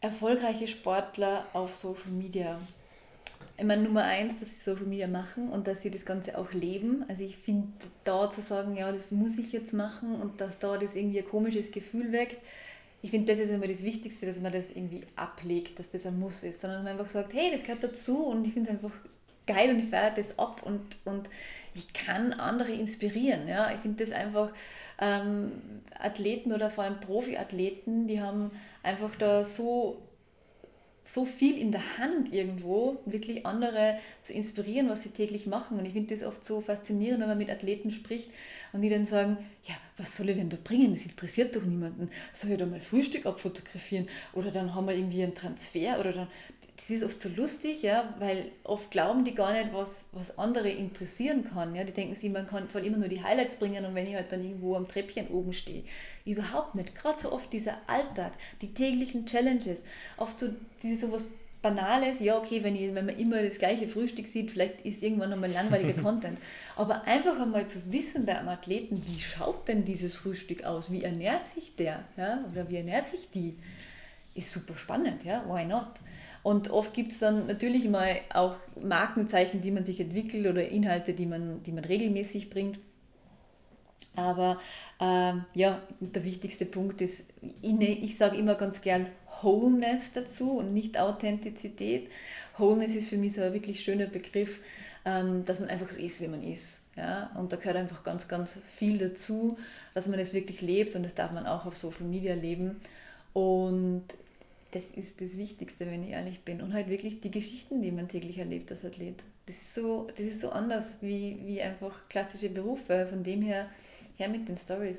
Erfolgreiche 0.00 0.66
Sportler 0.66 1.46
auf 1.52 1.76
Social 1.76 2.10
Media. 2.10 2.58
Meine, 3.62 3.82
Nummer 3.82 4.04
eins, 4.04 4.40
dass 4.40 4.50
sie 4.50 4.60
Social 4.70 4.86
Media 4.86 5.06
machen 5.06 5.48
und 5.48 5.66
dass 5.66 5.82
sie 5.82 5.90
das 5.90 6.04
Ganze 6.04 6.36
auch 6.38 6.52
leben. 6.52 7.04
Also 7.08 7.22
ich 7.22 7.36
finde, 7.36 7.68
da 8.04 8.30
zu 8.30 8.40
sagen, 8.40 8.76
ja, 8.76 8.90
das 8.90 9.10
muss 9.10 9.38
ich 9.38 9.52
jetzt 9.52 9.72
machen 9.72 10.14
und 10.14 10.40
dass 10.40 10.58
da 10.58 10.78
das 10.78 10.96
irgendwie 10.96 11.20
ein 11.20 11.28
komisches 11.28 11.70
Gefühl 11.70 12.12
weckt, 12.12 12.38
ich 13.04 13.10
finde, 13.10 13.32
das 13.32 13.42
ist 13.42 13.50
immer 13.50 13.66
das 13.66 13.82
Wichtigste, 13.82 14.26
dass 14.26 14.40
man 14.40 14.52
das 14.52 14.70
irgendwie 14.70 15.04
ablegt, 15.16 15.78
dass 15.80 15.90
das 15.90 16.06
ein 16.06 16.20
Muss 16.20 16.44
ist, 16.44 16.60
sondern 16.60 16.84
dass 16.84 16.92
man 16.92 17.00
einfach 17.00 17.12
sagt, 17.12 17.34
hey, 17.34 17.50
das 17.52 17.62
gehört 17.62 17.82
dazu 17.82 18.26
und 18.26 18.46
ich 18.46 18.52
finde 18.52 18.70
es 18.70 18.76
einfach 18.76 18.96
geil 19.44 19.70
und 19.70 19.80
ich 19.80 19.90
feiere 19.90 20.14
das 20.14 20.38
ab 20.38 20.62
und, 20.62 20.98
und 21.04 21.28
ich 21.74 21.92
kann 21.92 22.32
andere 22.32 22.70
inspirieren. 22.70 23.48
Ja? 23.48 23.72
Ich 23.74 23.80
finde 23.80 24.04
das 24.04 24.14
einfach, 24.14 24.52
ähm, 25.00 25.50
Athleten 25.98 26.52
oder 26.52 26.70
vor 26.70 26.84
allem 26.84 27.00
Profiathleten, 27.00 28.06
die 28.06 28.20
haben 28.20 28.52
einfach 28.82 29.10
da 29.18 29.44
so 29.44 30.00
so 31.04 31.24
viel 31.24 31.58
in 31.58 31.72
der 31.72 31.98
Hand 31.98 32.32
irgendwo, 32.32 33.00
wirklich 33.06 33.44
andere 33.44 33.98
zu 34.22 34.32
inspirieren, 34.32 34.88
was 34.88 35.02
sie 35.02 35.10
täglich 35.10 35.46
machen. 35.46 35.78
Und 35.78 35.84
ich 35.84 35.92
finde 35.92 36.14
das 36.14 36.26
oft 36.26 36.44
so 36.44 36.60
faszinierend, 36.60 37.20
wenn 37.20 37.28
man 37.28 37.38
mit 37.38 37.50
Athleten 37.50 37.90
spricht 37.90 38.30
und 38.72 38.82
die 38.82 38.88
dann 38.88 39.06
sagen, 39.06 39.38
ja, 39.64 39.74
was 39.96 40.16
soll 40.16 40.28
ich 40.28 40.36
denn 40.36 40.50
da 40.50 40.56
bringen? 40.62 40.94
Das 40.94 41.04
interessiert 41.04 41.56
doch 41.56 41.64
niemanden. 41.64 42.10
Soll 42.32 42.52
ich 42.52 42.58
da 42.58 42.66
mal 42.66 42.80
Frühstück 42.80 43.26
abfotografieren? 43.26 44.08
Oder 44.32 44.50
dann 44.50 44.74
haben 44.74 44.86
wir 44.86 44.94
irgendwie 44.94 45.22
einen 45.22 45.34
Transfer 45.34 45.98
oder 45.98 46.12
dann, 46.12 46.28
das 46.82 46.90
ist 46.90 47.04
oft 47.04 47.22
so 47.22 47.28
lustig, 47.28 47.82
ja, 47.82 48.12
weil 48.18 48.50
oft 48.64 48.90
glauben 48.90 49.24
die 49.24 49.36
gar 49.36 49.52
nicht, 49.52 49.72
was, 49.72 50.04
was 50.10 50.36
andere 50.36 50.68
interessieren 50.68 51.44
kann. 51.44 51.76
Ja. 51.76 51.84
Die 51.84 51.92
denken 51.92 52.16
sich, 52.16 52.28
man 52.28 52.48
kann, 52.48 52.68
soll 52.70 52.84
immer 52.84 52.96
nur 52.96 53.08
die 53.08 53.22
Highlights 53.22 53.54
bringen 53.54 53.84
und 53.84 53.94
wenn 53.94 54.06
ich 54.06 54.16
halt 54.16 54.32
dann 54.32 54.42
irgendwo 54.42 54.74
am 54.74 54.88
Treppchen 54.88 55.28
oben 55.28 55.52
stehe. 55.52 55.84
Überhaupt 56.24 56.74
nicht. 56.74 56.96
Gerade 56.96 57.20
so 57.20 57.30
oft 57.30 57.52
dieser 57.52 57.76
Alltag, 57.86 58.32
die 58.62 58.74
täglichen 58.74 59.26
Challenges, 59.26 59.84
oft 60.16 60.40
so 60.40 60.48
dieses 60.82 61.02
sowas 61.02 61.24
Banales, 61.62 62.18
ja 62.18 62.36
okay, 62.36 62.64
wenn, 62.64 62.74
ich, 62.74 62.92
wenn 62.92 63.06
man 63.06 63.16
immer 63.16 63.40
das 63.40 63.58
gleiche 63.58 63.86
Frühstück 63.86 64.26
sieht, 64.26 64.50
vielleicht 64.50 64.80
ist 64.80 65.04
irgendwann 65.04 65.30
nochmal 65.30 65.52
langweiliger 65.52 66.02
Content. 66.02 66.36
Aber 66.74 67.04
einfach 67.04 67.40
einmal 67.40 67.68
zu 67.68 67.92
wissen 67.92 68.26
bei 68.26 68.36
einem 68.36 68.48
Athleten, 68.48 69.04
wie 69.06 69.20
schaut 69.20 69.68
denn 69.68 69.84
dieses 69.84 70.16
Frühstück 70.16 70.64
aus? 70.64 70.90
Wie 70.90 71.04
ernährt 71.04 71.46
sich 71.46 71.76
der? 71.76 72.02
Ja? 72.16 72.44
Oder 72.50 72.68
wie 72.68 72.78
ernährt 72.78 73.06
sich 73.06 73.30
die? 73.30 73.56
Ist 74.34 74.50
super 74.50 74.76
spannend, 74.76 75.24
ja, 75.24 75.44
why 75.46 75.64
not? 75.64 75.86
Und 76.42 76.70
oft 76.70 76.92
gibt 76.92 77.12
es 77.12 77.20
dann 77.20 77.46
natürlich 77.46 77.88
mal 77.88 78.16
auch 78.32 78.56
Markenzeichen, 78.80 79.60
die 79.60 79.70
man 79.70 79.84
sich 79.84 80.00
entwickelt 80.00 80.46
oder 80.46 80.68
Inhalte, 80.68 81.12
die 81.12 81.26
man, 81.26 81.62
die 81.62 81.72
man 81.72 81.84
regelmäßig 81.84 82.50
bringt. 82.50 82.78
Aber 84.16 84.60
ähm, 85.00 85.44
ja, 85.54 85.80
der 86.00 86.24
wichtigste 86.24 86.66
Punkt 86.66 87.00
ist, 87.00 87.24
ich 87.62 88.16
sage 88.16 88.36
immer 88.36 88.56
ganz 88.56 88.82
gern 88.82 89.06
Wholeness 89.40 90.12
dazu 90.12 90.58
und 90.58 90.74
nicht 90.74 90.98
Authentizität. 90.98 92.10
Wholeness 92.58 92.94
ist 92.94 93.08
für 93.08 93.16
mich 93.16 93.34
so 93.34 93.42
ein 93.42 93.54
wirklich 93.54 93.82
schöner 93.82 94.06
Begriff, 94.06 94.60
ähm, 95.04 95.44
dass 95.44 95.60
man 95.60 95.68
einfach 95.68 95.88
so 95.88 95.98
ist, 95.98 96.20
wie 96.20 96.28
man 96.28 96.42
ist. 96.42 96.80
Ja? 96.96 97.30
Und 97.36 97.52
da 97.52 97.56
gehört 97.56 97.76
einfach 97.76 98.02
ganz, 98.02 98.28
ganz 98.28 98.58
viel 98.76 98.98
dazu, 98.98 99.56
dass 99.94 100.08
man 100.08 100.18
es 100.18 100.34
wirklich 100.34 100.60
lebt 100.60 100.94
und 100.94 101.04
das 101.04 101.14
darf 101.14 101.32
man 101.32 101.46
auch 101.46 101.64
auf 101.64 101.76
Social 101.76 102.04
Media 102.04 102.34
leben. 102.34 102.80
Und 103.32 104.04
das 104.72 104.90
ist 104.90 105.20
das 105.20 105.36
Wichtigste, 105.36 105.86
wenn 105.86 106.02
ich 106.02 106.10
ehrlich 106.10 106.40
bin. 106.40 106.60
Und 106.60 106.72
halt 106.72 106.88
wirklich 106.88 107.20
die 107.20 107.30
Geschichten, 107.30 107.82
die 107.82 107.92
man 107.92 108.08
täglich 108.08 108.38
erlebt 108.38 108.70
als 108.70 108.84
Athlet. 108.84 109.22
Das 109.46 109.56
ist 109.56 109.74
so, 109.74 110.08
das 110.08 110.26
ist 110.26 110.40
so 110.40 110.50
anders 110.50 110.94
wie, 111.00 111.38
wie 111.44 111.60
einfach 111.60 112.08
klassische 112.08 112.48
Berufe. 112.48 113.06
Von 113.08 113.22
dem 113.22 113.42
her, 113.42 113.68
her 114.16 114.28
mit 114.28 114.48
den 114.48 114.56
Stories. 114.56 114.98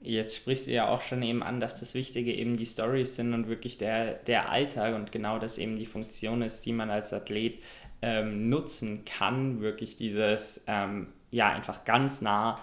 Jetzt 0.00 0.36
sprichst 0.36 0.66
du 0.66 0.72
ja 0.72 0.88
auch 0.88 1.02
schon 1.02 1.22
eben 1.22 1.42
an, 1.42 1.60
dass 1.60 1.78
das 1.78 1.94
Wichtige 1.94 2.32
eben 2.32 2.56
die 2.56 2.66
Stories 2.66 3.16
sind 3.16 3.32
und 3.32 3.48
wirklich 3.48 3.78
der, 3.78 4.14
der 4.14 4.50
Alltag 4.50 4.94
und 4.94 5.10
genau 5.10 5.38
das 5.38 5.58
eben 5.58 5.76
die 5.76 5.86
Funktion 5.86 6.42
ist, 6.42 6.66
die 6.66 6.72
man 6.72 6.90
als 6.90 7.12
Athlet 7.12 7.60
ähm, 8.00 8.48
nutzen 8.48 9.04
kann, 9.04 9.60
wirklich 9.60 9.96
dieses, 9.96 10.64
ähm, 10.68 11.08
ja, 11.32 11.50
einfach 11.50 11.84
ganz 11.84 12.22
nah 12.22 12.62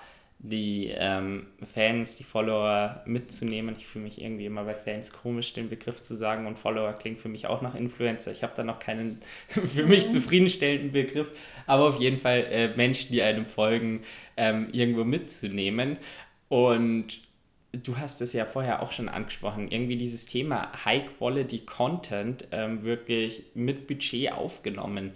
die 0.50 0.94
ähm, 0.96 1.48
Fans, 1.74 2.16
die 2.16 2.24
Follower 2.24 3.02
mitzunehmen. 3.06 3.76
Ich 3.78 3.88
fühle 3.88 4.06
mich 4.06 4.22
irgendwie 4.22 4.46
immer 4.46 4.64
bei 4.64 4.76
Fans 4.76 5.12
komisch, 5.12 5.54
den 5.54 5.70
Begriff 5.70 6.02
zu 6.02 6.16
sagen 6.16 6.46
und 6.46 6.60
Follower 6.60 6.94
klingt 6.94 7.20
für 7.20 7.30
mich 7.30 7.48
auch 7.48 7.62
nach 7.62 7.76
Influencer. 7.76 8.32
Ich 8.32 8.44
habe 8.44 8.54
da 8.56 8.64
noch 8.64 8.80
keinen 8.80 9.20
für 9.48 9.86
mich 9.86 10.08
mhm. 10.08 10.12
zufriedenstellenden 10.12 10.92
Begriff, 10.92 11.32
aber 11.66 11.90
auf 11.90 12.00
jeden 12.00 12.20
Fall 12.20 12.46
äh, 12.50 12.76
Menschen, 12.76 13.12
die 13.12 13.22
einem 13.22 13.46
folgen, 13.46 14.04
ähm, 14.38 14.70
irgendwo 14.72 15.04
mitzunehmen. 15.04 15.98
Und 16.48 17.22
du 17.72 17.98
hast 17.98 18.22
es 18.22 18.34
ja 18.34 18.46
vorher 18.46 18.82
auch 18.82 18.92
schon 18.92 19.10
angesprochen, 19.10 19.72
irgendwie 19.72 19.98
dieses 19.98 20.26
Thema 20.26 20.86
High-Quality-Content 20.86 22.50
ähm, 22.52 22.84
wirklich 22.84 23.44
mit 23.56 23.88
Budget 23.88 24.32
aufgenommen. 24.32 25.12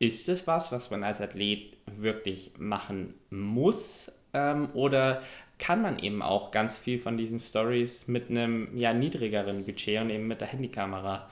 Ist 0.00 0.28
es 0.28 0.46
was, 0.46 0.72
was 0.72 0.90
man 0.90 1.04
als 1.04 1.20
Athlet 1.20 1.76
wirklich 1.86 2.52
machen 2.58 3.14
muss? 3.30 4.10
Ähm, 4.34 4.68
oder 4.74 5.22
kann 5.58 5.80
man 5.80 5.98
eben 5.98 6.20
auch 6.20 6.50
ganz 6.50 6.76
viel 6.76 6.98
von 6.98 7.16
diesen 7.16 7.38
Stories 7.38 8.08
mit 8.08 8.28
einem 8.28 8.76
ja, 8.76 8.92
niedrigeren 8.92 9.64
Budget 9.64 10.00
und 10.00 10.10
eben 10.10 10.26
mit 10.26 10.40
der 10.40 10.48
Handykamera 10.48 11.30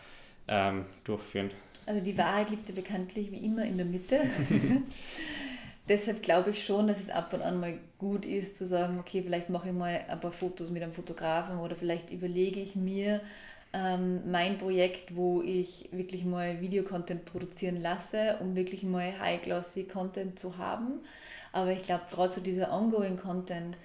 ähm, 0.48 0.86
durchführen? 1.04 1.50
Also 1.84 2.00
die 2.00 2.16
Wahrheit 2.16 2.50
liegt 2.50 2.68
ja 2.68 2.74
bekanntlich 2.74 3.32
wie 3.32 3.44
immer 3.44 3.64
in 3.64 3.76
der 3.76 3.86
Mitte. 3.86 4.20
Deshalb 5.88 6.22
glaube 6.22 6.50
ich 6.50 6.64
schon, 6.64 6.86
dass 6.86 7.00
es 7.00 7.10
ab 7.10 7.32
und 7.32 7.42
an 7.42 7.58
mal 7.58 7.74
gut 7.98 8.24
ist 8.24 8.56
zu 8.56 8.66
sagen, 8.66 9.00
okay, 9.00 9.22
vielleicht 9.22 9.50
mache 9.50 9.68
ich 9.68 9.74
mal 9.74 10.04
ein 10.08 10.20
paar 10.20 10.30
Fotos 10.30 10.70
mit 10.70 10.82
einem 10.82 10.92
Fotografen 10.92 11.58
oder 11.58 11.74
vielleicht 11.74 12.12
überlege 12.12 12.60
ich 12.60 12.76
mir 12.76 13.20
ähm, 13.72 14.30
mein 14.30 14.58
Projekt, 14.58 15.16
wo 15.16 15.42
ich 15.42 15.88
wirklich 15.90 16.24
mal 16.24 16.60
Videocontent 16.60 17.24
produzieren 17.24 17.82
lasse, 17.82 18.36
um 18.40 18.54
wirklich 18.54 18.84
mal 18.84 19.18
high-glossy 19.18 19.84
Content 19.84 20.38
zu 20.38 20.56
haben 20.56 21.00
aber 21.52 21.72
ich 21.72 21.82
glaube, 21.82 22.04
gerade 22.10 22.32
so 22.32 22.40
dieser 22.40 22.72
ongoing 22.72 23.16
Content, 23.16 23.76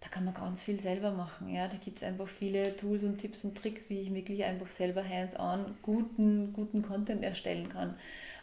da 0.00 0.08
kann 0.08 0.24
man 0.24 0.34
ganz 0.34 0.64
viel 0.64 0.80
selber 0.80 1.12
machen. 1.12 1.48
Ja? 1.48 1.68
Da 1.68 1.76
gibt 1.76 1.98
es 1.98 2.04
einfach 2.04 2.26
viele 2.26 2.76
Tools 2.76 3.04
und 3.04 3.18
Tipps 3.18 3.44
und 3.44 3.56
Tricks, 3.56 3.88
wie 3.88 4.00
ich 4.00 4.12
wirklich 4.12 4.44
einfach 4.44 4.70
selber 4.70 5.08
hands-on 5.08 5.76
guten, 5.82 6.52
guten 6.52 6.82
Content 6.82 7.22
erstellen 7.22 7.68
kann. 7.68 7.94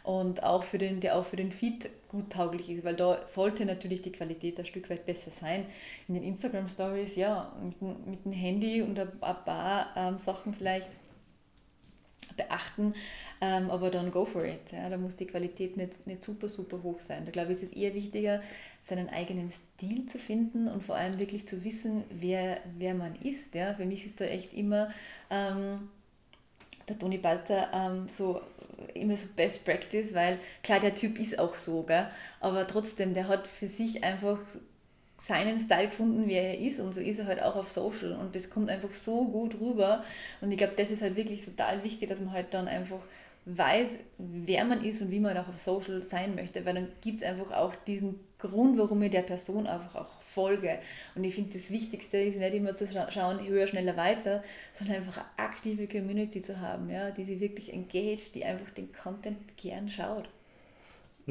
Und 0.02 0.42
auch 0.42 0.62
für 0.64 0.78
den, 0.78 1.00
der 1.00 1.16
auch 1.16 1.26
für 1.26 1.36
den 1.36 1.52
Feed 1.52 1.90
gut 2.08 2.30
tauglich 2.30 2.70
ist, 2.70 2.84
weil 2.84 2.96
da 2.96 3.26
sollte 3.26 3.66
natürlich 3.66 4.00
die 4.00 4.12
Qualität 4.12 4.58
ein 4.58 4.64
Stück 4.64 4.88
weit 4.88 5.04
besser 5.04 5.30
sein. 5.30 5.66
In 6.08 6.14
den 6.14 6.24
Instagram 6.24 6.70
Stories, 6.70 7.16
ja, 7.16 7.52
mit, 7.62 8.06
mit 8.06 8.24
dem 8.24 8.32
Handy 8.32 8.80
und 8.80 8.98
ein 8.98 9.10
paar 9.20 9.88
ähm, 9.94 10.18
Sachen 10.18 10.54
vielleicht 10.54 10.88
beachten, 12.36 12.94
ähm, 13.40 13.70
aber 13.70 13.90
dann 13.90 14.10
go 14.10 14.24
for 14.24 14.44
it. 14.44 14.72
Ja. 14.72 14.88
Da 14.88 14.96
muss 14.96 15.16
die 15.16 15.26
Qualität 15.26 15.76
nicht, 15.76 16.06
nicht 16.06 16.22
super, 16.24 16.48
super 16.48 16.82
hoch 16.82 17.00
sein. 17.00 17.24
Da 17.24 17.30
glaube 17.30 17.52
ich, 17.52 17.58
ist 17.58 17.70
es 17.70 17.76
eher 17.76 17.94
wichtiger, 17.94 18.42
seinen 18.90 19.08
eigenen 19.08 19.50
Stil 19.50 20.06
zu 20.06 20.18
finden 20.18 20.68
und 20.68 20.82
vor 20.82 20.96
allem 20.96 21.18
wirklich 21.18 21.48
zu 21.48 21.64
wissen, 21.64 22.04
wer, 22.10 22.58
wer 22.76 22.94
man 22.94 23.14
ist. 23.16 23.54
Ja. 23.54 23.74
Für 23.74 23.86
mich 23.86 24.04
ist 24.04 24.20
da 24.20 24.26
echt 24.26 24.52
immer 24.52 24.90
ähm, 25.30 25.88
der 26.88 26.98
Toni 26.98 27.18
Balzer 27.18 27.70
ähm, 27.72 28.08
so 28.08 28.42
immer 28.94 29.16
so 29.16 29.26
Best 29.36 29.64
Practice, 29.64 30.14
weil 30.14 30.38
klar, 30.62 30.80
der 30.80 30.94
Typ 30.94 31.18
ist 31.18 31.38
auch 31.38 31.54
so, 31.54 31.82
gell? 31.82 32.08
aber 32.40 32.66
trotzdem, 32.66 33.14
der 33.14 33.28
hat 33.28 33.46
für 33.46 33.66
sich 33.66 34.02
einfach 34.02 34.38
seinen 35.18 35.60
Style 35.60 35.88
gefunden, 35.88 36.28
wie 36.28 36.34
er 36.34 36.58
ist 36.58 36.80
und 36.80 36.94
so 36.94 37.00
ist 37.00 37.18
er 37.18 37.26
halt 37.26 37.42
auch 37.42 37.56
auf 37.56 37.68
Social 37.68 38.12
und 38.12 38.34
das 38.34 38.48
kommt 38.48 38.70
einfach 38.70 38.92
so 38.92 39.26
gut 39.26 39.60
rüber 39.60 40.02
und 40.40 40.50
ich 40.50 40.56
glaube, 40.56 40.72
das 40.76 40.90
ist 40.90 41.02
halt 41.02 41.14
wirklich 41.14 41.44
total 41.44 41.84
wichtig, 41.84 42.08
dass 42.08 42.20
man 42.20 42.32
halt 42.32 42.54
dann 42.54 42.68
einfach 42.68 43.00
weiß, 43.44 43.90
wer 44.16 44.64
man 44.64 44.82
ist 44.82 45.02
und 45.02 45.10
wie 45.10 45.20
man 45.20 45.36
auch 45.36 45.48
auf 45.48 45.60
Social 45.60 46.02
sein 46.02 46.34
möchte, 46.34 46.64
weil 46.64 46.74
dann 46.74 46.88
gibt 47.02 47.20
es 47.20 47.28
einfach 47.28 47.52
auch 47.52 47.74
diesen 47.86 48.18
Grund, 48.40 48.78
warum 48.78 49.02
ich 49.02 49.10
der 49.10 49.22
Person 49.22 49.66
einfach 49.66 49.94
auch 49.94 50.22
folge. 50.22 50.78
Und 51.14 51.24
ich 51.24 51.34
finde, 51.34 51.58
das 51.58 51.70
Wichtigste 51.70 52.18
ist 52.18 52.38
nicht 52.38 52.54
immer 52.54 52.74
zu 52.74 52.86
schauen, 52.88 53.46
höher, 53.46 53.66
schneller, 53.66 53.96
weiter, 53.96 54.42
sondern 54.74 54.96
einfach 54.96 55.18
eine 55.18 55.48
aktive 55.48 55.86
Community 55.86 56.40
zu 56.40 56.60
haben, 56.60 56.90
ja, 56.90 57.10
die 57.10 57.24
sich 57.24 57.40
wirklich 57.40 57.72
engaged, 57.72 58.34
die 58.34 58.44
einfach 58.44 58.70
den 58.70 58.92
Content 58.92 59.56
gern 59.56 59.88
schaut. 59.90 60.28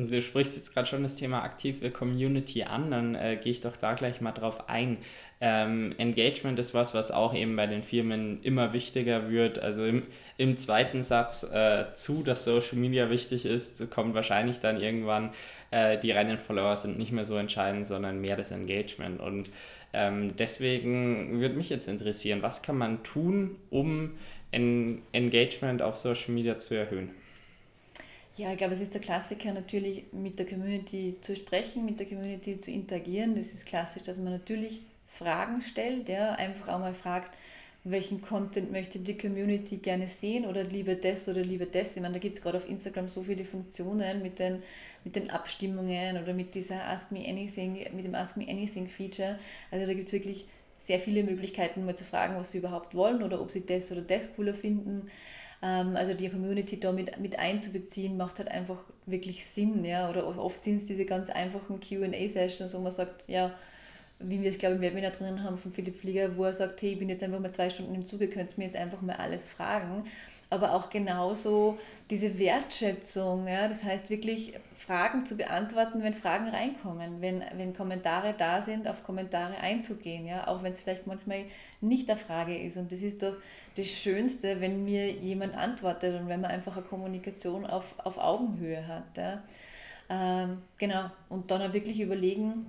Du 0.07 0.21
sprichst 0.21 0.55
jetzt 0.55 0.73
gerade 0.73 0.87
schon 0.87 1.03
das 1.03 1.15
Thema 1.15 1.43
aktive 1.43 1.91
Community 1.91 2.63
an, 2.63 2.91
dann 2.91 3.15
äh, 3.15 3.37
gehe 3.41 3.51
ich 3.51 3.61
doch 3.61 3.75
da 3.75 3.93
gleich 3.93 4.21
mal 4.21 4.31
drauf 4.31 4.69
ein. 4.69 4.97
Ähm, 5.41 5.93
Engagement 5.97 6.59
ist 6.59 6.73
was, 6.73 6.93
was 6.93 7.11
auch 7.11 7.33
eben 7.33 7.55
bei 7.55 7.67
den 7.67 7.83
Firmen 7.83 8.41
immer 8.43 8.73
wichtiger 8.73 9.29
wird. 9.29 9.59
Also 9.59 9.85
im, 9.85 10.03
im 10.37 10.57
zweiten 10.57 11.03
Satz 11.03 11.43
äh, 11.43 11.85
zu, 11.95 12.23
dass 12.23 12.45
Social 12.45 12.77
Media 12.77 13.09
wichtig 13.09 13.45
ist, 13.45 13.89
kommt 13.89 14.13
wahrscheinlich 14.15 14.59
dann 14.59 14.81
irgendwann, 14.81 15.31
äh, 15.71 15.97
die 15.97 16.11
reinen 16.11 16.37
Follower 16.37 16.77
sind 16.77 16.97
nicht 16.97 17.11
mehr 17.11 17.25
so 17.25 17.35
entscheidend, 17.35 17.87
sondern 17.87 18.21
mehr 18.21 18.35
das 18.35 18.51
Engagement. 18.51 19.19
Und 19.19 19.49
ähm, 19.93 20.35
deswegen 20.37 21.39
würde 21.39 21.55
mich 21.55 21.69
jetzt 21.69 21.87
interessieren, 21.87 22.41
was 22.41 22.61
kann 22.61 22.77
man 22.77 23.03
tun, 23.03 23.55
um 23.69 24.11
en 24.51 25.01
Engagement 25.11 25.81
auf 25.81 25.95
Social 25.95 26.33
Media 26.33 26.57
zu 26.57 26.75
erhöhen? 26.75 27.11
Ja, 28.39 28.53
ich 28.53 28.57
glaube, 28.57 28.73
es 28.73 28.79
ist 28.79 28.93
der 28.93 29.01
Klassiker 29.01 29.51
natürlich 29.51 30.05
mit 30.13 30.39
der 30.39 30.45
Community 30.45 31.17
zu 31.19 31.35
sprechen, 31.35 31.83
mit 31.83 31.99
der 31.99 32.07
Community 32.07 32.57
zu 32.57 32.71
interagieren. 32.71 33.35
Das 33.35 33.47
ist 33.47 33.65
klassisch, 33.65 34.03
dass 34.03 34.17
man 34.17 34.31
natürlich 34.31 34.79
Fragen 35.07 35.61
stellt, 35.61 36.07
ja, 36.07 36.35
einfach 36.35 36.69
auch 36.69 36.79
mal 36.79 36.93
fragt, 36.93 37.37
welchen 37.83 38.21
Content 38.21 38.71
möchte 38.71 38.99
die 38.99 39.17
Community 39.17 39.75
gerne 39.75 40.07
sehen 40.07 40.45
oder 40.45 40.63
lieber 40.63 40.95
das 40.95 41.27
oder 41.27 41.41
lieber 41.41 41.65
das. 41.65 41.97
Ich 41.97 42.01
meine, 42.01 42.13
da 42.13 42.19
gibt 42.21 42.37
es 42.37 42.41
gerade 42.41 42.59
auf 42.59 42.69
Instagram 42.69 43.09
so 43.09 43.23
viele 43.23 43.43
Funktionen 43.43 44.21
mit 44.21 44.39
den, 44.39 44.63
mit 45.03 45.17
den 45.17 45.29
Abstimmungen 45.31 46.23
oder 46.23 46.33
mit 46.33 46.55
dieser 46.55 46.85
Ask 46.85 47.11
Me 47.11 47.27
Anything, 47.27 47.73
mit 47.93 48.05
dem 48.05 48.15
Ask 48.15 48.37
Me 48.37 48.47
Anything 48.47 48.87
Feature. 48.87 49.37
Also 49.69 49.85
da 49.85 49.93
gibt 49.93 50.07
es 50.07 50.13
wirklich 50.13 50.45
sehr 50.79 51.01
viele 51.01 51.25
Möglichkeiten, 51.25 51.83
mal 51.83 51.97
zu 51.97 52.05
fragen, 52.05 52.37
was 52.37 52.53
sie 52.53 52.59
überhaupt 52.59 52.95
wollen 52.95 53.21
oder 53.21 53.41
ob 53.41 53.51
sie 53.51 53.65
das 53.65 53.91
oder 53.91 54.01
das 54.01 54.33
cooler 54.33 54.53
finden. 54.53 55.09
Ähm, 55.61 55.95
also 55.95 56.13
die 56.13 56.29
Community 56.29 56.79
da 56.79 56.91
mit, 56.91 57.19
mit 57.19 57.37
einzubeziehen, 57.37 58.17
macht 58.17 58.39
halt 58.39 58.49
einfach 58.49 58.83
wirklich 59.05 59.45
Sinn. 59.45 59.83
Ja? 59.85 60.09
Oder 60.09 60.27
oft 60.37 60.63
sind 60.63 60.77
es 60.77 60.85
diese 60.85 61.05
ganz 61.05 61.29
einfachen 61.29 61.79
QA-Sessions, 61.79 62.73
wo 62.73 62.79
man 62.79 62.91
sagt, 62.91 63.27
ja, 63.27 63.53
wie 64.19 64.41
wir 64.41 64.51
es, 64.51 64.57
glaube 64.57 64.75
ich, 64.75 64.81
im 64.81 64.87
Webinar 64.87 65.11
drinnen 65.11 65.43
haben 65.43 65.57
von 65.57 65.71
Philipp 65.71 65.97
Flieger, 65.97 66.35
wo 66.35 66.43
er 66.43 66.53
sagt, 66.53 66.81
hey, 66.81 66.93
ich 66.93 66.99
bin 66.99 67.09
jetzt 67.09 67.23
einfach 67.23 67.39
mal 67.39 67.53
zwei 67.53 67.69
Stunden 67.69 67.95
im 67.95 68.05
Zuge, 68.05 68.27
könnt 68.27 68.57
mir 68.57 68.65
jetzt 68.65 68.75
einfach 68.75 69.01
mal 69.01 69.15
alles 69.15 69.49
fragen. 69.49 70.05
Aber 70.51 70.73
auch 70.73 70.89
genauso 70.89 71.77
diese 72.09 72.39
Wertschätzung, 72.39 73.47
ja, 73.47 73.67
das 73.67 73.83
heißt 73.83 74.09
wirklich 74.09 74.53
Fragen 74.75 75.25
zu 75.27 75.37
beantworten, 75.37 76.01
wenn 76.01 76.15
Fragen 76.15 76.49
reinkommen, 76.49 77.21
wenn, 77.21 77.43
wenn 77.55 77.75
Kommentare 77.75 78.33
da 78.35 78.61
sind, 78.61 78.87
auf 78.87 79.03
Kommentare 79.03 79.57
einzugehen, 79.57 80.25
ja, 80.25 80.47
auch 80.47 80.63
wenn 80.63 80.73
es 80.73 80.81
vielleicht 80.81 81.05
manchmal 81.05 81.45
nicht 81.81 82.09
eine 82.09 82.19
Frage 82.19 82.57
ist. 82.57 82.77
Und 82.77 82.91
das 82.91 83.01
ist 83.01 83.21
doch 83.21 83.35
das 83.79 83.89
Schönste, 83.89 84.61
wenn 84.61 84.83
mir 84.83 85.11
jemand 85.11 85.55
antwortet 85.55 86.19
und 86.19 86.27
wenn 86.27 86.41
man 86.41 86.51
einfach 86.51 86.75
eine 86.75 86.85
Kommunikation 86.85 87.65
auf, 87.65 87.85
auf 87.97 88.17
Augenhöhe 88.17 88.87
hat. 88.87 89.17
Ja. 89.17 89.43
Ähm, 90.09 90.59
genau, 90.77 91.09
und 91.29 91.51
dann 91.51 91.61
auch 91.61 91.73
wirklich 91.73 91.99
überlegen, 91.99 92.65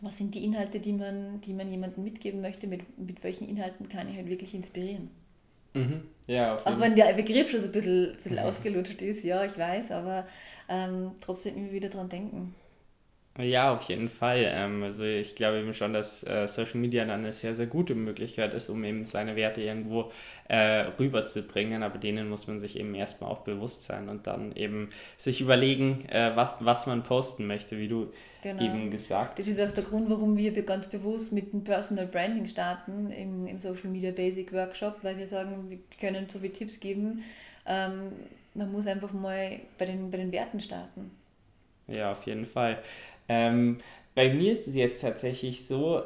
was 0.00 0.18
sind 0.18 0.34
die 0.34 0.44
Inhalte, 0.44 0.80
die 0.80 0.92
man, 0.92 1.40
die 1.40 1.54
man 1.54 1.70
jemandem 1.70 2.04
mitgeben 2.04 2.40
möchte, 2.40 2.66
mit, 2.66 2.98
mit 2.98 3.22
welchen 3.24 3.48
Inhalten 3.48 3.88
kann 3.88 4.08
ich 4.08 4.16
halt 4.16 4.28
wirklich 4.28 4.54
inspirieren. 4.54 5.10
Mhm. 5.74 6.02
Ja, 6.26 6.60
Auch 6.64 6.80
wenn 6.80 6.96
der 6.96 7.12
Begriff 7.12 7.50
schon 7.50 7.60
so 7.60 7.66
ein 7.66 7.72
bisschen, 7.72 8.10
ein 8.10 8.16
bisschen 8.16 8.32
mhm. 8.32 8.38
ausgelutscht 8.38 9.00
ist, 9.02 9.24
ja, 9.24 9.44
ich 9.44 9.56
weiß, 9.56 9.92
aber 9.92 10.26
ähm, 10.68 11.12
trotzdem 11.20 11.56
immer 11.56 11.72
wieder 11.72 11.88
dran 11.88 12.08
denken. 12.08 12.54
Ja, 13.38 13.74
auf 13.74 13.82
jeden 13.82 14.08
Fall. 14.08 14.50
Ähm, 14.50 14.82
also 14.82 15.04
ich 15.04 15.34
glaube 15.34 15.58
eben 15.58 15.74
schon, 15.74 15.92
dass 15.92 16.26
äh, 16.26 16.48
Social 16.48 16.80
Media 16.80 17.04
dann 17.04 17.20
eine 17.20 17.32
sehr, 17.32 17.54
sehr 17.54 17.66
gute 17.66 17.94
Möglichkeit 17.94 18.54
ist, 18.54 18.70
um 18.70 18.82
eben 18.84 19.04
seine 19.04 19.36
Werte 19.36 19.60
irgendwo 19.60 20.10
äh, 20.48 20.86
rüberzubringen. 20.98 21.82
Aber 21.82 21.98
denen 21.98 22.30
muss 22.30 22.46
man 22.46 22.60
sich 22.60 22.78
eben 22.78 22.94
erstmal 22.94 23.30
auch 23.30 23.40
bewusst 23.40 23.84
sein 23.84 24.08
und 24.08 24.26
dann 24.26 24.56
eben 24.56 24.88
sich 25.18 25.42
überlegen, 25.42 26.08
äh, 26.08 26.32
was, 26.34 26.54
was 26.60 26.86
man 26.86 27.02
posten 27.02 27.46
möchte, 27.46 27.78
wie 27.78 27.88
du 27.88 28.10
genau. 28.42 28.62
eben 28.62 28.90
gesagt 28.90 29.38
hast. 29.38 29.38
Das 29.38 29.48
ist 29.48 29.60
auch 29.60 29.74
der 29.74 29.84
Grund, 29.84 30.08
warum 30.08 30.38
wir 30.38 30.50
ganz 30.62 30.86
bewusst 30.86 31.32
mit 31.32 31.52
dem 31.52 31.62
Personal 31.62 32.06
Branding 32.06 32.46
starten 32.46 33.10
im, 33.10 33.46
im 33.46 33.58
Social 33.58 33.90
Media 33.90 34.12
Basic 34.12 34.50
Workshop, 34.54 34.98
weil 35.02 35.18
wir 35.18 35.28
sagen, 35.28 35.68
wir 35.68 35.78
können 36.00 36.26
so 36.30 36.38
viele 36.38 36.54
Tipps 36.54 36.80
geben. 36.80 37.22
Ähm, 37.66 38.12
man 38.54 38.72
muss 38.72 38.86
einfach 38.86 39.12
mal 39.12 39.60
bei 39.76 39.84
den, 39.84 40.10
bei 40.10 40.16
den 40.16 40.32
Werten 40.32 40.60
starten. 40.60 41.10
Ja, 41.88 42.12
auf 42.12 42.26
jeden 42.26 42.46
Fall. 42.46 42.78
Ähm, 43.28 43.78
bei 44.14 44.32
mir 44.32 44.52
ist 44.52 44.66
es 44.66 44.74
jetzt 44.74 45.00
tatsächlich 45.00 45.66
so, 45.66 46.02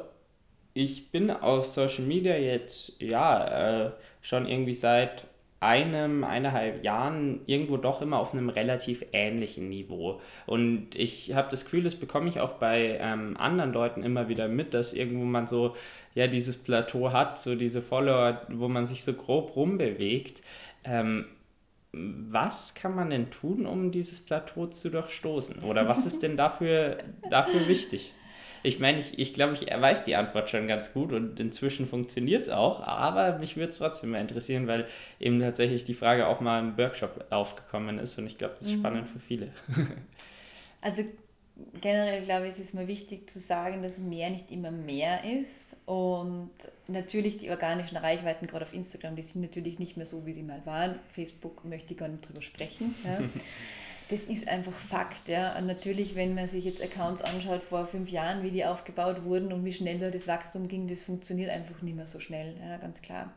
ich 0.73 1.11
bin 1.11 1.31
auf 1.31 1.65
Social 1.65 2.05
Media 2.05 2.35
jetzt, 2.35 3.01
ja, 3.01 3.85
äh, 3.87 3.91
schon 4.21 4.47
irgendwie 4.47 4.73
seit 4.73 5.25
einem, 5.61 6.23
eineinhalb 6.23 6.83
Jahren 6.83 7.41
irgendwo 7.45 7.77
doch 7.77 8.01
immer 8.01 8.19
auf 8.19 8.33
einem 8.33 8.49
relativ 8.49 9.05
ähnlichen 9.13 9.69
Niveau. 9.69 10.19
Und 10.47 10.95
ich 10.95 11.35
habe 11.35 11.51
das 11.51 11.65
Gefühl, 11.65 11.83
das 11.83 11.95
bekomme 11.95 12.29
ich 12.29 12.39
auch 12.39 12.53
bei 12.53 12.97
ähm, 12.99 13.37
anderen 13.37 13.71
Leuten 13.71 14.01
immer 14.01 14.27
wieder 14.27 14.47
mit, 14.47 14.73
dass 14.73 14.93
irgendwo 14.93 15.23
man 15.23 15.47
so, 15.47 15.75
ja, 16.15 16.27
dieses 16.27 16.57
Plateau 16.57 17.11
hat, 17.11 17.37
so 17.37 17.55
diese 17.55 17.81
Follower, 17.83 18.41
wo 18.49 18.67
man 18.67 18.87
sich 18.87 19.03
so 19.03 19.13
grob 19.13 19.55
rumbewegt. 19.55 20.41
Ähm, 20.83 21.25
was 21.93 22.73
kann 22.73 22.95
man 22.95 23.09
denn 23.09 23.31
tun, 23.31 23.65
um 23.65 23.91
dieses 23.91 24.23
Plateau 24.23 24.67
zu 24.67 24.89
durchstoßen? 24.89 25.63
Oder 25.63 25.89
was 25.89 26.05
ist 26.05 26.23
denn 26.23 26.37
dafür, 26.37 26.99
dafür 27.29 27.67
wichtig? 27.67 28.13
Ich 28.63 28.79
meine, 28.79 28.99
ich, 28.99 29.17
ich 29.17 29.33
glaube, 29.33 29.53
ich 29.53 29.61
weiß 29.61 30.05
die 30.05 30.15
Antwort 30.15 30.49
schon 30.49 30.67
ganz 30.67 30.93
gut 30.93 31.11
und 31.11 31.39
inzwischen 31.39 31.87
funktioniert 31.87 32.43
es 32.43 32.49
auch, 32.49 32.81
aber 32.81 33.39
mich 33.39 33.57
würde 33.57 33.69
es 33.69 33.79
trotzdem 33.79 34.11
mal 34.11 34.21
interessieren, 34.21 34.67
weil 34.67 34.85
eben 35.19 35.39
tatsächlich 35.39 35.83
die 35.83 35.95
Frage 35.95 36.27
auch 36.27 36.41
mal 36.41 36.59
im 36.59 36.77
Workshop 36.77 37.25
aufgekommen 37.31 37.97
ist 37.97 38.17
und 38.19 38.27
ich 38.27 38.37
glaube, 38.37 38.53
das 38.53 38.67
ist 38.67 38.75
mhm. 38.75 38.79
spannend 38.79 39.07
für 39.09 39.19
viele. 39.19 39.51
Also 40.83 41.03
generell 41.79 42.23
glaube 42.23 42.47
ich, 42.47 42.53
es 42.53 42.59
ist 42.59 42.73
mal 42.73 42.87
wichtig 42.87 43.29
zu 43.29 43.37
sagen, 43.37 43.83
dass 43.83 43.99
mehr 43.99 44.31
nicht 44.31 44.49
immer 44.49 44.71
mehr 44.71 45.23
ist 45.23 45.70
und 45.85 46.51
natürlich 46.87 47.37
die 47.37 47.49
organischen 47.49 47.97
Reichweiten, 47.97 48.47
gerade 48.47 48.65
auf 48.65 48.73
Instagram, 48.73 49.15
die 49.15 49.23
sind 49.23 49.41
natürlich 49.41 49.79
nicht 49.79 49.97
mehr 49.97 50.05
so, 50.05 50.25
wie 50.25 50.33
sie 50.33 50.43
mal 50.43 50.65
waren. 50.65 50.99
Facebook 51.13 51.65
möchte 51.65 51.93
ich 51.93 51.99
gar 51.99 52.07
nicht 52.07 52.27
drüber 52.27 52.41
sprechen. 52.41 52.95
Ja. 53.03 53.19
Das 54.11 54.23
ist 54.23 54.45
einfach 54.49 54.73
Fakt. 54.73 55.29
Ja. 55.29 55.57
Und 55.57 55.67
natürlich, 55.67 56.15
wenn 56.15 56.35
man 56.35 56.49
sich 56.49 56.65
jetzt 56.65 56.83
Accounts 56.83 57.21
anschaut 57.21 57.63
vor 57.63 57.85
fünf 57.85 58.09
Jahren, 58.09 58.43
wie 58.43 58.51
die 58.51 58.65
aufgebaut 58.65 59.23
wurden 59.23 59.53
und 59.53 59.63
wie 59.63 59.71
schnell 59.71 59.99
da 59.99 60.09
das 60.09 60.27
Wachstum 60.27 60.67
ging, 60.67 60.89
das 60.89 61.03
funktioniert 61.03 61.49
einfach 61.49 61.81
nicht 61.81 61.95
mehr 61.95 62.07
so 62.07 62.19
schnell, 62.19 62.53
ja, 62.59 62.75
ganz 62.75 63.01
klar. 63.01 63.31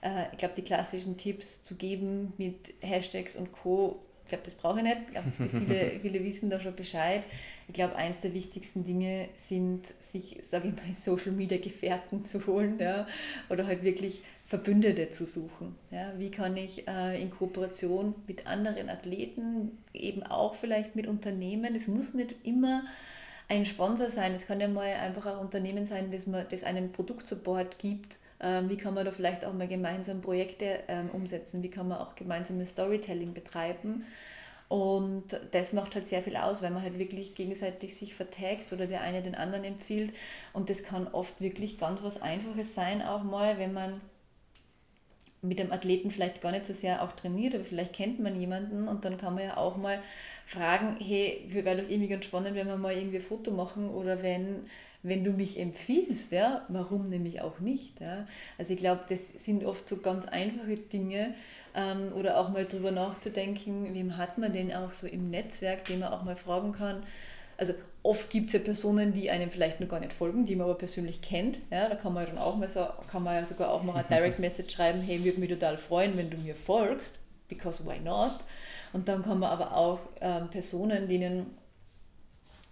Äh, 0.00 0.24
ich 0.32 0.38
glaube, 0.38 0.54
die 0.56 0.62
klassischen 0.62 1.16
Tipps 1.18 1.62
zu 1.62 1.76
geben 1.76 2.32
mit 2.36 2.74
Hashtags 2.80 3.36
und 3.36 3.52
Co., 3.52 4.00
ich 4.24 4.30
glaube, 4.30 4.44
das 4.44 4.56
brauche 4.56 4.78
ich 4.78 4.84
nicht. 4.84 4.98
Ich 5.06 5.12
glaube, 5.12 5.32
viele, 5.36 6.00
viele 6.02 6.24
wissen 6.24 6.50
da 6.50 6.58
schon 6.58 6.74
Bescheid. 6.74 7.22
Ich 7.68 7.74
glaube, 7.74 7.96
eins 7.96 8.22
der 8.22 8.34
wichtigsten 8.34 8.84
Dinge 8.84 9.28
sind, 9.36 9.86
sich, 10.00 10.38
sage 10.42 10.68
ich 10.68 10.74
mal, 10.74 10.94
Social 10.94 11.32
Media 11.32 11.58
Gefährten 11.58 12.24
zu 12.24 12.46
holen 12.46 12.78
ja, 12.80 13.06
oder 13.50 13.66
halt 13.66 13.82
wirklich 13.82 14.22
Verbündete 14.46 15.10
zu 15.10 15.26
suchen. 15.26 15.76
Ja. 15.90 16.12
Wie 16.16 16.30
kann 16.30 16.56
ich 16.56 16.88
äh, 16.88 17.20
in 17.20 17.30
Kooperation 17.30 18.14
mit 18.26 18.46
anderen 18.46 18.88
Athleten, 18.88 19.78
eben 19.92 20.22
auch 20.22 20.54
vielleicht 20.54 20.96
mit 20.96 21.06
Unternehmen, 21.06 21.74
es 21.74 21.86
muss 21.86 22.14
nicht 22.14 22.34
immer 22.44 22.84
ein 23.48 23.66
Sponsor 23.66 24.10
sein, 24.10 24.34
es 24.34 24.46
kann 24.46 24.60
ja 24.60 24.68
mal 24.68 24.86
einfach 24.86 25.26
ein 25.26 25.38
Unternehmen 25.38 25.86
sein, 25.86 26.10
das, 26.10 26.26
man, 26.26 26.46
das 26.50 26.64
einem 26.64 26.92
Produktsupport 26.92 27.78
gibt. 27.78 28.16
Ähm, 28.40 28.70
wie 28.70 28.76
kann 28.76 28.94
man 28.94 29.04
da 29.04 29.10
vielleicht 29.10 29.44
auch 29.44 29.52
mal 29.52 29.68
gemeinsam 29.68 30.22
Projekte 30.22 30.80
ähm, 30.88 31.10
umsetzen? 31.10 31.62
Wie 31.62 31.70
kann 31.70 31.88
man 31.88 31.98
auch 31.98 32.14
gemeinsames 32.14 32.70
Storytelling 32.70 33.34
betreiben? 33.34 34.06
Und 34.68 35.24
das 35.52 35.72
macht 35.72 35.94
halt 35.94 36.08
sehr 36.08 36.22
viel 36.22 36.36
aus, 36.36 36.60
weil 36.60 36.70
man 36.70 36.82
halt 36.82 36.98
wirklich 36.98 37.34
gegenseitig 37.34 37.96
sich 37.96 38.14
vertagt 38.14 38.72
oder 38.72 38.86
der 38.86 39.00
eine 39.00 39.22
den 39.22 39.34
anderen 39.34 39.64
empfiehlt. 39.64 40.12
Und 40.52 40.68
das 40.68 40.82
kann 40.82 41.08
oft 41.08 41.40
wirklich 41.40 41.78
ganz 41.78 42.02
was 42.02 42.20
Einfaches 42.20 42.74
sein, 42.74 43.00
auch 43.02 43.22
mal, 43.22 43.58
wenn 43.58 43.72
man 43.72 44.00
mit 45.40 45.58
dem 45.58 45.72
Athleten 45.72 46.10
vielleicht 46.10 46.40
gar 46.40 46.50
nicht 46.52 46.66
so 46.66 46.72
sehr 46.72 47.02
auch 47.02 47.12
trainiert, 47.12 47.54
aber 47.54 47.64
vielleicht 47.64 47.92
kennt 47.92 48.18
man 48.20 48.40
jemanden 48.40 48.88
und 48.88 49.04
dann 49.04 49.18
kann 49.18 49.34
man 49.34 49.44
ja 49.44 49.56
auch 49.56 49.76
mal 49.76 50.02
fragen, 50.46 50.96
hey, 50.98 51.44
wäre 51.48 51.82
doch 51.82 51.88
irgendwie 51.88 52.08
ganz 52.08 52.24
spannend, 52.24 52.56
wenn 52.56 52.66
wir 52.66 52.76
mal 52.76 52.96
irgendwie 52.96 53.18
ein 53.18 53.22
Foto 53.22 53.52
machen 53.52 53.88
oder 53.90 54.22
wenn, 54.22 54.66
wenn 55.02 55.22
du 55.22 55.30
mich 55.30 55.60
empfiehlst, 55.60 56.32
ja, 56.32 56.64
warum 56.68 57.08
nämlich 57.08 57.40
auch 57.40 57.60
nicht, 57.60 58.00
ja. 58.00 58.26
Also 58.58 58.72
ich 58.72 58.80
glaube, 58.80 59.02
das 59.08 59.32
sind 59.44 59.64
oft 59.64 59.86
so 59.86 59.98
ganz 59.98 60.26
einfache 60.26 60.76
Dinge, 60.76 61.34
ähm, 61.78 62.12
oder 62.14 62.38
auch 62.38 62.48
mal 62.48 62.64
drüber 62.64 62.90
nachzudenken, 62.90 63.94
wem 63.94 64.16
hat 64.16 64.36
man 64.36 64.52
denn 64.52 64.72
auch 64.72 64.92
so 64.92 65.06
im 65.06 65.30
Netzwerk, 65.30 65.84
den 65.84 66.00
man 66.00 66.12
auch 66.12 66.24
mal 66.24 66.36
fragen 66.36 66.72
kann. 66.72 67.04
Also 67.56 67.72
oft 68.02 68.30
gibt 68.30 68.48
es 68.48 68.52
ja 68.54 68.58
Personen, 68.58 69.12
die 69.12 69.30
einem 69.30 69.50
vielleicht 69.50 69.80
noch 69.80 69.88
gar 69.88 70.00
nicht 70.00 70.12
folgen, 70.12 70.44
die 70.44 70.56
man 70.56 70.64
aber 70.64 70.78
persönlich 70.78 71.22
kennt. 71.22 71.58
Ja, 71.70 71.88
da 71.88 71.94
kann 71.94 72.14
man 72.14 72.24
ja 72.24 72.30
dann 72.30 72.38
auch 72.38 72.56
mal 72.56 72.68
so, 72.68 72.86
kann 73.10 73.22
man 73.22 73.36
ja 73.36 73.46
sogar 73.46 73.70
auch 73.70 73.82
mal 73.82 73.94
eine 73.94 74.04
Direct 74.08 74.40
Message 74.40 74.74
schreiben, 74.74 75.00
hey, 75.00 75.24
würde 75.24 75.38
mich 75.38 75.50
total 75.50 75.78
freuen, 75.78 76.16
wenn 76.16 76.30
du 76.30 76.36
mir 76.36 76.54
folgst. 76.54 77.18
because 77.48 77.84
why 77.86 77.98
not? 78.00 78.32
Und 78.92 79.08
dann 79.08 79.22
kann 79.22 79.38
man 79.38 79.50
aber 79.50 79.76
auch 79.76 80.00
ähm, 80.20 80.48
Personen, 80.50 81.08
denen, 81.08 81.46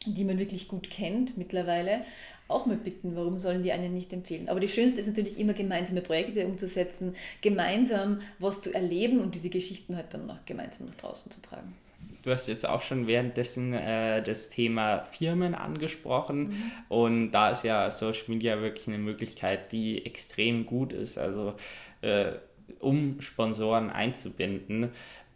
die 0.04 0.24
man 0.24 0.38
wirklich 0.38 0.68
gut 0.68 0.90
kennt 0.90 1.36
mittlerweile, 1.38 2.02
auch 2.48 2.66
mal 2.66 2.76
bitten, 2.76 3.16
warum 3.16 3.38
sollen 3.38 3.62
die 3.62 3.72
einen 3.72 3.92
nicht 3.94 4.12
empfehlen. 4.12 4.48
Aber 4.48 4.60
das 4.60 4.70
Schönste 4.70 5.00
ist 5.00 5.08
natürlich 5.08 5.38
immer 5.38 5.52
gemeinsame 5.52 6.00
Projekte 6.00 6.46
umzusetzen, 6.46 7.14
gemeinsam 7.40 8.20
was 8.38 8.60
zu 8.60 8.72
erleben 8.72 9.20
und 9.20 9.34
diese 9.34 9.48
Geschichten 9.48 9.96
halt 9.96 10.06
dann 10.12 10.26
noch 10.26 10.44
gemeinsam 10.46 10.86
nach 10.86 10.94
draußen 10.94 11.32
zu 11.32 11.42
tragen. 11.42 11.74
Du 12.22 12.32
hast 12.32 12.48
jetzt 12.48 12.68
auch 12.68 12.82
schon 12.82 13.06
währenddessen 13.06 13.72
äh, 13.72 14.22
das 14.22 14.50
Thema 14.50 15.00
Firmen 15.00 15.54
angesprochen 15.54 16.48
mhm. 16.48 16.72
und 16.88 17.30
da 17.30 17.50
ist 17.50 17.62
ja 17.62 17.90
Social 17.90 18.24
Media 18.26 18.60
wirklich 18.60 18.88
eine 18.88 18.98
Möglichkeit, 18.98 19.70
die 19.70 20.04
extrem 20.04 20.66
gut 20.66 20.92
ist, 20.92 21.18
also 21.18 21.54
äh, 22.00 22.32
um 22.80 23.20
Sponsoren 23.20 23.90
einzubinden, 23.90 24.90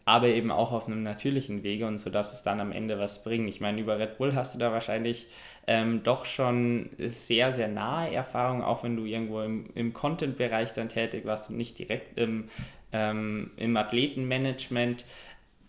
aber 0.05 0.29
eben 0.29 0.51
auch 0.51 0.73
auf 0.73 0.87
einem 0.89 1.05
natürlichen 1.05 1.63
Wege 1.63 1.87
und 1.87 1.99
so, 1.99 2.11
dass 2.11 2.33
es 2.33 2.43
dann 2.43 2.59
am 2.61 2.73
Ende 2.73 2.99
was 2.99 3.23
bringt. 3.23 3.49
Ich 3.49 3.61
meine, 3.61 3.81
über 3.81 3.99
Red 3.99 4.19
Bull 4.19 4.35
hast 4.35 4.57
du 4.57 4.59
da 4.59 4.73
wahrscheinlich 4.73 5.29
ähm, 5.71 6.03
doch 6.03 6.27
schon 6.27 6.91
sehr, 6.99 7.53
sehr 7.53 7.69
nahe 7.69 8.13
Erfahrung, 8.13 8.61
auch 8.61 8.83
wenn 8.83 8.97
du 8.97 9.05
irgendwo 9.05 9.41
im, 9.41 9.71
im 9.77 9.93
Content-Bereich 9.93 10.73
dann 10.73 10.89
tätig 10.89 11.25
warst 11.27 11.49
und 11.49 11.59
nicht 11.59 11.79
direkt 11.79 12.19
im, 12.19 12.49
ähm, 12.93 13.53
im 13.57 13.77
Athletenmanagement. 13.77 15.05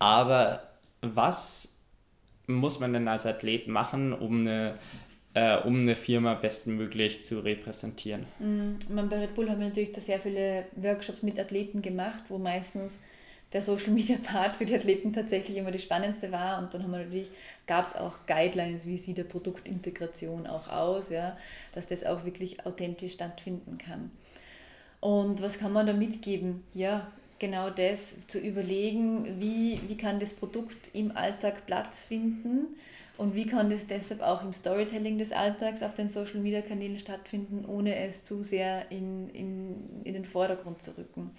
Aber 0.00 0.64
was 1.02 1.78
muss 2.48 2.80
man 2.80 2.92
denn 2.92 3.06
als 3.06 3.26
Athlet 3.26 3.68
machen, 3.68 4.12
um 4.12 4.40
eine, 4.40 4.74
äh, 5.34 5.58
um 5.58 5.82
eine 5.82 5.94
Firma 5.94 6.34
bestmöglich 6.34 7.22
zu 7.22 7.44
repräsentieren? 7.44 8.26
Mhm. 8.40 8.78
bei 9.08 9.20
Red 9.20 9.36
Bull 9.36 9.48
haben 9.48 9.60
wir 9.60 9.68
natürlich 9.68 9.92
da 9.92 10.00
sehr 10.00 10.18
viele 10.18 10.64
Workshops 10.74 11.22
mit 11.22 11.38
Athleten 11.38 11.80
gemacht, 11.80 12.24
wo 12.28 12.38
meistens 12.38 12.92
der 13.52 13.62
Social 13.62 13.90
Media 13.90 14.16
Part 14.22 14.56
für 14.56 14.64
die 14.64 14.74
Athleten 14.74 15.12
tatsächlich 15.12 15.56
immer 15.56 15.70
das 15.70 15.82
Spannendste 15.82 16.32
war. 16.32 16.58
Und 16.58 16.72
dann 16.72 16.82
haben 16.82 16.92
wir 16.92 16.98
natürlich, 16.98 17.30
gab 17.66 17.86
es 17.86 17.96
auch 17.96 18.14
Guidelines, 18.26 18.86
wie 18.86 18.98
sieht 18.98 19.18
der 19.18 19.24
Produktintegration 19.24 20.46
auch 20.46 20.68
aus, 20.68 21.10
ja, 21.10 21.36
dass 21.74 21.86
das 21.86 22.04
auch 22.04 22.24
wirklich 22.24 22.64
authentisch 22.66 23.12
stattfinden 23.12 23.78
kann. 23.78 24.10
Und 25.00 25.42
was 25.42 25.58
kann 25.58 25.72
man 25.72 25.86
da 25.86 25.92
mitgeben? 25.92 26.62
Ja, 26.74 27.10
genau 27.38 27.70
das, 27.70 28.16
zu 28.28 28.38
überlegen, 28.38 29.40
wie, 29.40 29.80
wie 29.88 29.96
kann 29.96 30.20
das 30.20 30.32
Produkt 30.32 30.90
im 30.92 31.16
Alltag 31.16 31.66
Platz 31.66 32.04
finden 32.04 32.68
und 33.18 33.34
wie 33.34 33.46
kann 33.46 33.68
das 33.68 33.88
deshalb 33.88 34.22
auch 34.22 34.42
im 34.42 34.52
Storytelling 34.52 35.18
des 35.18 35.32
Alltags 35.32 35.82
auf 35.82 35.94
den 35.94 36.08
Social 36.08 36.40
Media 36.40 36.62
Kanälen 36.62 36.98
stattfinden, 36.98 37.64
ohne 37.66 37.96
es 37.96 38.24
zu 38.24 38.42
sehr 38.42 38.90
in, 38.90 39.28
in, 39.30 40.04
in 40.04 40.14
den 40.14 40.24
Vordergrund 40.24 40.82
zu 40.82 40.96
rücken. 40.96 41.32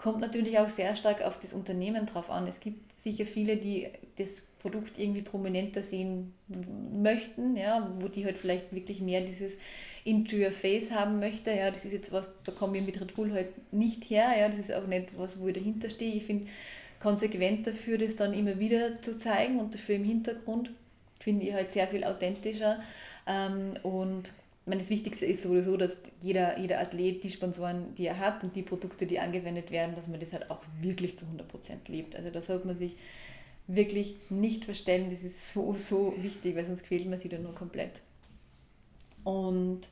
Kommt 0.00 0.20
natürlich 0.20 0.58
auch 0.58 0.70
sehr 0.70 0.96
stark 0.96 1.20
auf 1.20 1.38
das 1.38 1.52
Unternehmen 1.52 2.06
drauf 2.06 2.30
an. 2.30 2.46
Es 2.46 2.58
gibt 2.58 2.98
sicher 3.02 3.26
viele, 3.26 3.58
die 3.58 3.86
das 4.16 4.40
Produkt 4.58 4.98
irgendwie 4.98 5.20
prominenter 5.20 5.82
sehen 5.82 6.32
möchten, 6.48 7.54
ja, 7.54 7.86
wo 8.00 8.08
die 8.08 8.24
halt 8.24 8.38
vielleicht 8.38 8.74
wirklich 8.74 9.02
mehr 9.02 9.20
dieses 9.20 9.52
into 10.04 10.36
your 10.36 10.52
face 10.52 10.90
haben 10.90 11.18
möchte. 11.20 11.50
Ja, 11.50 11.70
das 11.70 11.84
ist 11.84 11.92
jetzt 11.92 12.12
was, 12.12 12.30
da 12.44 12.52
komme 12.52 12.78
ich 12.78 12.86
mit 12.86 12.98
Red 12.98 13.14
Bull 13.14 13.30
halt 13.32 13.72
nicht 13.74 14.04
her. 14.08 14.32
Ja, 14.38 14.48
das 14.48 14.60
ist 14.60 14.72
auch 14.72 14.86
nicht 14.86 15.08
was, 15.18 15.38
wo 15.38 15.48
ich 15.48 15.54
dahinter 15.54 15.90
stehe. 15.90 16.14
Ich 16.14 16.24
finde 16.24 16.46
konsequent 16.98 17.66
dafür, 17.66 17.98
das 17.98 18.16
dann 18.16 18.32
immer 18.32 18.58
wieder 18.58 19.02
zu 19.02 19.18
zeigen 19.18 19.60
und 19.60 19.74
dafür 19.74 19.96
im 19.96 20.04
Hintergrund 20.04 20.70
finde 21.18 21.44
ich 21.44 21.52
halt 21.52 21.74
sehr 21.74 21.88
viel 21.88 22.04
authentischer. 22.04 22.80
Ähm, 23.26 23.74
und 23.82 24.32
meine, 24.70 24.80
das 24.80 24.90
Wichtigste 24.90 25.26
ist 25.26 25.42
sowieso, 25.42 25.76
dass 25.76 25.98
jeder, 26.22 26.58
jeder 26.58 26.80
Athlet 26.80 27.22
die 27.22 27.30
Sponsoren, 27.30 27.94
die 27.96 28.06
er 28.06 28.18
hat 28.18 28.42
und 28.42 28.56
die 28.56 28.62
Produkte, 28.62 29.06
die 29.06 29.18
angewendet 29.18 29.70
werden, 29.70 29.94
dass 29.94 30.08
man 30.08 30.20
das 30.20 30.32
halt 30.32 30.50
auch 30.50 30.62
wirklich 30.80 31.18
zu 31.18 31.26
100% 31.26 31.90
lebt. 31.90 32.16
Also 32.16 32.30
da 32.30 32.40
sollte 32.40 32.66
man 32.66 32.76
sich 32.76 32.94
wirklich 33.66 34.16
nicht 34.30 34.64
verstellen. 34.64 35.10
Das 35.10 35.22
ist 35.22 35.52
so, 35.52 35.74
so 35.74 36.14
wichtig, 36.18 36.56
weil 36.56 36.66
sonst 36.66 36.84
quält 36.84 37.06
man 37.06 37.18
sich 37.18 37.30
dann 37.30 37.42
nur 37.42 37.54
komplett. 37.54 38.00
Und 39.24 39.82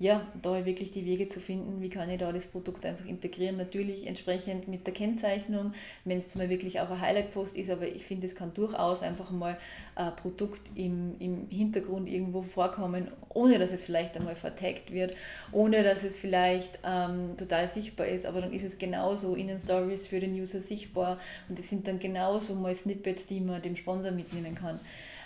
ja, 0.00 0.26
da 0.40 0.64
wirklich 0.64 0.92
die 0.92 1.04
Wege 1.04 1.28
zu 1.28 1.40
finden, 1.40 1.82
wie 1.82 1.90
kann 1.90 2.08
ich 2.08 2.18
da 2.18 2.32
das 2.32 2.46
Produkt 2.46 2.86
einfach 2.86 3.04
integrieren. 3.04 3.58
Natürlich 3.58 4.06
entsprechend 4.06 4.66
mit 4.66 4.86
der 4.86 4.94
Kennzeichnung, 4.94 5.74
wenn 6.06 6.16
es 6.16 6.34
mal 6.34 6.48
wirklich 6.48 6.80
auch 6.80 6.90
ein 6.90 7.02
Highlight-Post 7.02 7.54
ist, 7.54 7.68
aber 7.68 7.86
ich 7.86 8.06
finde, 8.06 8.26
es 8.26 8.34
kann 8.34 8.54
durchaus 8.54 9.02
einfach 9.02 9.30
mal 9.30 9.58
ein 9.96 10.16
Produkt 10.16 10.70
im, 10.74 11.16
im 11.18 11.48
Hintergrund 11.50 12.08
irgendwo 12.08 12.40
vorkommen, 12.40 13.08
ohne 13.28 13.58
dass 13.58 13.72
es 13.72 13.84
vielleicht 13.84 14.16
einmal 14.16 14.36
vertagt 14.36 14.90
wird, 14.90 15.14
ohne 15.52 15.82
dass 15.82 16.02
es 16.02 16.18
vielleicht 16.18 16.78
ähm, 16.82 17.36
total 17.36 17.68
sichtbar 17.68 18.06
ist, 18.06 18.24
aber 18.24 18.40
dann 18.40 18.54
ist 18.54 18.64
es 18.64 18.78
genauso 18.78 19.34
in 19.34 19.48
den 19.48 19.58
Stories 19.58 20.06
für 20.06 20.18
den 20.18 20.32
User 20.32 20.62
sichtbar 20.62 21.20
und 21.50 21.58
es 21.58 21.68
sind 21.68 21.86
dann 21.86 21.98
genauso 21.98 22.54
mal 22.54 22.74
Snippets, 22.74 23.26
die 23.26 23.40
man 23.40 23.60
dem 23.60 23.76
Sponsor 23.76 24.12
mitnehmen 24.12 24.54
kann. 24.54 24.80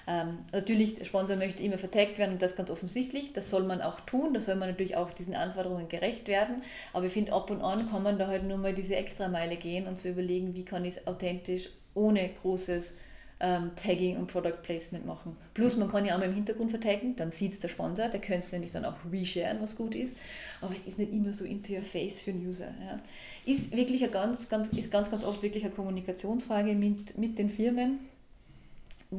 Ähm, 0.07 0.39
natürlich, 0.53 0.97
der 0.97 1.07
Sponsor 1.07 1.37
möchte 1.37 1.63
immer 1.63 1.79
vertagt 1.79 2.19
werden 2.19 2.33
und 2.33 2.43
das 2.43 2.57
ganz 2.57 2.71
offensichtlich. 2.71 3.33
Das 3.33 3.49
soll 3.49 3.65
man 3.65 3.81
auch 3.81 4.01
tun, 4.01 4.35
da 4.35 4.41
soll 4.41 4.57
man 4.57 4.69
natürlich 4.69 4.97
auch 4.97 5.13
diesen 5.13 5.35
Anforderungen 5.35 5.89
gerecht 5.89 6.29
werden. 6.29 6.63
Aber 6.93 7.07
ich 7.07 7.13
finde, 7.13 7.33
ab 7.33 7.51
und 7.51 7.63
an 7.63 7.91
kann 7.91 8.03
man 8.03 8.19
da 8.19 8.27
halt 8.27 8.45
nur 8.45 8.59
mal 8.59 8.75
diese 8.75 8.97
Extrameile 8.97 9.57
gehen 9.57 9.87
und 9.87 10.01
zu 10.01 10.11
überlegen, 10.11 10.55
wie 10.55 10.65
kann 10.65 10.85
ich 10.85 10.97
es 10.97 11.07
authentisch 11.07 11.71
ohne 11.95 12.29
großes 12.43 12.95
ähm, 13.41 13.71
Tagging 13.77 14.17
und 14.17 14.27
Product 14.27 14.63
Placement 14.63 15.07
machen. 15.07 15.37
Plus 15.55 15.77
man 15.77 15.91
kann 15.91 16.05
ja 16.05 16.15
auch 16.15 16.19
mal 16.19 16.27
im 16.27 16.35
Hintergrund 16.35 16.71
vertaggen, 16.71 17.17
dann 17.17 17.31
sieht 17.31 17.53
es 17.53 17.61
der 17.61 17.69
Sponsor, 17.69 18.09
der 18.09 18.21
könnte 18.21 18.45
es 18.45 18.53
nämlich 18.53 18.73
dann 18.73 18.85
auch 18.85 18.95
resharen, 19.11 19.59
was 19.61 19.77
gut 19.77 19.95
ist. 19.95 20.17
Aber 20.61 20.75
es 20.75 20.87
ist 20.87 20.99
nicht 20.99 21.13
immer 21.13 21.33
so 21.33 21.45
into 21.45 21.73
your 21.73 21.83
face 21.83 22.21
für 22.21 22.33
den 22.33 22.47
User. 22.47 22.69
Ja. 22.85 23.01
Ist 23.45 23.77
wirklich 23.77 24.03
eine 24.03 24.13
ganz, 24.13 24.49
ganz, 24.49 24.69
ist 24.69 24.91
ganz, 24.91 25.11
ganz 25.11 25.25
oft 25.25 25.43
wirklich 25.43 25.65
eine 25.65 25.75
Kommunikationsfrage 25.75 26.75
mit, 26.75 27.19
mit 27.19 27.39
den 27.39 27.51
Firmen 27.51 27.99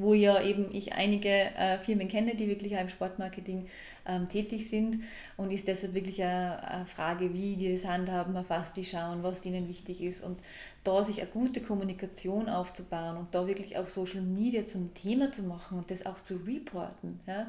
wo 0.02 0.14
ja 0.14 0.42
eben 0.42 0.74
ich 0.74 0.94
einige 0.94 1.30
äh, 1.30 1.78
Firmen 1.80 2.08
kenne, 2.08 2.36
die 2.36 2.48
wirklich 2.48 2.76
auch 2.76 2.82
im 2.82 2.90
Sportmarketing 2.90 3.68
ähm, 4.08 4.30
tätig 4.30 4.70
sind 4.70 5.04
und 5.38 5.52
ist 5.52 5.68
deshalb 5.68 5.94
wirklich 5.94 6.24
eine, 6.24 6.64
eine, 6.68 6.86
Frage, 6.86 7.34
wie 7.34 7.56
die 7.56 7.74
das 7.74 7.86
handhaben, 7.86 8.36
auf 8.38 8.50
was 8.50 8.74
die 8.74 8.86
schauen, 8.86 9.24
was 9.24 9.46
ihnen 9.46 9.68
wichtig 9.68 10.02
ist 10.02 10.24
und 10.24 10.40
da 10.84 11.04
sich 11.04 11.22
eine 11.22 11.30
gute 11.30 11.62
Kommunikation 11.62 12.48
aufzubauen 12.50 13.18
und 13.18 13.34
da 13.34 13.48
wirklich 13.48 13.78
auch 13.78 13.88
Social 13.88 14.22
Media 14.22 14.66
zum 14.68 14.94
Thema 14.94 15.32
zu 15.32 15.44
machen 15.44 15.80
und 15.80 15.90
das 15.90 16.06
auch 16.06 16.22
zu 16.22 16.36
reporten. 16.46 17.20
Ja 17.28 17.48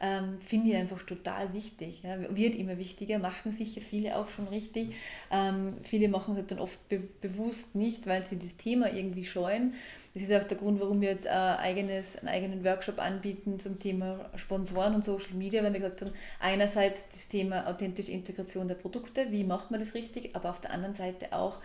ähm, 0.00 0.38
finde 0.40 0.70
ich 0.70 0.76
einfach 0.76 1.02
total 1.02 1.52
wichtig. 1.52 2.02
Ja. 2.02 2.18
Wird 2.34 2.54
immer 2.54 2.78
wichtiger, 2.78 3.18
machen 3.18 3.52
sicher 3.52 3.82
viele 3.82 4.16
auch 4.16 4.30
schon 4.30 4.48
richtig. 4.48 4.94
Ähm, 5.30 5.74
viele 5.82 6.08
machen 6.08 6.32
es 6.32 6.38
halt 6.38 6.50
dann 6.50 6.58
oft 6.58 6.88
be 6.88 7.00
bewusst 7.20 7.74
nicht, 7.74 8.06
weil 8.06 8.26
sie 8.26 8.38
das 8.38 8.56
Thema 8.56 8.92
irgendwie 8.92 9.26
scheuen. 9.26 9.74
Das 10.12 10.24
ist 10.24 10.32
auch 10.32 10.46
der 10.46 10.56
Grund, 10.56 10.80
warum 10.80 11.00
wir 11.00 11.10
jetzt 11.10 11.26
ein 11.26 11.58
eigenes, 11.58 12.16
einen 12.18 12.28
eigenen 12.28 12.64
Workshop 12.64 12.98
anbieten 12.98 13.60
zum 13.60 13.78
Thema 13.78 14.28
Sponsoren 14.34 14.96
und 14.96 15.04
Social 15.04 15.34
Media, 15.34 15.62
weil 15.62 15.72
wir 15.72 15.80
gesagt 15.80 16.00
haben, 16.00 16.12
einerseits 16.40 17.10
das 17.10 17.28
Thema 17.28 17.68
authentische 17.68 18.10
Integration 18.10 18.66
der 18.66 18.74
Produkte, 18.74 19.30
wie 19.30 19.44
macht 19.44 19.70
man 19.70 19.78
das 19.78 19.94
richtig, 19.94 20.34
aber 20.34 20.50
auf 20.50 20.60
der 20.60 20.72
anderen 20.72 20.96
Seite 20.96 21.32
auch, 21.32 21.58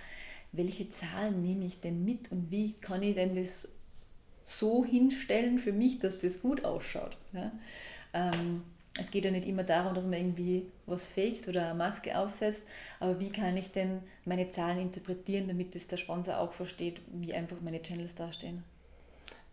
welche 0.52 0.90
Zahlen 0.92 1.42
nehme 1.42 1.66
ich 1.66 1.82
denn 1.82 2.06
mit 2.06 2.32
und 2.32 2.52
wie 2.52 2.74
kann 2.74 3.02
ich 3.02 3.16
denn 3.16 3.36
das 3.36 3.68
so 4.46 4.86
hinstellen 4.86 5.58
für 5.58 5.74
mich, 5.74 6.00
dass 6.00 6.20
das 6.20 6.40
gut 6.40 6.64
ausschaut. 6.64 7.18
Ja? 7.34 7.52
Ähm, 8.14 8.62
es 8.98 9.12
geht 9.12 9.26
ja 9.26 9.32
nicht 9.32 9.48
immer 9.48 9.64
darum, 9.64 9.94
dass 9.94 10.06
man 10.06 10.14
irgendwie 10.14 10.64
was 10.86 11.06
faked 11.06 11.48
oder 11.48 11.70
eine 11.70 11.78
Maske 11.78 12.18
aufsetzt, 12.18 12.64
aber 13.00 13.20
wie 13.20 13.30
kann 13.30 13.58
ich 13.58 13.72
denn 13.72 14.00
meine 14.24 14.50
Zahlen 14.50 14.80
interpretieren, 14.80 15.48
damit 15.48 15.76
es 15.76 15.88
der 15.88 15.98
Sponsor 15.98 16.40
auch 16.40 16.54
versteht, 16.54 17.02
wie 17.14 17.34
einfach 17.34 17.58
meine 17.62 17.82
Channels 17.82 18.16
dastehen? 18.16 18.64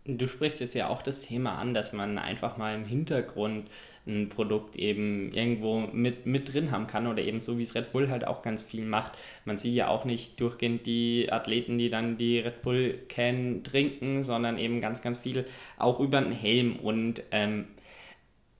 Du 0.05 0.27
sprichst 0.27 0.59
jetzt 0.59 0.73
ja 0.73 0.89
auch 0.89 1.01
das 1.01 1.21
Thema 1.21 1.57
an, 1.57 1.73
dass 1.73 1.93
man 1.93 2.17
einfach 2.17 2.57
mal 2.57 2.75
im 2.75 2.83
Hintergrund 2.83 3.69
ein 4.05 4.27
Produkt 4.27 4.75
eben 4.75 5.31
irgendwo 5.31 5.79
mit, 5.79 6.25
mit 6.25 6.53
drin 6.53 6.71
haben 6.71 6.87
kann 6.87 7.07
oder 7.07 7.21
eben 7.21 7.39
so 7.39 7.57
wie 7.57 7.63
es 7.63 7.73
Red 7.73 7.93
Bull 7.93 8.09
halt 8.09 8.27
auch 8.27 8.41
ganz 8.41 8.61
viel 8.61 8.83
macht. 8.83 9.13
Man 9.45 9.55
sieht 9.55 9.75
ja 9.75 9.87
auch 9.87 10.03
nicht 10.03 10.41
durchgehend 10.41 10.85
die 10.85 11.31
Athleten, 11.31 11.77
die 11.77 11.89
dann 11.89 12.17
die 12.17 12.39
Red 12.39 12.61
Bull 12.63 12.99
Can 13.07 13.63
trinken, 13.63 14.23
sondern 14.23 14.57
eben 14.57 14.81
ganz, 14.81 15.01
ganz 15.01 15.19
viel 15.19 15.45
auch 15.77 16.01
über 16.01 16.19
den 16.19 16.33
Helm 16.33 16.75
und 16.75 17.23
ähm, 17.31 17.67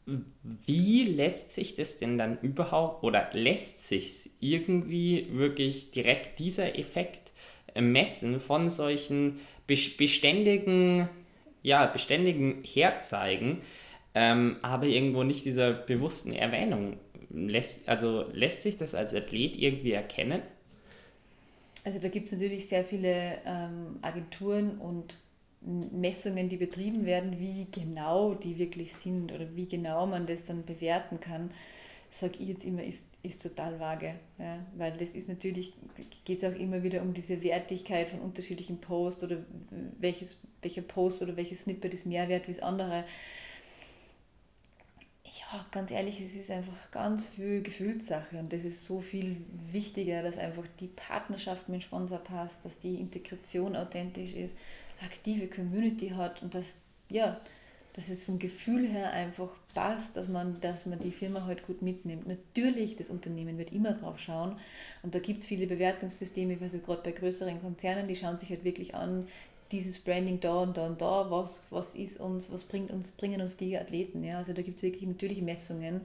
wie 0.05 1.03
lässt 1.03 1.53
sich 1.53 1.75
das 1.75 1.97
denn 1.97 2.17
dann 2.17 2.37
überhaupt 2.41 3.03
oder 3.03 3.29
lässt 3.33 3.87
sich 3.87 4.31
irgendwie 4.39 5.27
wirklich 5.31 5.91
direkt 5.91 6.39
dieser 6.39 6.77
Effekt 6.77 7.31
messen 7.75 8.39
von 8.39 8.69
solchen 8.69 9.39
beständigen, 9.65 11.07
ja, 11.61 11.85
beständigen 11.85 12.63
Herzeigen, 12.63 13.61
ähm, 14.13 14.57
aber 14.61 14.85
irgendwo 14.85 15.23
nicht 15.23 15.45
dieser 15.45 15.73
bewussten 15.73 16.33
Erwähnung? 16.33 16.97
Lässt, 17.29 17.87
also 17.89 18.25
lässt 18.33 18.61
sich 18.61 18.77
das 18.77 18.93
als 18.93 19.13
Athlet 19.13 19.55
irgendwie 19.55 19.93
erkennen? 19.93 20.41
Also 21.85 21.99
da 21.99 22.09
gibt 22.09 22.27
es 22.27 22.33
natürlich 22.33 22.69
sehr 22.69 22.83
viele 22.83 23.39
ähm, 23.45 23.97
Agenturen 24.01 24.77
und 24.77 25.15
Messungen, 25.65 26.49
die 26.49 26.57
betrieben 26.57 27.05
werden, 27.05 27.39
wie 27.39 27.67
genau 27.71 28.33
die 28.33 28.57
wirklich 28.57 28.93
sind 28.95 29.31
oder 29.31 29.55
wie 29.55 29.67
genau 29.67 30.05
man 30.05 30.25
das 30.25 30.43
dann 30.43 30.65
bewerten 30.65 31.19
kann, 31.19 31.51
sage 32.11 32.33
ich 32.39 32.49
jetzt 32.49 32.65
immer, 32.65 32.83
ist, 32.83 33.05
ist 33.23 33.41
total 33.41 33.79
vage. 33.79 34.15
Ja? 34.37 34.59
Weil 34.75 34.97
das 34.97 35.09
ist 35.11 35.27
natürlich, 35.27 35.73
geht 36.25 36.43
es 36.43 36.49
auch 36.49 36.57
immer 36.57 36.83
wieder 36.83 37.01
um 37.01 37.13
diese 37.13 37.41
Wertigkeit 37.43 38.09
von 38.09 38.19
unterschiedlichen 38.19 38.79
Posts 38.79 39.23
oder 39.23 39.37
welches, 39.99 40.41
welcher 40.61 40.81
Post 40.81 41.21
oder 41.21 41.35
welches 41.35 41.61
Snippet 41.61 41.93
ist 41.93 42.05
mehr 42.05 42.29
wert 42.29 42.47
wie 42.47 42.53
das 42.53 42.61
andere. 42.61 43.05
Ja, 45.23 45.65
ganz 45.71 45.89
ehrlich, 45.89 46.21
es 46.21 46.35
ist 46.35 46.51
einfach 46.51 46.91
ganz 46.91 47.29
viel 47.29 47.63
Gefühlssache 47.63 48.37
und 48.37 48.53
das 48.53 48.63
ist 48.63 48.85
so 48.85 49.01
viel 49.01 49.37
wichtiger, 49.71 50.21
dass 50.21 50.37
einfach 50.37 50.65
die 50.79 50.87
Partnerschaft 50.87 51.69
mit 51.69 51.81
dem 51.81 51.85
Sponsor 51.85 52.19
passt, 52.19 52.63
dass 52.63 52.77
die 52.79 52.95
Integration 52.95 53.75
authentisch 53.75 54.33
ist, 54.33 54.53
aktive 55.01 55.47
Community 55.47 56.09
hat 56.09 56.41
und 56.41 56.53
dass, 56.53 56.77
ja, 57.09 57.39
dass 57.93 58.09
es 58.09 58.23
vom 58.23 58.39
Gefühl 58.39 58.87
her 58.87 59.11
einfach 59.11 59.49
passt, 59.73 60.17
dass 60.17 60.27
man, 60.27 60.59
dass 60.61 60.85
man 60.85 60.99
die 60.99 61.11
Firma 61.11 61.45
halt 61.45 61.65
gut 61.65 61.81
mitnimmt. 61.81 62.27
Natürlich, 62.27 62.95
das 62.95 63.09
Unternehmen 63.09 63.57
wird 63.57 63.71
immer 63.71 63.93
drauf 63.93 64.19
schauen 64.19 64.57
und 65.03 65.13
da 65.13 65.19
gibt 65.19 65.41
es 65.41 65.47
viele 65.47 65.67
Bewertungssysteme, 65.67 66.57
also 66.59 66.79
gerade 66.79 67.03
bei 67.03 67.11
größeren 67.11 67.61
Konzernen, 67.61 68.07
die 68.07 68.15
schauen 68.15 68.37
sich 68.37 68.49
halt 68.49 68.63
wirklich 68.63 68.95
an, 68.95 69.27
dieses 69.71 69.99
Branding 69.99 70.39
da 70.39 70.61
und 70.61 70.77
da 70.77 70.85
und 70.85 71.01
da, 71.01 71.29
was, 71.31 71.65
was 71.71 71.95
ist 71.95 72.19
uns, 72.19 72.51
was 72.51 72.63
bringt 72.63 72.91
uns, 72.91 73.11
bringen 73.11 73.41
uns 73.41 73.57
die 73.57 73.77
Athleten. 73.77 74.23
Ja? 74.23 74.37
Also 74.37 74.53
da 74.53 74.61
gibt 74.61 74.77
es 74.77 74.83
wirklich 74.83 75.03
natürlich 75.03 75.41
Messungen. 75.41 76.01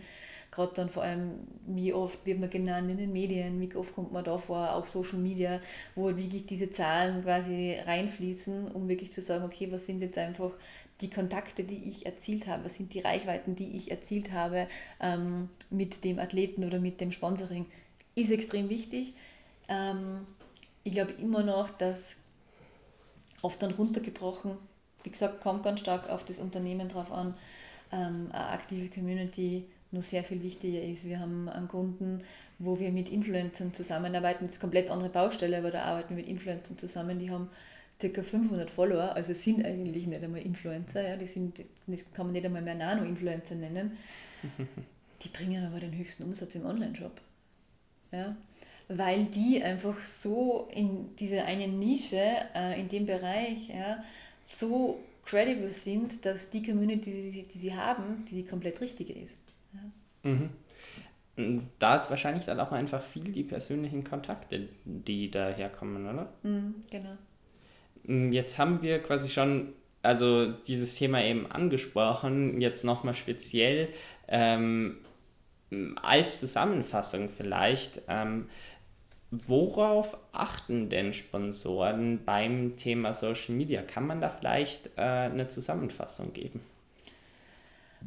Gerade 0.59 0.75
dann 0.75 0.89
vor 0.89 1.05
allem, 1.05 1.35
wie 1.69 1.93
oft 1.93 2.27
wird 2.27 2.41
man 2.41 2.51
genannt 2.51 2.91
in 2.91 2.97
den 2.97 3.13
Medien, 3.13 3.61
wie 3.61 3.73
oft 3.77 3.95
kommt 3.95 4.11
man 4.11 4.25
da 4.25 4.39
vor, 4.39 4.75
auch 4.75 4.89
Social 4.89 5.21
Media, 5.21 5.61
wo 5.95 6.07
halt 6.07 6.17
wirklich 6.17 6.47
diese 6.47 6.73
Zahlen 6.73 7.23
quasi 7.23 7.77
reinfließen, 7.87 8.73
um 8.73 8.89
wirklich 8.89 9.13
zu 9.13 9.23
sagen, 9.23 9.45
okay, 9.45 9.71
was 9.71 9.87
sind 9.87 10.01
jetzt 10.01 10.19
einfach 10.19 10.51
die 11.01 11.11
Kontakte, 11.11 11.63
die 11.63 11.89
ich 11.89 12.07
erzielt 12.07 12.49
habe, 12.49 12.65
was 12.65 12.75
sind 12.75 12.93
die 12.93 12.99
Reichweiten, 12.99 13.55
die 13.55 13.77
ich 13.77 13.93
erzielt 13.93 14.33
habe 14.33 14.67
ähm, 15.01 15.49
mit 15.71 16.03
dem 16.03 16.19
Athleten 16.19 16.65
oder 16.65 16.81
mit 16.81 17.01
dem 17.01 17.13
Sponsoring, 17.13 17.67
ist 18.17 18.33
extrem 18.33 18.69
wichtig. 18.69 19.13
Ähm, 19.69 20.27
ich 20.83 20.91
glaube 20.91 21.13
immer 21.13 21.45
noch, 21.45 21.71
dass 21.71 22.17
oft 23.43 23.63
dann 23.63 23.75
runtergebrochen, 23.75 24.57
wie 25.05 25.11
gesagt, 25.11 25.41
kommt 25.41 25.63
ganz 25.63 25.79
stark 25.79 26.11
auf 26.11 26.25
das 26.25 26.39
Unternehmen 26.39 26.89
drauf 26.89 27.13
an, 27.13 27.35
ähm, 27.93 28.31
eine 28.33 28.49
aktive 28.49 28.89
Community 28.89 29.67
nur 29.91 30.03
sehr 30.03 30.24
viel 30.24 30.43
wichtiger 30.43 30.82
ist. 30.82 31.07
Wir 31.07 31.20
haben 31.20 31.49
einen 31.49 31.68
Kunden, 31.68 32.22
wo 32.59 32.78
wir 32.78 32.91
mit 32.91 33.09
Influencern 33.09 33.72
zusammenarbeiten, 33.72 34.47
das 34.47 34.57
ist 34.57 34.62
eine 34.62 34.70
komplett 34.70 34.91
andere 34.91 35.11
Baustelle, 35.11 35.59
aber 35.59 35.70
da 35.70 35.82
arbeiten 35.82 36.11
wir 36.11 36.22
mit 36.22 36.28
Influencern 36.28 36.78
zusammen, 36.78 37.18
die 37.18 37.30
haben 37.30 37.49
ca. 38.01 38.22
500 38.22 38.70
Follower, 38.70 39.14
also 39.14 39.34
sind 39.34 39.64
eigentlich 39.64 40.07
nicht 40.07 40.22
einmal 40.22 40.43
Influencer, 40.43 41.09
ja, 41.09 41.16
die 41.16 41.26
sind, 41.26 41.61
das 41.86 42.12
kann 42.12 42.26
man 42.26 42.32
nicht 42.32 42.45
einmal 42.45 42.62
mehr 42.62 42.74
Nano-Influencer 42.74 43.55
nennen, 43.55 43.97
die 45.22 45.28
bringen 45.28 45.64
aber 45.66 45.80
den 45.80 45.97
höchsten 45.97 46.24
Umsatz 46.24 46.55
im 46.55 46.66
Online-Shop. 46.66 47.20
Ja, 48.12 48.36
weil 48.89 49.26
die 49.26 49.62
einfach 49.62 50.03
so 50.05 50.68
in 50.72 51.14
dieser 51.16 51.45
einen 51.45 51.78
Nische, 51.78 52.22
äh, 52.55 52.80
in 52.80 52.89
dem 52.89 53.05
Bereich, 53.05 53.68
ja, 53.68 54.03
so 54.45 55.01
credible 55.26 55.70
sind, 55.70 56.24
dass 56.24 56.49
die 56.51 56.62
Community, 56.62 57.11
die 57.11 57.30
sie, 57.30 57.43
die 57.43 57.59
sie 57.59 57.74
haben, 57.74 58.24
die 58.30 58.45
komplett 58.45 58.80
richtige 58.80 59.12
ist. 59.12 59.36
Mhm. 60.29 61.68
Da 61.79 61.97
ist 61.97 62.11
wahrscheinlich 62.11 62.47
dann 62.47 62.59
auch 62.59 62.72
einfach 62.72 63.03
viel 63.03 63.24
die 63.24 63.45
persönlichen 63.45 64.03
Kontakte, 64.03 64.68
die 64.85 65.31
daherkommen, 65.31 66.07
oder? 66.09 66.33
Mhm, 66.43 66.74
genau. 66.91 67.16
Mm, 68.05 68.33
jetzt 68.33 68.59
haben 68.59 68.83
wir 68.83 69.01
quasi 69.01 69.29
schon 69.29 69.72
also 70.03 70.47
dieses 70.53 70.95
Thema 70.95 71.22
eben 71.22 71.51
angesprochen, 71.51 72.61
jetzt 72.61 72.85
nochmal 72.85 73.14
speziell 73.14 73.89
ähm, 74.29 74.99
als 76.03 76.41
Zusammenfassung 76.41 77.29
vielleicht. 77.29 78.03
Ähm, 78.09 78.49
worauf 79.31 80.16
achten 80.33 80.89
denn 80.89 81.12
Sponsoren 81.12 82.24
beim 82.24 82.76
Thema 82.76 83.12
Social 83.12 83.55
Media? 83.55 83.83
Kann 83.83 84.07
man 84.07 84.20
da 84.20 84.31
vielleicht 84.31 84.87
äh, 84.97 85.01
eine 85.01 85.49
Zusammenfassung 85.49 86.33
geben? 86.33 86.61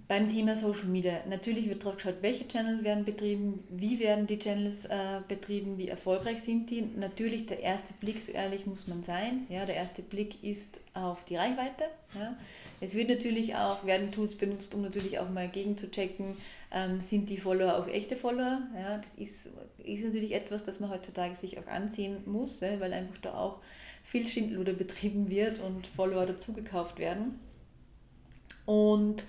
Beim 0.07 0.29
Thema 0.29 0.55
Social 0.55 0.85
Media, 0.85 1.19
natürlich 1.27 1.67
wird 1.67 1.83
darauf 1.83 1.97
geschaut, 1.97 2.21
welche 2.21 2.47
Channels 2.47 2.83
werden 2.83 3.03
betrieben, 3.03 3.63
wie 3.69 3.99
werden 3.99 4.25
die 4.25 4.39
Channels 4.39 4.85
äh, 4.85 5.19
betrieben, 5.27 5.77
wie 5.77 5.89
erfolgreich 5.89 6.41
sind 6.41 6.69
die. 6.69 6.81
Natürlich 6.81 7.45
der 7.45 7.59
erste 7.59 7.93
Blick, 7.95 8.21
so 8.21 8.31
ehrlich 8.31 8.65
muss 8.65 8.87
man 8.87 9.03
sein, 9.03 9.45
ja, 9.49 9.65
der 9.65 9.75
erste 9.75 10.01
Blick 10.01 10.43
ist 10.43 10.79
auf 10.93 11.25
die 11.25 11.35
Reichweite. 11.35 11.85
Ja. 12.17 12.37
Es 12.79 12.95
wird 12.95 13.09
natürlich 13.09 13.55
auch, 13.55 13.85
werden 13.85 14.11
Tools 14.11 14.35
benutzt, 14.35 14.73
um 14.73 14.81
natürlich 14.81 15.19
auch 15.19 15.29
mal 15.29 15.49
gegenzuchecken, 15.49 16.37
ähm, 16.71 17.01
sind 17.01 17.29
die 17.29 17.37
Follower 17.37 17.77
auch 17.77 17.87
echte 17.87 18.15
Follower. 18.15 18.61
Ja. 18.75 18.97
Das 18.97 19.15
ist, 19.15 19.41
ist 19.83 20.05
natürlich 20.05 20.31
etwas, 20.31 20.63
das 20.63 20.79
man 20.79 20.89
heutzutage 20.89 21.35
sich 21.35 21.59
auch 21.59 21.67
ansehen 21.67 22.23
muss, 22.25 22.61
ja, 22.61 22.79
weil 22.79 22.93
einfach 22.93 23.17
da 23.21 23.33
auch 23.33 23.59
viel 24.03 24.25
Schindluder 24.27 24.73
betrieben 24.73 25.29
wird 25.29 25.59
und 25.59 25.87
Follower 25.87 26.25
dazugekauft 26.25 26.97
werden. 26.97 27.39
Und 28.65 29.23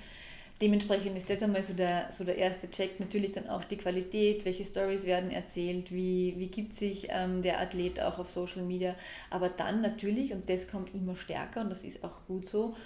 dementsprechend 0.63 1.19
ist 1.19 1.29
das 1.29 1.43
einmal 1.43 1.63
so 1.65 1.75
der, 1.75 2.11
so 2.13 2.25
der 2.25 2.37
erste 2.37 2.71
Check. 2.71 3.01
Natürlich 3.01 3.33
dann 3.33 3.49
auch 3.49 3.65
die 3.65 3.77
Qualität, 3.77 4.45
welche 4.45 4.65
Stories 4.65 5.05
werden 5.05 5.31
erzählt, 5.31 5.91
wie, 5.91 6.35
wie 6.39 6.47
gibt 6.47 6.75
sich 6.75 7.09
ähm, 7.11 7.43
der 7.43 7.61
Athlet 7.61 8.01
auch 8.01 8.19
auf 8.19 8.31
Social 8.31 8.63
Media. 8.63 8.95
Aber 9.29 9.49
dann 9.49 9.83
natürlich, 9.83 10.33
und 10.33 10.49
das 10.49 10.69
kommt 10.69 10.95
immer 10.95 11.17
stärker 11.17 11.63
und 11.63 11.71
das 11.71 11.85
ist 11.85 12.05
auch 12.05 12.25
gut 12.27 12.49
so, 12.49 12.77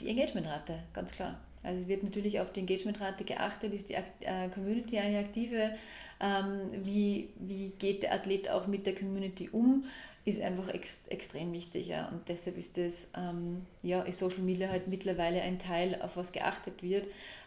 die 0.00 0.08
Engagementrate, 0.08 0.80
ganz 0.92 1.12
klar. 1.12 1.38
Also 1.62 1.80
es 1.82 1.88
wird 1.88 2.02
natürlich 2.02 2.40
auf 2.40 2.52
die 2.52 2.60
Engagementrate 2.60 3.24
geachtet, 3.24 3.72
ist 3.72 3.88
die 3.88 3.94
äh, 3.94 4.48
Community 4.52 4.98
eine 4.98 5.20
aktive, 5.20 5.76
ähm, 6.20 6.70
wie, 6.84 7.28
wie 7.38 7.72
geht 7.78 8.02
der 8.02 8.12
Athlet 8.12 8.50
auch 8.50 8.66
mit 8.66 8.86
der 8.86 8.94
Community 8.96 9.48
um 9.50 9.84
ist 10.28 10.42
einfach 10.42 10.68
ex 10.68 11.00
extrem 11.08 11.52
wichtig. 11.52 11.88
Ja. 11.88 12.08
Und 12.08 12.28
deshalb 12.28 12.58
ist 12.58 12.76
das, 12.76 13.10
ähm, 13.16 13.66
ja, 13.82 14.02
ist 14.02 14.18
Social 14.18 14.42
Media 14.42 14.68
halt 14.68 14.88
mittlerweile 14.88 15.42
ein 15.42 15.58
Teil, 15.58 16.00
auf 16.02 16.16
was 16.16 16.32
geachtet 16.32 16.82
wird. 16.82 17.06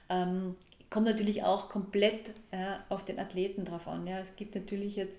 Ähm, 0.09 0.55
kommt 0.89 1.05
natürlich 1.05 1.43
auch 1.43 1.69
komplett 1.69 2.31
ja, 2.51 2.83
auf 2.89 3.05
den 3.05 3.19
Athleten 3.19 3.65
drauf 3.65 3.87
an. 3.87 4.05
Ja. 4.07 4.19
Es 4.19 4.35
gibt 4.35 4.55
natürlich 4.55 4.95
jetzt 4.95 5.17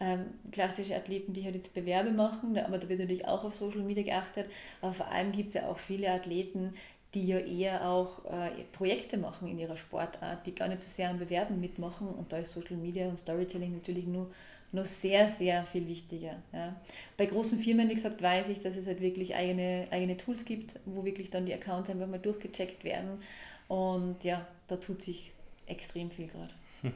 ähm, 0.00 0.26
klassische 0.52 0.96
Athleten, 0.96 1.32
die 1.32 1.44
halt 1.44 1.54
jetzt 1.54 1.72
Bewerbe 1.72 2.10
machen, 2.10 2.58
aber 2.58 2.78
da 2.78 2.88
wird 2.88 3.00
natürlich 3.00 3.26
auch 3.26 3.44
auf 3.44 3.54
Social 3.54 3.82
Media 3.82 4.02
geachtet. 4.02 4.46
Aber 4.80 4.92
vor 4.92 5.08
allem 5.08 5.32
gibt 5.32 5.48
es 5.48 5.54
ja 5.54 5.68
auch 5.68 5.78
viele 5.78 6.10
Athleten, 6.10 6.74
die 7.14 7.26
ja 7.28 7.38
eher 7.38 7.88
auch 7.88 8.24
äh, 8.24 8.50
Projekte 8.72 9.16
machen 9.16 9.48
in 9.48 9.58
ihrer 9.58 9.76
Sportart, 9.76 10.46
die 10.46 10.54
gar 10.54 10.68
nicht 10.68 10.82
so 10.82 10.90
sehr 10.90 11.10
am 11.10 11.18
Bewerben 11.18 11.60
mitmachen. 11.60 12.08
Und 12.08 12.32
da 12.32 12.38
ist 12.38 12.52
Social 12.52 12.76
Media 12.76 13.08
und 13.08 13.18
Storytelling 13.18 13.72
natürlich 13.72 14.06
nur 14.06 14.30
noch 14.74 14.84
sehr, 14.84 15.30
sehr 15.30 15.64
viel 15.66 15.86
wichtiger. 15.88 16.36
Ja. 16.52 16.74
Bei 17.16 17.26
großen 17.26 17.58
Firmen, 17.58 17.88
wie 17.88 17.94
gesagt, 17.94 18.20
weiß 18.20 18.48
ich, 18.48 18.60
dass 18.60 18.76
es 18.76 18.86
halt 18.86 19.00
wirklich 19.00 19.34
eigene, 19.34 19.86
eigene 19.90 20.16
Tools 20.16 20.44
gibt, 20.44 20.74
wo 20.84 21.04
wirklich 21.04 21.30
dann 21.30 21.46
die 21.46 21.54
Accounts 21.54 21.88
einfach 21.88 22.06
mal 22.06 22.18
durchgecheckt 22.18 22.84
werden. 22.84 23.22
Und 23.68 24.22
ja, 24.22 24.46
da 24.68 24.76
tut 24.76 25.02
sich 25.02 25.32
extrem 25.66 26.10
viel 26.10 26.26
gerade. 26.26 26.52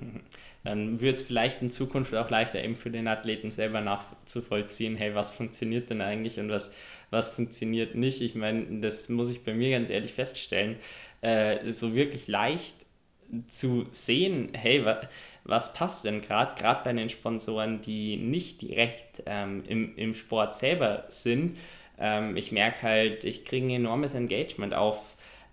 Dann 0.64 1.00
wird 1.00 1.20
es 1.20 1.26
vielleicht 1.26 1.62
in 1.62 1.70
Zukunft 1.70 2.14
auch 2.14 2.28
leichter 2.28 2.62
eben 2.62 2.76
für 2.76 2.90
den 2.90 3.08
Athleten 3.08 3.50
selber 3.50 3.80
nachzuvollziehen, 3.80 4.96
hey, 4.96 5.14
was 5.14 5.30
funktioniert 5.30 5.88
denn 5.88 6.02
eigentlich 6.02 6.38
und 6.38 6.50
was, 6.50 6.72
was 7.10 7.28
funktioniert 7.28 7.94
nicht. 7.94 8.20
Ich 8.20 8.34
meine, 8.34 8.80
das 8.80 9.08
muss 9.08 9.30
ich 9.30 9.44
bei 9.44 9.54
mir 9.54 9.70
ganz 9.70 9.88
ehrlich 9.88 10.12
feststellen, 10.12 10.76
äh, 11.22 11.70
so 11.70 11.94
wirklich 11.94 12.28
leicht 12.28 12.74
zu 13.48 13.86
sehen, 13.90 14.50
hey, 14.54 14.84
wa, 14.84 15.00
was 15.44 15.72
passt 15.74 16.04
denn 16.04 16.22
gerade, 16.22 16.60
gerade 16.60 16.84
bei 16.84 16.92
den 16.92 17.08
Sponsoren, 17.08 17.80
die 17.82 18.16
nicht 18.16 18.62
direkt 18.62 19.22
ähm, 19.26 19.64
im, 19.66 19.96
im 19.96 20.14
Sport 20.14 20.54
selber 20.54 21.04
sind. 21.08 21.56
Ähm, 21.98 22.36
ich 22.36 22.52
merke 22.52 22.82
halt, 22.82 23.24
ich 23.24 23.44
kriege 23.44 23.66
ein 23.66 23.70
enormes 23.70 24.14
Engagement 24.14 24.74
auf, 24.74 24.98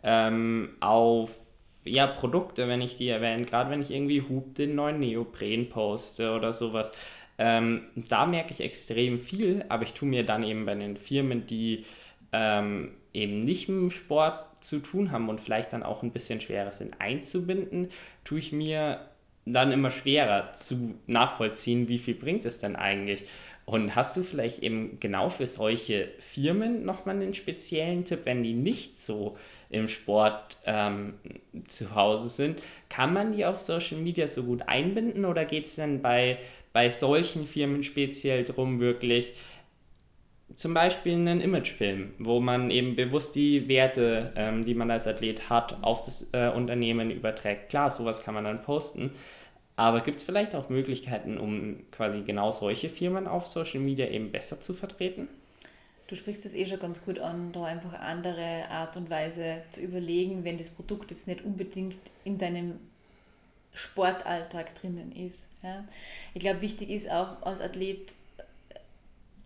ähm, 0.03 0.69
auf 0.79 1.37
ja, 1.85 2.07
Produkte, 2.07 2.67
wenn 2.67 2.81
ich 2.81 2.97
die 2.97 3.09
erwähne, 3.09 3.45
gerade 3.45 3.69
wenn 3.69 3.81
ich 3.81 3.91
irgendwie 3.91 4.21
Hub 4.21 4.55
den 4.55 4.75
neuen 4.75 4.99
Neopren 4.99 5.69
poste 5.69 6.33
oder 6.33 6.51
sowas. 6.51 6.91
Ähm, 7.37 7.83
da 7.95 8.25
merke 8.25 8.53
ich 8.53 8.61
extrem 8.61 9.19
viel, 9.19 9.65
aber 9.69 9.83
ich 9.83 9.93
tue 9.93 10.07
mir 10.07 10.25
dann 10.25 10.43
eben 10.43 10.65
bei 10.65 10.75
den 10.75 10.97
Firmen, 10.97 11.45
die 11.47 11.85
ähm, 12.31 12.91
eben 13.13 13.39
nicht 13.41 13.67
dem 13.67 13.91
Sport 13.91 14.44
zu 14.61 14.79
tun 14.79 15.11
haben 15.11 15.29
und 15.29 15.41
vielleicht 15.41 15.73
dann 15.73 15.83
auch 15.83 16.03
ein 16.03 16.11
bisschen 16.11 16.41
schwerer 16.41 16.71
sind 16.71 16.99
einzubinden, 16.99 17.89
tue 18.23 18.39
ich 18.39 18.51
mir 18.51 18.99
dann 19.45 19.71
immer 19.71 19.91
schwerer 19.91 20.53
zu 20.53 20.95
nachvollziehen, 21.07 21.87
wie 21.87 21.99
viel 21.99 22.15
bringt 22.15 22.45
es 22.45 22.57
denn 22.57 22.75
eigentlich. 22.75 23.25
Und 23.65 23.95
hast 23.95 24.15
du 24.15 24.21
vielleicht 24.21 24.59
eben 24.59 24.99
genau 24.99 25.29
für 25.29 25.47
solche 25.47 26.09
Firmen 26.19 26.85
nochmal 26.85 27.15
einen 27.15 27.33
speziellen 27.33 28.05
Tipp, 28.05 28.21
wenn 28.25 28.43
die 28.43 28.53
nicht 28.53 28.99
so 28.99 29.37
im 29.71 29.87
Sport 29.87 30.57
ähm, 30.65 31.15
zu 31.67 31.95
Hause 31.95 32.29
sind? 32.29 32.61
Kann 32.89 33.13
man 33.13 33.31
die 33.33 33.45
auf 33.45 33.59
Social 33.59 33.97
Media 33.97 34.27
so 34.27 34.43
gut 34.43 34.63
einbinden 34.67 35.25
oder 35.25 35.45
geht 35.45 35.65
es 35.65 35.75
denn 35.75 36.01
bei, 36.01 36.37
bei 36.73 36.91
solchen 36.91 37.47
Firmen 37.47 37.81
speziell 37.81 38.43
darum, 38.43 38.79
wirklich 38.79 39.33
zum 40.55 40.73
Beispiel 40.73 41.13
einen 41.13 41.41
Imagefilm, 41.41 42.13
wo 42.19 42.39
man 42.39 42.69
eben 42.71 42.95
bewusst 42.95 43.35
die 43.35 43.67
Werte, 43.67 44.31
ähm, 44.35 44.65
die 44.65 44.73
man 44.73 44.89
als 44.89 45.07
Athlet 45.07 45.49
hat, 45.49 45.83
auf 45.83 46.03
das 46.03 46.29
äh, 46.33 46.49
Unternehmen 46.49 47.11
überträgt. 47.11 47.69
Klar, 47.69 47.91
sowas 47.91 48.23
kann 48.23 48.33
man 48.33 48.45
dann 48.45 48.63
posten. 48.63 49.11
Aber 49.75 50.01
gibt 50.01 50.19
es 50.19 50.23
vielleicht 50.23 50.55
auch 50.55 50.69
Möglichkeiten, 50.69 51.37
um 51.37 51.79
quasi 51.91 52.21
genau 52.21 52.51
solche 52.51 52.89
Firmen 52.89 53.27
auf 53.27 53.47
Social 53.47 53.81
Media 53.81 54.07
eben 54.07 54.31
besser 54.31 54.61
zu 54.61 54.73
vertreten? 54.73 55.27
Du 56.07 56.15
sprichst 56.15 56.45
das 56.45 56.53
eh 56.53 56.65
schon 56.67 56.79
ganz 56.79 57.03
gut 57.03 57.19
an, 57.19 57.51
da 57.51 57.65
einfach 57.65 57.93
andere 57.99 58.69
Art 58.69 58.95
und 58.95 59.09
Weise 59.09 59.63
zu 59.71 59.81
überlegen, 59.81 60.43
wenn 60.43 60.57
das 60.57 60.69
Produkt 60.69 61.11
jetzt 61.11 61.27
nicht 61.27 61.43
unbedingt 61.43 61.95
in 62.23 62.37
deinem 62.37 62.79
Sportalltag 63.73 64.79
drinnen 64.79 65.11
ist. 65.11 65.45
Ja. 65.63 65.83
Ich 66.33 66.41
glaube, 66.41 66.61
wichtig 66.61 66.89
ist 66.89 67.09
auch 67.09 67.41
als 67.41 67.59
Athlet 67.59 68.11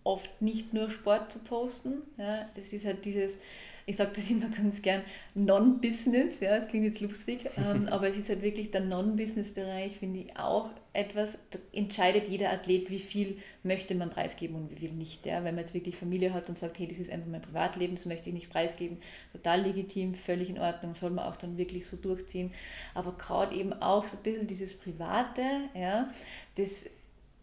oft 0.10 0.42
nicht 0.42 0.74
nur 0.74 0.90
Sport 0.90 1.32
zu 1.32 1.40
posten. 1.40 2.02
Ja. 2.18 2.50
Das 2.56 2.74
ist 2.74 2.86
halt 2.86 3.06
dieses, 3.06 3.38
ich 3.86 3.96
sage 3.96 4.12
das 4.16 4.30
immer 4.30 4.50
ganz 4.56 4.82
gern, 4.82 5.04
Non-Business, 5.36 6.40
ja, 6.40 6.58
das 6.58 6.68
klingt 6.68 6.86
jetzt 6.86 7.00
lustig, 7.00 7.50
ähm, 7.58 7.88
aber 7.90 8.10
es 8.10 8.18
ist 8.18 8.30
halt 8.30 8.42
wirklich 8.42 8.72
der 8.72 8.82
Non-Business-Bereich, 8.82 9.98
finde 9.98 10.22
ich 10.22 10.38
auch 10.38 10.70
etwas, 10.94 11.38
da 11.52 11.60
entscheidet 11.72 12.28
jeder 12.28 12.52
Athlet, 12.52 12.90
wie 12.90 13.00
viel 13.00 13.38
möchte 13.62 13.94
man 13.94 14.10
preisgeben 14.10 14.56
und 14.56 14.72
wie 14.72 14.76
viel 14.76 14.92
nicht. 14.92 15.26
Ja. 15.28 15.44
Wenn 15.44 15.54
man 15.54 15.64
jetzt 15.64 15.76
wirklich 15.76 15.96
Familie 15.96 16.34
hat 16.34 16.50
und 16.50 16.58
sagt, 16.58 16.80
hey, 16.80 16.88
das 16.88 16.98
ist 16.98 17.12
einfach 17.12 17.28
mein 17.30 17.44
Privatleben, 17.44 17.96
das 17.96 18.06
möchte 18.06 18.30
ich 18.30 18.34
nicht 18.34 18.50
preisgeben, 18.50 18.98
total 19.32 19.62
legitim, 19.62 20.16
völlig 20.16 20.50
in 20.50 20.58
Ordnung, 20.58 20.96
soll 20.96 21.12
man 21.12 21.26
auch 21.26 21.36
dann 21.36 21.58
wirklich 21.58 21.86
so 21.86 21.96
durchziehen. 21.96 22.52
Aber 22.96 23.12
gerade 23.14 23.56
eben 23.56 23.74
auch 23.74 24.06
so 24.06 24.18
ein 24.18 24.24
bisschen 24.24 24.48
dieses 24.48 24.78
Private, 24.78 25.42
ja, 25.76 26.12
das 26.58 26.86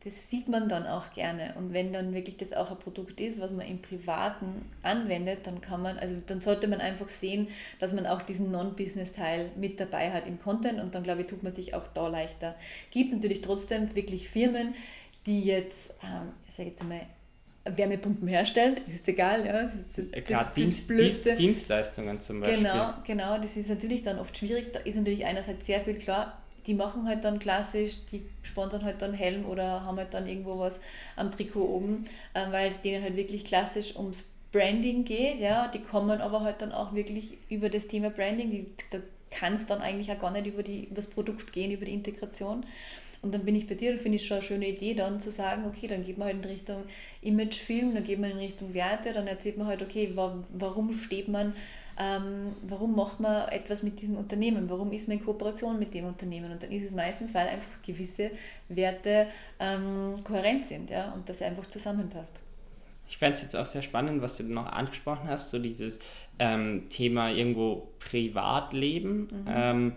das 0.05 0.31
sieht 0.31 0.47
man 0.47 0.69
dann 0.69 0.87
auch 0.87 1.13
gerne. 1.15 1.55
Und 1.59 1.73
wenn 1.73 1.93
dann 1.93 2.15
wirklich 2.15 2.37
das 2.37 2.53
auch 2.53 2.71
ein 2.71 2.79
Produkt 2.79 3.21
ist, 3.21 3.41
was 3.41 3.51
man 3.51 3.67
im 3.67 3.83
Privaten 3.83 4.71
anwendet, 4.83 5.41
dann 5.45 5.61
kann 5.61 5.83
man, 5.83 5.99
also 5.99 6.15
dann 6.27 6.41
sollte 6.41 6.69
man 6.69 6.81
einfach 6.81 7.11
sehen, 7.11 7.49
dass 7.81 7.93
man 7.93 8.07
auch 8.07 8.23
diesen 8.23 8.53
Non-Business-Teil 8.53 9.51
mit 9.57 9.81
dabei 9.81 10.13
hat 10.13 10.29
im 10.29 10.39
Content 10.41 10.81
und 10.81 10.95
dann 10.95 11.03
glaube 11.03 11.23
ich, 11.23 11.27
tut 11.27 11.43
man 11.43 11.55
sich 11.55 11.75
auch 11.75 11.89
da 11.93 12.07
leichter. 12.07 12.55
Gibt 12.93 13.13
natürlich 13.13 13.41
trotzdem 13.41 13.95
wirklich 13.97 14.29
Firmen, 14.29 14.75
die 15.27 15.43
jetzt, 15.43 15.93
ähm, 16.05 16.33
ich 16.49 16.55
sage 16.55 16.69
jetzt 16.69 16.83
einmal, 16.83 17.01
Wärmepumpen 17.65 18.29
herstellen, 18.29 18.77
ist 18.77 18.95
jetzt 18.99 19.09
egal, 19.09 19.45
ja. 19.45 19.65
Das 19.65 19.75
ist 19.75 19.99
das, 19.99 20.25
Klar, 20.25 20.45
das, 20.45 20.55
Dienst, 20.55 20.89
Dienst, 20.89 21.27
Dienstleistungen 21.39 22.21
zum 22.21 22.41
Beispiel. 22.41 22.59
Genau, 22.59 22.95
genau, 23.05 23.39
das 23.39 23.57
ist 23.57 23.69
natürlich 23.69 24.05
dann 24.05 24.21
oft 24.21 24.39
schwierig. 24.39 24.73
Da 24.73 24.79
ist 24.81 24.95
natürlich 24.95 25.25
einerseits 25.25 25.67
sehr 25.67 25.81
viel 25.81 25.95
klar, 25.95 26.41
die 26.67 26.75
machen 26.75 27.07
halt 27.07 27.25
dann 27.25 27.39
klassisch, 27.39 28.05
die 28.11 28.23
sponsern 28.43 28.85
halt 28.85 29.03
dann 29.03 29.15
Helm 29.15 29.47
oder 29.47 29.85
haben 29.85 29.99
halt 29.99 30.15
dann 30.15 30.27
irgendwo 30.27 30.59
was 30.59 30.81
am 31.17 31.31
Trikot 31.31 31.65
oben, 31.65 32.07
äh, 32.35 32.51
weil 32.51 32.69
es 32.69 32.81
denen 32.81 33.03
halt 33.03 33.17
wirklich 33.17 33.45
klassisch 33.45 33.97
ums 33.97 34.25
Branding 34.53 35.05
geht, 35.05 35.39
ja, 35.39 35.69
die 35.69 35.81
kommen 35.81 36.21
aber 36.21 36.41
halt 36.41 36.63
dann 36.63 36.73
auch 36.73 36.95
wirklich 36.95 37.37
über 37.51 37.69
das 37.69 37.89
Thema 37.89 38.11
Branding, 38.11 38.51
die, 38.51 38.67
da 38.91 38.99
kann 39.31 39.55
es 39.55 39.67
dann 39.67 39.83
eigentlich 39.83 40.11
auch 40.11 40.19
gar 40.19 40.31
nicht 40.31 40.47
über, 40.47 40.63
die, 40.63 40.85
über 40.85 40.97
das 40.97 41.09
Produkt 41.09 41.53
gehen, 41.53 41.73
über 41.73 41.85
die 41.85 41.93
Integration. 41.93 42.65
Und 43.23 43.35
dann 43.35 43.45
bin 43.45 43.57
ich 43.57 43.67
bei 43.67 43.75
dir 43.75 43.93
und 43.93 44.01
finde 44.01 44.17
ich 44.17 44.27
schon 44.27 44.39
eine 44.39 44.47
schöne 44.47 44.69
Idee, 44.69 44.95
dann 44.95 45.21
zu 45.21 45.33
sagen, 45.33 45.67
okay, 45.67 45.89
dann 45.89 46.05
geht 46.05 46.17
man 46.17 46.29
halt 46.29 46.45
in 46.45 46.51
Richtung 46.51 46.85
Imagefilm, 47.23 47.95
dann 47.95 48.05
geht 48.05 48.21
man 48.21 48.31
in 48.31 48.39
Richtung 48.39 48.73
Werte, 48.73 49.13
dann 49.13 49.27
erzählt 49.27 49.59
man 49.59 49.67
halt, 49.67 49.83
okay, 49.83 50.13
warum 50.15 50.99
steht 50.99 51.29
man 51.29 51.55
ähm, 51.99 52.55
warum 52.63 52.95
macht 52.95 53.21
man 53.21 53.49
etwas 53.49 53.83
mit 53.83 54.01
diesem 54.01 54.17
Unternehmen, 54.17 54.69
warum 54.69 54.93
ist 54.93 55.09
man 55.09 55.19
in 55.19 55.25
Kooperation 55.25 55.79
mit 55.79 55.95
dem 55.95 56.05
Unternehmen 56.07 56.53
und 56.53 56.63
dann 56.63 56.71
ist 56.71 56.85
es 56.85 56.93
meistens, 56.93 57.35
weil 57.35 57.49
einfach 57.49 57.83
gewisse 57.83 58.31
Werte 58.69 59.29
ähm, 59.59 60.15
kohärent 60.25 60.67
sind 60.67 60.91
ja, 60.91 61.13
und 61.13 61.29
das 61.29 61.41
einfach 61.41 61.67
zusammenpasst. 61.67 62.35
Ich 63.09 63.19
fände 63.19 63.35
es 63.35 63.43
jetzt 63.43 63.57
auch 63.57 63.67
sehr 63.67 63.83
spannend, 63.83 64.21
was 64.21 64.37
du 64.37 64.45
noch 64.45 64.67
angesprochen 64.67 65.29
hast, 65.29 65.51
so 65.51 65.59
dieses 65.59 66.01
ähm, 66.39 66.89
Thema 66.91 67.31
irgendwo 67.31 67.89
Privatleben. 68.01 69.29
Mhm. 69.31 69.47
Ähm, 69.49 69.93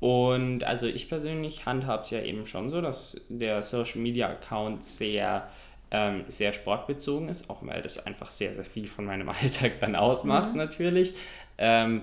und 0.00 0.64
also 0.64 0.86
ich 0.86 1.08
persönlich 1.08 1.66
handhabe 1.66 2.02
es 2.02 2.10
ja 2.10 2.20
eben 2.20 2.46
schon 2.46 2.70
so, 2.70 2.80
dass 2.80 3.20
der 3.28 3.62
Social 3.62 4.00
Media 4.00 4.28
Account 4.28 4.84
sehr 4.84 5.48
ähm, 5.90 6.24
sehr 6.28 6.52
sportbezogen 6.52 7.28
ist, 7.28 7.48
auch 7.48 7.58
weil 7.62 7.80
das 7.80 8.04
einfach 8.04 8.30
sehr, 8.30 8.54
sehr 8.54 8.64
viel 8.64 8.86
von 8.86 9.06
meinem 9.06 9.28
Alltag 9.42 9.80
dann 9.80 9.96
ausmacht 9.96 10.52
mhm. 10.52 10.58
natürlich. 10.58 11.14
Ähm, 11.58 12.02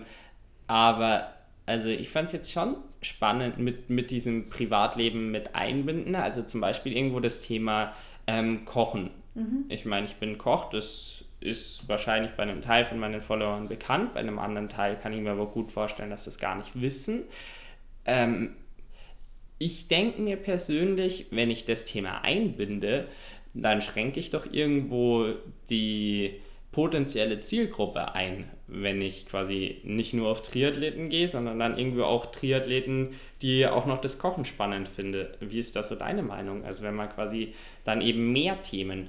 aber 0.67 1.33
also 1.65 1.89
ich 1.89 2.09
fand 2.09 2.27
es 2.27 2.33
jetzt 2.33 2.51
schon 2.51 2.77
spannend 3.01 3.57
mit, 3.57 3.89
mit 3.89 4.11
diesem 4.11 4.49
Privatleben 4.49 5.31
mit 5.31 5.55
einbinden. 5.55 6.15
Also 6.15 6.43
zum 6.43 6.61
Beispiel 6.61 6.95
irgendwo 6.95 7.19
das 7.19 7.41
Thema 7.41 7.93
ähm, 8.27 8.65
Kochen. 8.65 9.11
Mhm. 9.33 9.65
Ich 9.69 9.85
meine, 9.85 10.05
ich 10.05 10.15
bin 10.15 10.37
Koch, 10.37 10.69
das 10.69 11.25
ist 11.39 11.87
wahrscheinlich 11.87 12.31
bei 12.31 12.43
einem 12.43 12.61
Teil 12.61 12.85
von 12.85 12.99
meinen 12.99 13.21
Followern 13.21 13.67
bekannt, 13.67 14.13
bei 14.13 14.19
einem 14.19 14.39
anderen 14.39 14.69
Teil 14.69 14.97
kann 14.97 15.13
ich 15.13 15.21
mir 15.21 15.31
aber 15.31 15.47
gut 15.47 15.71
vorstellen, 15.71 16.09
dass 16.09 16.23
sie 16.23 16.31
es 16.31 16.39
gar 16.39 16.55
nicht 16.55 16.81
wissen. 16.81 17.23
Ähm, 18.05 18.55
ich 19.57 19.87
denke 19.87 20.21
mir 20.21 20.37
persönlich, 20.37 21.27
wenn 21.31 21.51
ich 21.51 21.65
das 21.65 21.85
Thema 21.85 22.21
einbinde, 22.23 23.07
dann 23.53 23.81
schränke 23.81 24.19
ich 24.19 24.31
doch 24.31 24.51
irgendwo 24.51 25.33
die 25.69 26.41
potenzielle 26.75 27.39
Zielgruppe 27.39 28.15
ein, 28.15 28.49
wenn 28.67 29.01
ich 29.01 29.27
quasi 29.27 29.79
nicht 29.85 30.13
nur 30.13 30.27
auf 30.27 30.41
Triathleten 30.41 31.07
gehe, 31.07 31.25
sondern 31.25 31.57
dann 31.57 31.77
irgendwie 31.77 32.01
auch 32.01 32.25
Triathleten, 32.25 33.13
die 33.41 33.65
auch 33.65 33.85
noch 33.85 34.01
das 34.01 34.19
Kochen 34.19 34.43
spannend 34.43 34.89
finde. 34.89 35.37
Wie 35.39 35.59
ist 35.59 35.77
das 35.77 35.87
so 35.87 35.95
deine 35.95 36.21
Meinung? 36.21 36.65
Also 36.65 36.83
wenn 36.83 36.93
man 36.93 37.07
quasi 37.07 37.53
dann 37.85 38.01
eben 38.01 38.33
mehr 38.33 38.61
Themen 38.61 39.07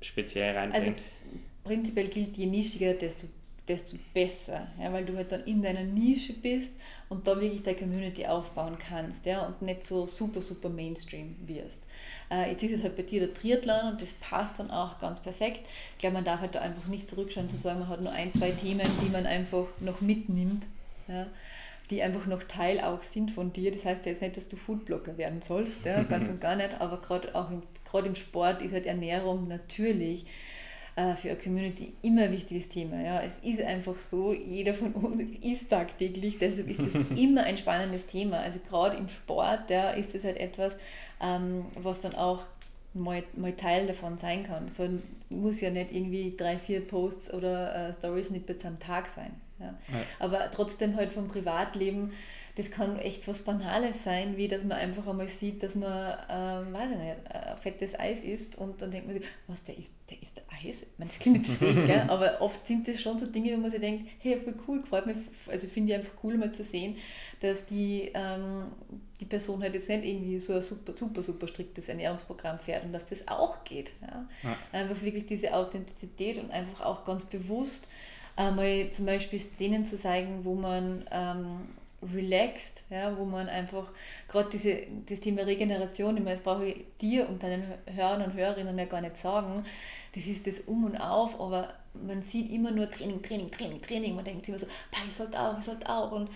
speziell 0.00 0.56
reinbringt. 0.56 0.84
Also 0.84 1.40
prinzipiell 1.64 2.06
gilt, 2.06 2.36
je 2.36 2.46
nischiger, 2.46 2.94
desto, 2.94 3.26
desto 3.66 3.96
besser, 4.14 4.68
ja, 4.80 4.92
weil 4.92 5.04
du 5.04 5.16
halt 5.16 5.32
dann 5.32 5.42
in 5.46 5.62
deiner 5.62 5.82
Nische 5.82 6.34
bist 6.34 6.76
und 7.08 7.26
da 7.26 7.40
wirklich 7.40 7.64
deine 7.64 7.76
Community 7.76 8.24
aufbauen 8.24 8.78
kannst 8.78 9.26
ja, 9.26 9.48
und 9.48 9.62
nicht 9.62 9.84
so 9.84 10.06
super, 10.06 10.40
super 10.40 10.68
Mainstream 10.68 11.34
wirst. 11.44 11.82
Äh, 12.30 12.52
jetzt 12.52 12.62
ist 12.62 12.72
es 12.72 12.82
halt 12.82 12.96
bei 12.96 13.02
dir 13.02 13.20
der 13.20 13.34
Triathlon 13.34 13.92
und 13.92 14.02
das 14.02 14.12
passt 14.14 14.58
dann 14.58 14.70
auch 14.70 15.00
ganz 15.00 15.20
perfekt. 15.20 15.60
Ich 15.92 15.98
glaube, 15.98 16.14
man 16.14 16.24
darf 16.24 16.40
halt 16.40 16.54
da 16.54 16.60
einfach 16.60 16.86
nicht 16.86 17.08
zurückschauen 17.08 17.50
zu 17.50 17.56
sagen, 17.56 17.80
man 17.80 17.88
hat 17.88 18.00
nur 18.00 18.12
ein, 18.12 18.32
zwei 18.32 18.50
Themen, 18.52 18.86
die 19.02 19.10
man 19.10 19.26
einfach 19.26 19.66
noch 19.80 20.00
mitnimmt. 20.00 20.64
Ja 21.08 21.26
die 21.90 22.02
einfach 22.02 22.26
noch 22.26 22.44
Teil 22.44 22.80
auch 22.80 23.02
sind 23.02 23.32
von 23.32 23.52
dir. 23.52 23.72
Das 23.72 23.84
heißt 23.84 24.06
ja 24.06 24.12
jetzt 24.12 24.22
nicht, 24.22 24.36
dass 24.36 24.48
du 24.48 24.56
Foodblogger 24.56 25.18
werden 25.18 25.42
sollst, 25.42 25.84
ja, 25.84 26.02
ganz 26.04 26.28
und 26.28 26.40
gar 26.40 26.56
nicht, 26.56 26.80
aber 26.80 27.00
gerade 27.00 27.34
auch 27.34 27.50
im, 27.50 27.62
gerade 27.84 28.08
im 28.08 28.14
Sport 28.14 28.62
ist 28.62 28.72
halt 28.72 28.86
Ernährung 28.86 29.48
natürlich 29.48 30.26
äh, 30.96 31.14
für 31.16 31.30
eine 31.30 31.38
Community 31.38 31.92
immer 32.02 32.22
ein 32.22 32.32
wichtiges 32.32 32.68
Thema. 32.68 33.00
Ja. 33.02 33.20
Es 33.22 33.38
ist 33.38 33.60
einfach 33.60 33.96
so, 34.00 34.32
jeder 34.32 34.74
von 34.74 34.92
uns 34.92 35.30
isst 35.42 35.70
tagtäglich, 35.70 36.38
deshalb 36.38 36.68
ist 36.68 36.80
das 36.80 37.10
immer 37.18 37.42
ein 37.42 37.58
spannendes 37.58 38.06
Thema. 38.06 38.38
Also 38.38 38.60
gerade 38.68 38.96
im 38.96 39.08
Sport 39.08 39.70
ja, 39.70 39.90
ist 39.90 40.14
das 40.14 40.24
halt 40.24 40.36
etwas, 40.36 40.74
ähm, 41.20 41.66
was 41.74 42.00
dann 42.00 42.14
auch 42.14 42.44
mal, 42.94 43.22
mal 43.36 43.52
Teil 43.52 43.86
davon 43.86 44.18
sein 44.18 44.44
kann. 44.44 44.68
So 44.68 44.88
muss 45.28 45.60
ja 45.60 45.70
nicht 45.70 45.92
irgendwie 45.92 46.34
drei, 46.36 46.58
vier 46.58 46.86
Posts 46.86 47.32
oder 47.34 47.88
äh, 47.88 47.92
Story-Snippets 47.92 48.64
am 48.64 48.78
Tag 48.78 49.08
sein. 49.14 49.32
Ja. 49.58 49.66
ja. 49.66 50.02
Aber 50.18 50.50
trotzdem 50.50 50.96
halt 50.96 51.12
vom 51.12 51.28
Privatleben, 51.28 52.12
das 52.56 52.70
kann 52.70 52.98
echt 52.98 53.26
was 53.28 53.42
Banales 53.42 54.04
sein, 54.04 54.36
wie 54.36 54.48
dass 54.48 54.64
man 54.64 54.78
einfach 54.78 55.06
einmal 55.06 55.28
sieht, 55.28 55.62
dass 55.62 55.74
man, 55.74 56.18
ähm, 56.28 56.72
weiß 56.72 56.90
ich 56.90 56.98
nicht, 56.98 57.16
äh, 57.30 57.56
fettes 57.56 57.98
Eis 57.98 58.22
isst 58.22 58.58
und 58.58 58.80
dann 58.82 58.90
denkt 58.90 59.06
man 59.06 59.18
sich, 59.18 59.26
was, 59.46 59.62
der 59.64 59.78
isst, 59.78 59.92
der 60.10 60.20
isst 60.22 60.40
Eis? 60.50 60.82
Ich 60.82 60.98
meine, 60.98 61.10
das 61.10 61.18
klingt 61.18 61.38
nicht 61.38 61.56
schlecht, 61.56 61.74
gell? 61.86 62.04
aber 62.08 62.40
oft 62.40 62.66
sind 62.66 62.88
das 62.88 63.00
schon 63.00 63.18
so 63.18 63.26
Dinge, 63.26 63.52
wo 63.52 63.58
man 63.58 63.70
sich 63.70 63.80
denkt, 63.80 64.08
hey, 64.20 64.40
voll 64.40 64.54
cool, 64.66 64.80
gefällt 64.82 65.06
mir, 65.06 65.14
also 65.48 65.68
finde 65.68 65.92
ich 65.92 65.98
einfach 65.98 66.12
cool 66.22 66.36
mal 66.36 66.52
zu 66.52 66.64
sehen, 66.64 66.96
dass 67.40 67.66
die, 67.66 68.10
ähm, 68.14 68.72
die 69.20 69.26
Person 69.26 69.62
halt 69.62 69.74
jetzt 69.74 69.88
nicht 69.88 70.04
irgendwie 70.04 70.38
so 70.38 70.54
ein 70.54 70.62
super, 70.62 70.94
super, 70.94 71.22
super 71.22 71.48
striktes 71.48 71.88
Ernährungsprogramm 71.88 72.58
fährt 72.58 72.84
und 72.84 72.92
dass 72.92 73.06
das 73.06 73.26
auch 73.28 73.64
geht. 73.64 73.92
Ja? 74.02 74.28
ja. 74.42 74.56
Einfach 74.72 75.02
wirklich 75.02 75.26
diese 75.26 75.54
Authentizität 75.54 76.38
und 76.38 76.50
einfach 76.50 76.84
auch 76.84 77.04
ganz 77.04 77.24
bewusst 77.24 77.86
einmal 78.36 78.90
zum 78.92 79.06
Beispiel 79.06 79.38
Szenen 79.38 79.84
zu 79.84 79.98
zeigen, 79.98 80.44
wo 80.44 80.54
man 80.54 81.04
ähm, 81.10 81.68
relaxed, 82.02 82.82
ja, 82.88 83.16
wo 83.16 83.24
man 83.24 83.48
einfach 83.48 83.90
gerade 84.28 84.50
diese 84.50 84.78
das 85.06 85.20
Thema 85.20 85.42
Regeneration, 85.42 86.16
ich 86.16 86.22
meine, 86.22 86.36
das 86.36 86.44
brauche 86.44 86.66
ich 86.66 86.84
dir 87.00 87.28
und 87.28 87.42
deinen 87.42 87.64
Hörern 87.86 88.22
und 88.22 88.34
Hörerinnen 88.34 88.78
ja 88.78 88.86
gar 88.86 89.00
nicht 89.00 89.16
sagen, 89.16 89.64
das 90.14 90.26
ist 90.26 90.46
das 90.46 90.60
Um 90.60 90.84
und 90.84 90.96
Auf, 90.96 91.38
aber 91.38 91.74
man 91.94 92.22
sieht 92.22 92.50
immer 92.50 92.70
nur 92.70 92.90
Training, 92.90 93.22
Training, 93.22 93.50
Training, 93.50 93.82
Training, 93.82 94.14
man 94.14 94.24
denkt 94.24 94.48
immer 94.48 94.58
so, 94.58 94.66
ich 95.08 95.14
sollte 95.14 95.38
auch, 95.38 95.58
ich 95.58 95.64
sollte 95.64 95.88
auch. 95.88 96.12
Und 96.12 96.30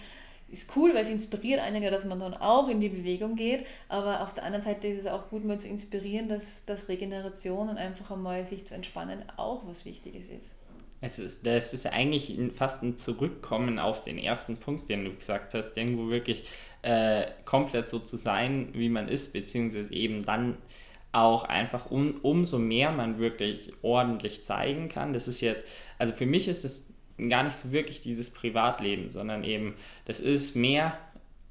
ist 0.51 0.71
cool, 0.77 0.95
weil 0.95 1.05
es 1.05 1.11
inspiriert 1.11 1.61
einen 1.61 1.83
ja, 1.83 1.91
dass 1.91 2.05
man 2.05 2.21
dann 2.21 2.35
auch 2.35 2.69
in 2.69 2.81
die 2.81 2.89
Bewegung 2.89 3.35
geht, 3.35 3.67
aber 3.89 4.23
auf 4.23 4.35
der 4.35 4.45
anderen 4.45 4.65
Seite 4.65 4.87
ist 4.87 5.01
es 5.01 5.07
auch 5.07 5.29
gut, 5.29 5.45
mal 5.45 5.59
zu 5.59 5.69
inspirieren, 5.69 6.29
dass, 6.29 6.65
dass 6.65 6.89
Regeneration 6.89 7.69
und 7.69 7.79
einfach 7.79 8.11
einmal 8.11 8.47
sich 8.47 8.67
zu 8.67 8.75
entspannen 8.75 9.23
auch 9.37 9.63
was 9.67 9.85
Wichtiges 9.85 10.29
ist. 10.29 10.51
Es 11.05 11.19
ist, 11.19 11.47
das 11.47 11.75
ist 11.75 11.87
eigentlich 11.87 12.35
fast 12.57 12.83
ein 12.83 12.97
Zurückkommen 12.97 13.79
auf 13.79 14.05
den 14.05 14.17
ersten 14.17 14.57
Punkt, 14.57 14.89
den 14.89 15.05
du 15.05 15.15
gesagt 15.15 15.53
hast, 15.53 15.77
irgendwo 15.77 16.09
wirklich 16.09 16.45
äh, 16.81 17.27
komplett 17.45 17.89
so 17.89 17.99
zu 17.99 18.17
sein, 18.17 18.69
wie 18.73 18.89
man 18.89 19.09
ist, 19.09 19.35
beziehungsweise 19.35 19.93
eben 19.93 20.25
dann 20.25 20.57
auch 21.13 21.45
einfach 21.45 21.91
um, 21.91 22.17
umso 22.23 22.59
mehr 22.59 22.91
man 22.91 23.19
wirklich 23.19 23.73
ordentlich 23.83 24.47
zeigen 24.47 24.89
kann. 24.89 25.13
Das 25.13 25.29
ist 25.29 25.43
jetzt, 25.43 25.67
also 25.99 26.15
für 26.15 26.27
mich 26.27 26.49
ist 26.49 26.65
es 26.65 26.93
gar 27.29 27.43
nicht 27.43 27.57
so 27.57 27.71
wirklich 27.71 28.01
dieses 28.01 28.33
Privatleben, 28.33 29.11
sondern 29.11 29.45
eben, 29.45 29.75
das 30.07 30.21
ist 30.21 30.57
mehr 30.57 30.99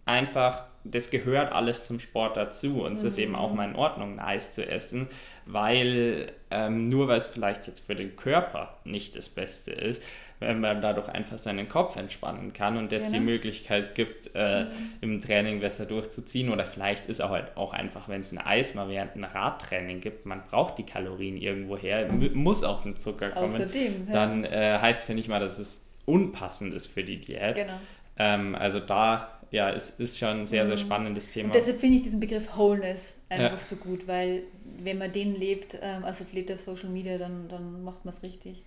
einfach, 0.06 0.66
das 0.84 1.12
gehört 1.12 1.54
alles 1.54 1.84
zum 1.84 2.00
Sport 2.00 2.38
dazu 2.38 2.84
und 2.84 2.96
es 2.96 3.04
ist 3.04 3.18
eben 3.20 3.36
auch 3.36 3.52
mhm. 3.52 3.58
mal 3.58 3.70
in 3.70 3.76
Ordnung, 3.76 4.20
Eis 4.20 4.52
zu 4.52 4.68
essen, 4.68 5.08
weil 5.46 6.32
ähm, 6.52 6.88
nur 6.90 7.08
weil 7.08 7.18
es 7.18 7.28
vielleicht 7.28 7.68
jetzt 7.68 7.86
für 7.86 7.96
den 7.96 8.16
Körper 8.16 8.78
nicht 8.84 9.16
das 9.16 9.30
Beste 9.30 9.72
ist, 9.72 10.04
wenn 10.40 10.60
man 10.60 10.82
dadurch 10.82 11.10
einfach 11.10 11.38
seinen 11.38 11.70
Kopf 11.70 11.96
entspannen 11.96 12.54
kann 12.54 12.78
und 12.78 12.92
es 12.92 13.06
genau. 13.06 13.18
die 13.18 13.24
Möglichkeit 13.24 13.96
gibt, 13.96 14.32
äh, 14.36 14.66
mhm. 14.66 14.70
im 15.02 15.22
Training 15.22 15.60
besser 15.62 15.86
durchzuziehen. 15.86 16.50
Oder 16.50 16.66
vielleicht 16.66 17.08
ist 17.08 17.22
auch 17.22 17.32
halt 17.32 17.56
auch 17.56 17.74
einfach, 17.74 18.10
wenn 18.10 18.22
es 18.22 18.32
ein 18.32 18.40
Eis 18.40 18.76
mal 18.76 18.90
während 18.90 19.14
einem 19.14 19.26
Radtraining 19.26 20.02
gibt, 20.02 20.26
man 20.26 20.44
braucht 20.50 20.78
die 20.78 20.86
Kalorien 20.86 21.38
irgendwo 21.38 21.78
her, 21.78 22.08
muss 22.34 22.64
aus 22.64 22.84
dem 22.84 23.00
Zucker 23.00 23.30
kommen. 23.30 23.56
Außerdem, 23.56 24.08
ja. 24.08 24.14
Dann 24.14 24.44
äh, 24.44 24.80
heißt 24.80 25.04
es 25.04 25.08
ja 25.08 25.16
nicht 25.16 25.30
mal, 25.30 25.40
dass 25.40 25.60
es 25.60 25.92
unpassend 26.06 26.74
ist 26.74 26.88
für 26.88 27.04
die 27.04 27.20
Diät. 27.20 27.56
Genau. 27.56 27.80
Ähm, 28.18 28.56
also 28.56 28.80
da 28.80 29.33
ja, 29.54 29.70
es 29.70 29.92
ist 30.00 30.18
schon 30.18 30.42
ein 30.42 30.46
sehr, 30.48 30.66
sehr 30.66 30.78
mhm. 30.78 30.82
spannendes 30.82 31.32
Thema. 31.32 31.50
Und 31.50 31.56
deshalb 31.56 31.80
finde 31.80 31.98
ich 31.98 32.04
diesen 32.04 32.20
Begriff 32.20 32.58
Wholeness 32.58 33.14
einfach 33.30 33.60
ja. 33.60 33.64
so 33.64 33.76
gut, 33.76 34.08
weil 34.08 34.42
wenn 34.80 34.98
man 34.98 35.14
den 35.14 35.36
lebt 35.36 35.78
ähm, 35.80 36.04
als 36.04 36.22
Athlet 36.22 36.52
auf 36.52 36.60
Social 36.60 36.90
Media, 36.90 37.20
dann, 37.20 37.48
dann 37.50 37.84
macht 37.84 38.04
man 38.04 38.16
es 38.16 38.24
richtig. 38.24 38.64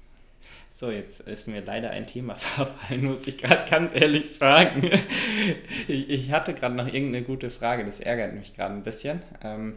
So, 0.70 0.92
jetzt 0.92 1.20
ist 1.22 1.48
mir 1.48 1.60
leider 1.64 1.90
ein 1.90 2.06
Thema 2.06 2.34
verfallen, 2.36 3.04
muss 3.04 3.26
ich 3.26 3.36
gerade 3.36 3.68
ganz 3.68 3.94
ehrlich 3.96 4.36
sagen. 4.36 4.88
Ich, 5.88 6.08
ich 6.08 6.30
hatte 6.30 6.54
gerade 6.54 6.76
noch 6.76 6.86
irgendeine 6.86 7.24
gute 7.24 7.50
Frage, 7.50 7.84
das 7.84 7.98
ärgert 7.98 8.34
mich 8.34 8.54
gerade 8.54 8.74
ein 8.74 8.84
bisschen. 8.84 9.22
Ähm, 9.42 9.74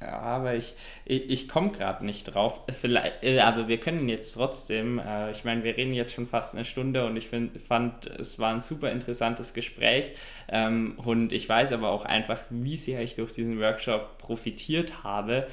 aber 0.00 0.54
ich, 0.54 0.74
ich, 1.04 1.30
ich 1.30 1.48
komme 1.48 1.70
gerade 1.70 2.04
nicht 2.04 2.24
drauf. 2.24 2.60
Vielleicht, 2.80 3.22
äh, 3.22 3.40
aber 3.40 3.68
wir 3.68 3.78
können 3.78 4.08
jetzt 4.08 4.34
trotzdem, 4.34 4.98
äh, 4.98 5.30
ich 5.30 5.44
meine, 5.44 5.64
wir 5.64 5.76
reden 5.76 5.94
jetzt 5.94 6.12
schon 6.12 6.26
fast 6.26 6.54
eine 6.54 6.64
Stunde 6.64 7.06
und 7.06 7.16
ich 7.16 7.28
find, 7.28 7.60
fand, 7.62 8.06
es 8.06 8.38
war 8.38 8.52
ein 8.52 8.60
super 8.60 8.92
interessantes 8.92 9.54
Gespräch. 9.54 10.12
Ähm, 10.48 10.98
und 10.98 11.32
ich 11.32 11.48
weiß 11.48 11.72
aber 11.72 11.90
auch 11.90 12.04
einfach, 12.04 12.40
wie 12.50 12.76
sehr 12.76 13.00
ich 13.00 13.16
durch 13.16 13.32
diesen 13.32 13.58
Workshop 13.58 14.18
profitiert 14.18 15.02
habe. 15.02 15.46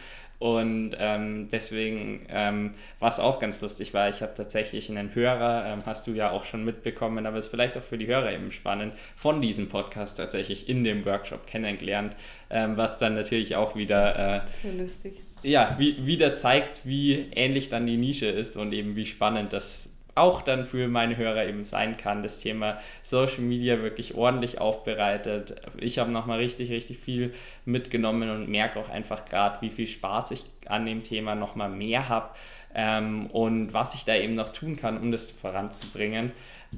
Und 0.43 0.97
ähm, 0.99 1.47
deswegen, 1.53 2.25
ähm, 2.27 2.73
was 2.99 3.21
auch 3.21 3.39
ganz 3.39 3.61
lustig 3.61 3.93
war, 3.93 4.09
ich 4.09 4.21
habe 4.21 4.33
tatsächlich 4.35 4.89
einen 4.89 5.15
Hörer, 5.15 5.65
ähm, 5.65 5.83
hast 5.85 6.05
du 6.05 6.11
ja 6.11 6.31
auch 6.31 6.43
schon 6.43 6.65
mitbekommen, 6.65 7.25
aber 7.25 7.37
es 7.37 7.45
ist 7.45 7.51
vielleicht 7.51 7.77
auch 7.77 7.81
für 7.81 7.97
die 7.97 8.07
Hörer 8.07 8.29
eben 8.33 8.51
spannend, 8.51 8.91
von 9.15 9.41
diesem 9.41 9.69
Podcast 9.69 10.17
tatsächlich 10.17 10.67
in 10.67 10.83
dem 10.83 11.05
Workshop 11.05 11.47
kennengelernt, 11.47 12.13
ähm, 12.49 12.75
was 12.75 12.97
dann 12.97 13.13
natürlich 13.13 13.55
auch 13.55 13.77
wieder... 13.77 14.19
Äh, 14.35 14.41
so 14.61 14.77
lustig. 14.77 15.21
Ja, 15.43 15.77
wie, 15.79 16.05
wieder 16.05 16.33
zeigt, 16.33 16.85
wie 16.85 17.25
ähnlich 17.33 17.69
dann 17.69 17.87
die 17.87 17.95
Nische 17.95 18.27
ist 18.27 18.57
und 18.57 18.73
eben 18.73 18.97
wie 18.97 19.05
spannend 19.05 19.53
das 19.53 19.92
auch 20.15 20.41
dann 20.41 20.65
für 20.65 20.87
meine 20.87 21.17
Hörer 21.17 21.45
eben 21.45 21.63
sein 21.63 21.97
kann, 21.97 22.23
das 22.23 22.39
Thema 22.39 22.77
Social 23.01 23.41
Media 23.41 23.81
wirklich 23.81 24.15
ordentlich 24.15 24.61
aufbereitet. 24.61 25.55
Ich 25.77 25.99
habe 25.99 26.11
nochmal 26.11 26.39
richtig, 26.39 26.69
richtig 26.69 26.99
viel 26.99 27.33
mitgenommen 27.65 28.29
und 28.29 28.47
merke 28.47 28.79
auch 28.79 28.89
einfach 28.89 29.25
gerade, 29.25 29.61
wie 29.61 29.69
viel 29.69 29.87
Spaß 29.87 30.31
ich 30.31 30.43
an 30.67 30.85
dem 30.85 31.03
Thema 31.03 31.35
nochmal 31.35 31.69
mehr 31.69 32.09
habe 32.09 32.29
ähm, 32.75 33.27
und 33.27 33.73
was 33.73 33.95
ich 33.95 34.05
da 34.05 34.15
eben 34.15 34.35
noch 34.35 34.49
tun 34.49 34.75
kann, 34.75 34.97
um 34.97 35.11
das 35.11 35.31
voranzubringen. 35.31 36.31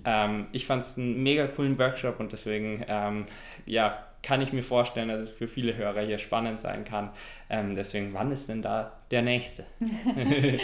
Ähm, 0.05 0.47
ich 0.51 0.65
fand 0.65 0.83
es 0.83 0.97
einen 0.97 1.21
mega 1.21 1.47
coolen 1.47 1.77
Workshop 1.77 2.19
und 2.19 2.31
deswegen 2.31 2.85
ähm, 2.87 3.25
ja, 3.65 3.97
kann 4.23 4.41
ich 4.41 4.53
mir 4.53 4.63
vorstellen, 4.63 5.09
dass 5.09 5.21
es 5.21 5.29
für 5.29 5.47
viele 5.47 5.75
Hörer 5.75 6.01
hier 6.01 6.17
spannend 6.17 6.59
sein 6.59 6.83
kann. 6.83 7.11
Ähm, 7.49 7.75
deswegen, 7.75 8.13
wann 8.13 8.31
ist 8.31 8.49
denn 8.49 8.61
da 8.61 8.93
der 9.11 9.21
nächste? 9.21 9.65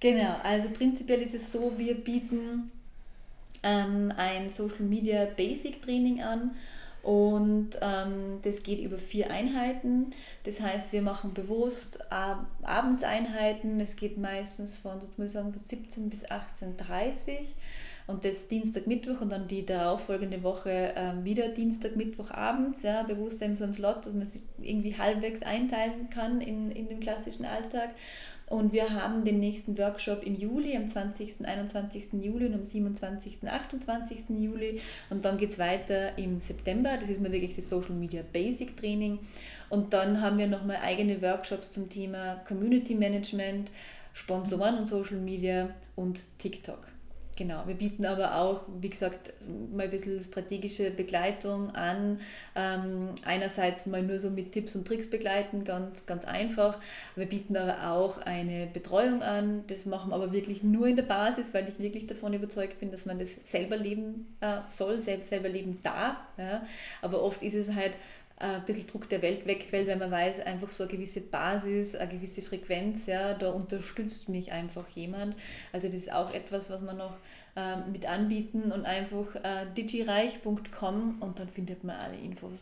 Genau, 0.00 0.36
also 0.42 0.68
prinzipiell 0.70 1.22
ist 1.22 1.34
es 1.34 1.50
so, 1.50 1.72
wir 1.76 1.94
bieten 1.94 2.70
ähm, 3.62 4.12
ein 4.16 4.50
Social 4.50 4.84
Media 4.84 5.26
Basic 5.36 5.82
Training 5.82 6.22
an 6.22 6.52
und 7.02 7.70
ähm, 7.80 8.38
das 8.42 8.62
geht 8.62 8.80
über 8.80 8.98
vier 8.98 9.30
Einheiten. 9.30 10.12
Das 10.44 10.60
heißt, 10.60 10.92
wir 10.92 11.02
machen 11.02 11.34
bewusst 11.34 12.12
Ab 12.12 12.46
Abendseinheiten. 12.62 13.80
Es 13.80 13.96
geht 13.96 14.18
meistens 14.18 14.78
von, 14.78 15.00
muss 15.16 15.32
sagen, 15.32 15.52
von 15.52 15.62
17 15.62 16.10
bis 16.10 16.26
18.30 16.26 16.68
Uhr 16.68 17.46
und 18.08 18.24
das 18.24 18.48
Dienstag, 18.48 18.86
Mittwoch 18.86 19.20
und 19.20 19.30
dann 19.30 19.48
die 19.48 19.66
darauffolgende 19.66 20.42
Woche 20.42 20.94
ähm, 20.96 21.24
wieder 21.24 21.48
Dienstag, 21.48 21.94
Mittwoch 21.94 22.30
abends, 22.30 22.82
ja, 22.82 23.02
bewusst 23.02 23.42
eben 23.42 23.54
so 23.54 23.64
ein 23.64 23.74
Slot, 23.74 24.06
dass 24.06 24.14
man 24.14 24.26
sich 24.26 24.40
irgendwie 24.62 24.96
halbwegs 24.96 25.42
einteilen 25.42 26.08
kann 26.08 26.40
in, 26.40 26.70
in 26.70 26.88
den 26.88 27.00
klassischen 27.00 27.44
Alltag. 27.44 27.90
Und 28.50 28.72
wir 28.72 28.94
haben 28.94 29.24
den 29.24 29.40
nächsten 29.40 29.76
Workshop 29.76 30.24
im 30.24 30.34
Juli, 30.34 30.74
am 30.74 30.88
20., 30.88 31.44
21. 31.46 32.14
Juli 32.14 32.46
und 32.46 32.54
am 32.54 32.64
27., 32.64 33.46
28. 33.46 34.30
Juli. 34.30 34.80
Und 35.10 35.24
dann 35.24 35.36
geht 35.36 35.50
es 35.50 35.58
weiter 35.58 36.16
im 36.16 36.40
September. 36.40 36.96
Das 36.98 37.10
ist 37.10 37.20
mal 37.20 37.30
wirklich 37.30 37.56
das 37.56 37.68
Social 37.68 37.94
Media 37.94 38.22
Basic 38.32 38.76
Training. 38.76 39.18
Und 39.68 39.92
dann 39.92 40.22
haben 40.22 40.38
wir 40.38 40.46
nochmal 40.46 40.78
eigene 40.82 41.20
Workshops 41.20 41.72
zum 41.72 41.90
Thema 41.90 42.36
Community 42.46 42.94
Management, 42.94 43.70
Sponsoren 44.14 44.78
und 44.78 44.86
Social 44.86 45.18
Media 45.18 45.68
und 45.94 46.22
TikTok. 46.38 46.86
Genau, 47.38 47.62
wir 47.68 47.76
bieten 47.76 48.04
aber 48.04 48.34
auch, 48.34 48.62
wie 48.80 48.90
gesagt, 48.90 49.32
mal 49.72 49.84
ein 49.84 49.90
bisschen 49.90 50.20
strategische 50.24 50.90
Begleitung 50.90 51.72
an. 51.72 52.18
Ähm, 52.56 53.10
einerseits 53.24 53.86
mal 53.86 54.02
nur 54.02 54.18
so 54.18 54.28
mit 54.28 54.50
Tipps 54.50 54.74
und 54.74 54.88
Tricks 54.88 55.08
begleiten, 55.08 55.62
ganz, 55.62 56.04
ganz 56.04 56.24
einfach. 56.24 56.80
Wir 57.14 57.26
bieten 57.26 57.56
aber 57.56 57.92
auch 57.92 58.18
eine 58.18 58.66
Betreuung 58.66 59.22
an. 59.22 59.62
Das 59.68 59.86
machen 59.86 60.10
wir 60.10 60.16
aber 60.16 60.32
wirklich 60.32 60.64
nur 60.64 60.88
in 60.88 60.96
der 60.96 61.04
Basis, 61.04 61.54
weil 61.54 61.68
ich 61.68 61.78
wirklich 61.78 62.08
davon 62.08 62.34
überzeugt 62.34 62.80
bin, 62.80 62.90
dass 62.90 63.06
man 63.06 63.20
das 63.20 63.28
selber 63.48 63.76
leben 63.76 64.34
äh, 64.40 64.56
soll, 64.68 65.00
selber 65.00 65.48
leben 65.48 65.78
darf. 65.84 66.16
Ja. 66.38 66.66
Aber 67.02 67.22
oft 67.22 67.40
ist 67.44 67.54
es 67.54 67.72
halt 67.72 67.92
ein 68.40 68.64
bisschen 68.64 68.86
Druck 68.86 69.08
der 69.08 69.20
Welt 69.22 69.46
wegfällt, 69.46 69.88
wenn 69.88 69.98
man 69.98 70.10
weiß, 70.10 70.40
einfach 70.40 70.70
so 70.70 70.84
eine 70.84 70.92
gewisse 70.92 71.20
Basis, 71.20 71.96
eine 71.96 72.12
gewisse 72.12 72.42
Frequenz, 72.42 73.06
ja, 73.06 73.34
da 73.34 73.50
unterstützt 73.50 74.28
mich 74.28 74.52
einfach 74.52 74.86
jemand. 74.90 75.34
Also 75.72 75.88
das 75.88 75.96
ist 75.96 76.12
auch 76.12 76.32
etwas, 76.32 76.70
was 76.70 76.80
man 76.80 76.98
noch 76.98 77.16
äh, 77.58 77.90
mit 77.90 78.06
anbieten 78.06 78.70
und 78.70 78.84
einfach 78.84 79.34
äh, 79.42 79.66
digireich.com 79.76 81.16
und 81.20 81.38
dann 81.38 81.48
findet 81.48 81.82
man 81.82 81.96
alle 81.96 82.16
Infos. 82.16 82.58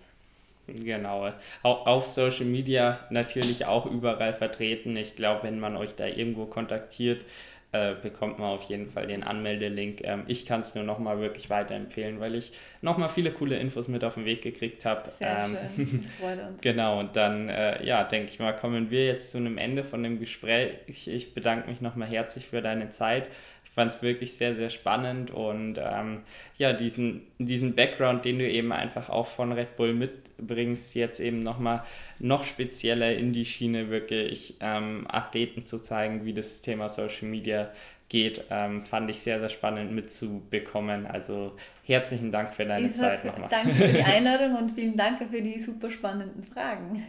Genau. 0.66 1.30
Auf 1.62 2.06
Social 2.06 2.46
Media 2.46 2.98
natürlich 3.10 3.66
auch 3.66 3.86
überall 3.86 4.32
vertreten. 4.32 4.96
Ich 4.96 5.14
glaube, 5.14 5.44
wenn 5.44 5.60
man 5.60 5.76
euch 5.76 5.94
da 5.94 6.06
irgendwo 6.06 6.46
kontaktiert, 6.46 7.24
äh, 7.72 7.94
bekommt 8.00 8.38
man 8.38 8.48
auf 8.50 8.62
jeden 8.62 8.90
Fall 8.90 9.06
den 9.06 9.22
Anmeldelink. 9.22 10.02
Ähm, 10.02 10.22
ich 10.28 10.46
kann 10.46 10.60
es 10.60 10.74
nur 10.74 10.84
nochmal 10.84 11.20
wirklich 11.20 11.50
weiterempfehlen, 11.50 12.20
weil 12.20 12.34
ich 12.34 12.52
nochmal 12.80 13.08
viele 13.08 13.32
coole 13.32 13.58
Infos 13.58 13.86
mit 13.88 14.02
auf 14.02 14.14
den 14.14 14.24
Weg 14.24 14.42
gekriegt 14.42 14.84
habe. 14.84 15.10
Sehr 15.18 15.38
ähm, 15.44 15.56
schön, 15.74 16.02
das 16.02 16.12
freut 16.12 16.48
uns. 16.48 16.62
genau, 16.62 17.00
und 17.00 17.16
dann, 17.16 17.48
äh, 17.48 17.84
ja, 17.84 18.04
denke 18.04 18.30
ich 18.30 18.38
mal, 18.38 18.56
kommen 18.56 18.90
wir 18.90 19.06
jetzt 19.06 19.32
zu 19.32 19.38
einem 19.38 19.58
Ende 19.58 19.84
von 19.84 20.02
dem 20.02 20.18
Gespräch. 20.18 20.70
Ich, 20.86 21.08
ich 21.08 21.34
bedanke 21.34 21.68
mich 21.68 21.80
nochmal 21.80 22.08
herzlich 22.08 22.46
für 22.46 22.62
deine 22.62 22.90
Zeit 22.90 23.28
fand 23.76 23.92
es 23.92 24.02
wirklich 24.02 24.32
sehr, 24.32 24.56
sehr 24.56 24.70
spannend 24.70 25.30
und 25.30 25.78
ähm, 25.78 26.22
ja, 26.56 26.72
diesen, 26.72 27.22
diesen 27.38 27.76
Background, 27.76 28.24
den 28.24 28.38
du 28.38 28.50
eben 28.50 28.72
einfach 28.72 29.10
auch 29.10 29.28
von 29.28 29.52
Red 29.52 29.76
Bull 29.76 29.92
mitbringst, 29.92 30.94
jetzt 30.94 31.20
eben 31.20 31.40
nochmal 31.40 31.84
noch 32.18 32.44
spezieller 32.44 33.14
in 33.14 33.34
die 33.34 33.44
Schiene 33.44 33.90
wirklich 33.90 34.54
ähm, 34.60 35.06
Athleten 35.08 35.66
zu 35.66 35.78
zeigen, 35.78 36.24
wie 36.24 36.32
das 36.32 36.62
Thema 36.62 36.88
Social 36.88 37.28
Media 37.28 37.70
geht, 38.08 38.44
ähm, 38.50 38.82
fand 38.82 39.10
ich 39.10 39.18
sehr, 39.18 39.40
sehr 39.40 39.50
spannend 39.50 39.92
mitzubekommen. 39.92 41.06
Also 41.06 41.54
herzlichen 41.84 42.32
Dank 42.32 42.54
für 42.54 42.64
deine 42.64 42.86
ich 42.86 42.94
Zeit 42.94 43.26
nochmal. 43.26 43.48
Danke 43.50 43.74
für 43.74 43.88
die 43.88 44.02
Einladung 44.02 44.56
und 44.56 44.70
vielen 44.70 44.96
Dank 44.96 45.18
für 45.30 45.42
die 45.42 45.58
super 45.58 45.90
spannenden 45.90 46.44
Fragen. 46.44 47.04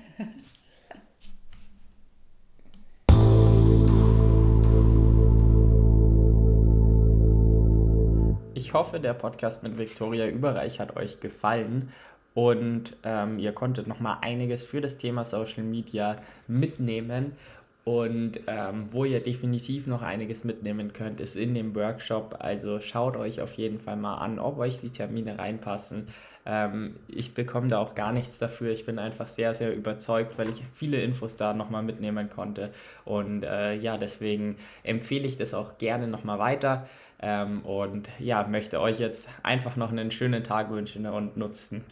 Ich 8.68 8.74
hoffe, 8.74 9.00
der 9.00 9.14
Podcast 9.14 9.64
mit 9.64 9.78
Viktoria 9.78 10.28
Überreich 10.28 10.82
hat 10.82 10.98
euch 10.98 11.22
gefallen 11.22 11.94
und 12.34 12.98
ähm, 13.06 13.40
ihr 13.40 13.54
konntet 13.54 13.88
noch 13.88 14.02
mal 14.02 14.18
einiges 14.20 14.66
für 14.66 14.82
das 14.82 14.98
Thema 14.98 15.24
Social 15.24 15.64
Media 15.64 16.18
mitnehmen. 16.50 17.32
Und 17.86 18.42
ähm, 18.48 18.90
wo 18.92 19.06
ihr 19.06 19.22
definitiv 19.22 19.88
noch 19.88 20.02
einiges 20.02 20.44
mitnehmen 20.44 20.92
könnt, 20.92 21.22
ist 21.22 21.38
in 21.38 21.56
dem 21.56 21.74
Workshop. 21.76 22.36
Also 22.40 22.82
schaut 22.82 23.16
euch 23.16 23.40
auf 23.40 23.54
jeden 23.54 23.80
Fall 23.80 23.96
mal 23.96 24.16
an, 24.16 24.38
ob 24.38 24.60
euch 24.60 24.82
die 24.82 24.92
Termine 24.92 25.40
reinpassen. 25.40 26.10
Ähm, 26.46 26.96
ich 27.08 27.34
bekomme 27.34 27.70
da 27.70 27.78
auch 27.78 27.96
gar 27.96 28.12
nichts 28.12 28.38
dafür. 28.38 28.72
Ich 28.72 28.86
bin 28.86 29.00
einfach 29.00 29.28
sehr, 29.28 29.56
sehr 29.56 29.74
überzeugt, 29.74 30.38
weil 30.38 30.50
ich 30.50 30.62
viele 30.76 31.02
Infos 31.02 31.38
da 31.38 31.54
nochmal 31.54 31.84
mitnehmen 31.84 32.30
konnte. 32.30 32.72
Und 33.06 33.44
äh, 33.44 33.76
ja, 33.76 33.98
deswegen 33.98 34.58
empfehle 34.84 35.26
ich 35.26 35.38
das 35.38 35.54
auch 35.54 35.78
gerne 35.78 36.10
nochmal 36.10 36.40
weiter. 36.40 36.90
Ähm, 37.20 37.62
und 37.66 38.10
ja, 38.20 38.46
möchte 38.48 38.80
euch 38.80 39.00
jetzt 39.00 39.30
einfach 39.44 39.76
noch 39.76 39.92
einen 39.92 40.12
schönen 40.12 40.44
Tag 40.44 40.70
wünschen 40.70 41.06
und 41.08 41.38
nutzen. 41.38 41.84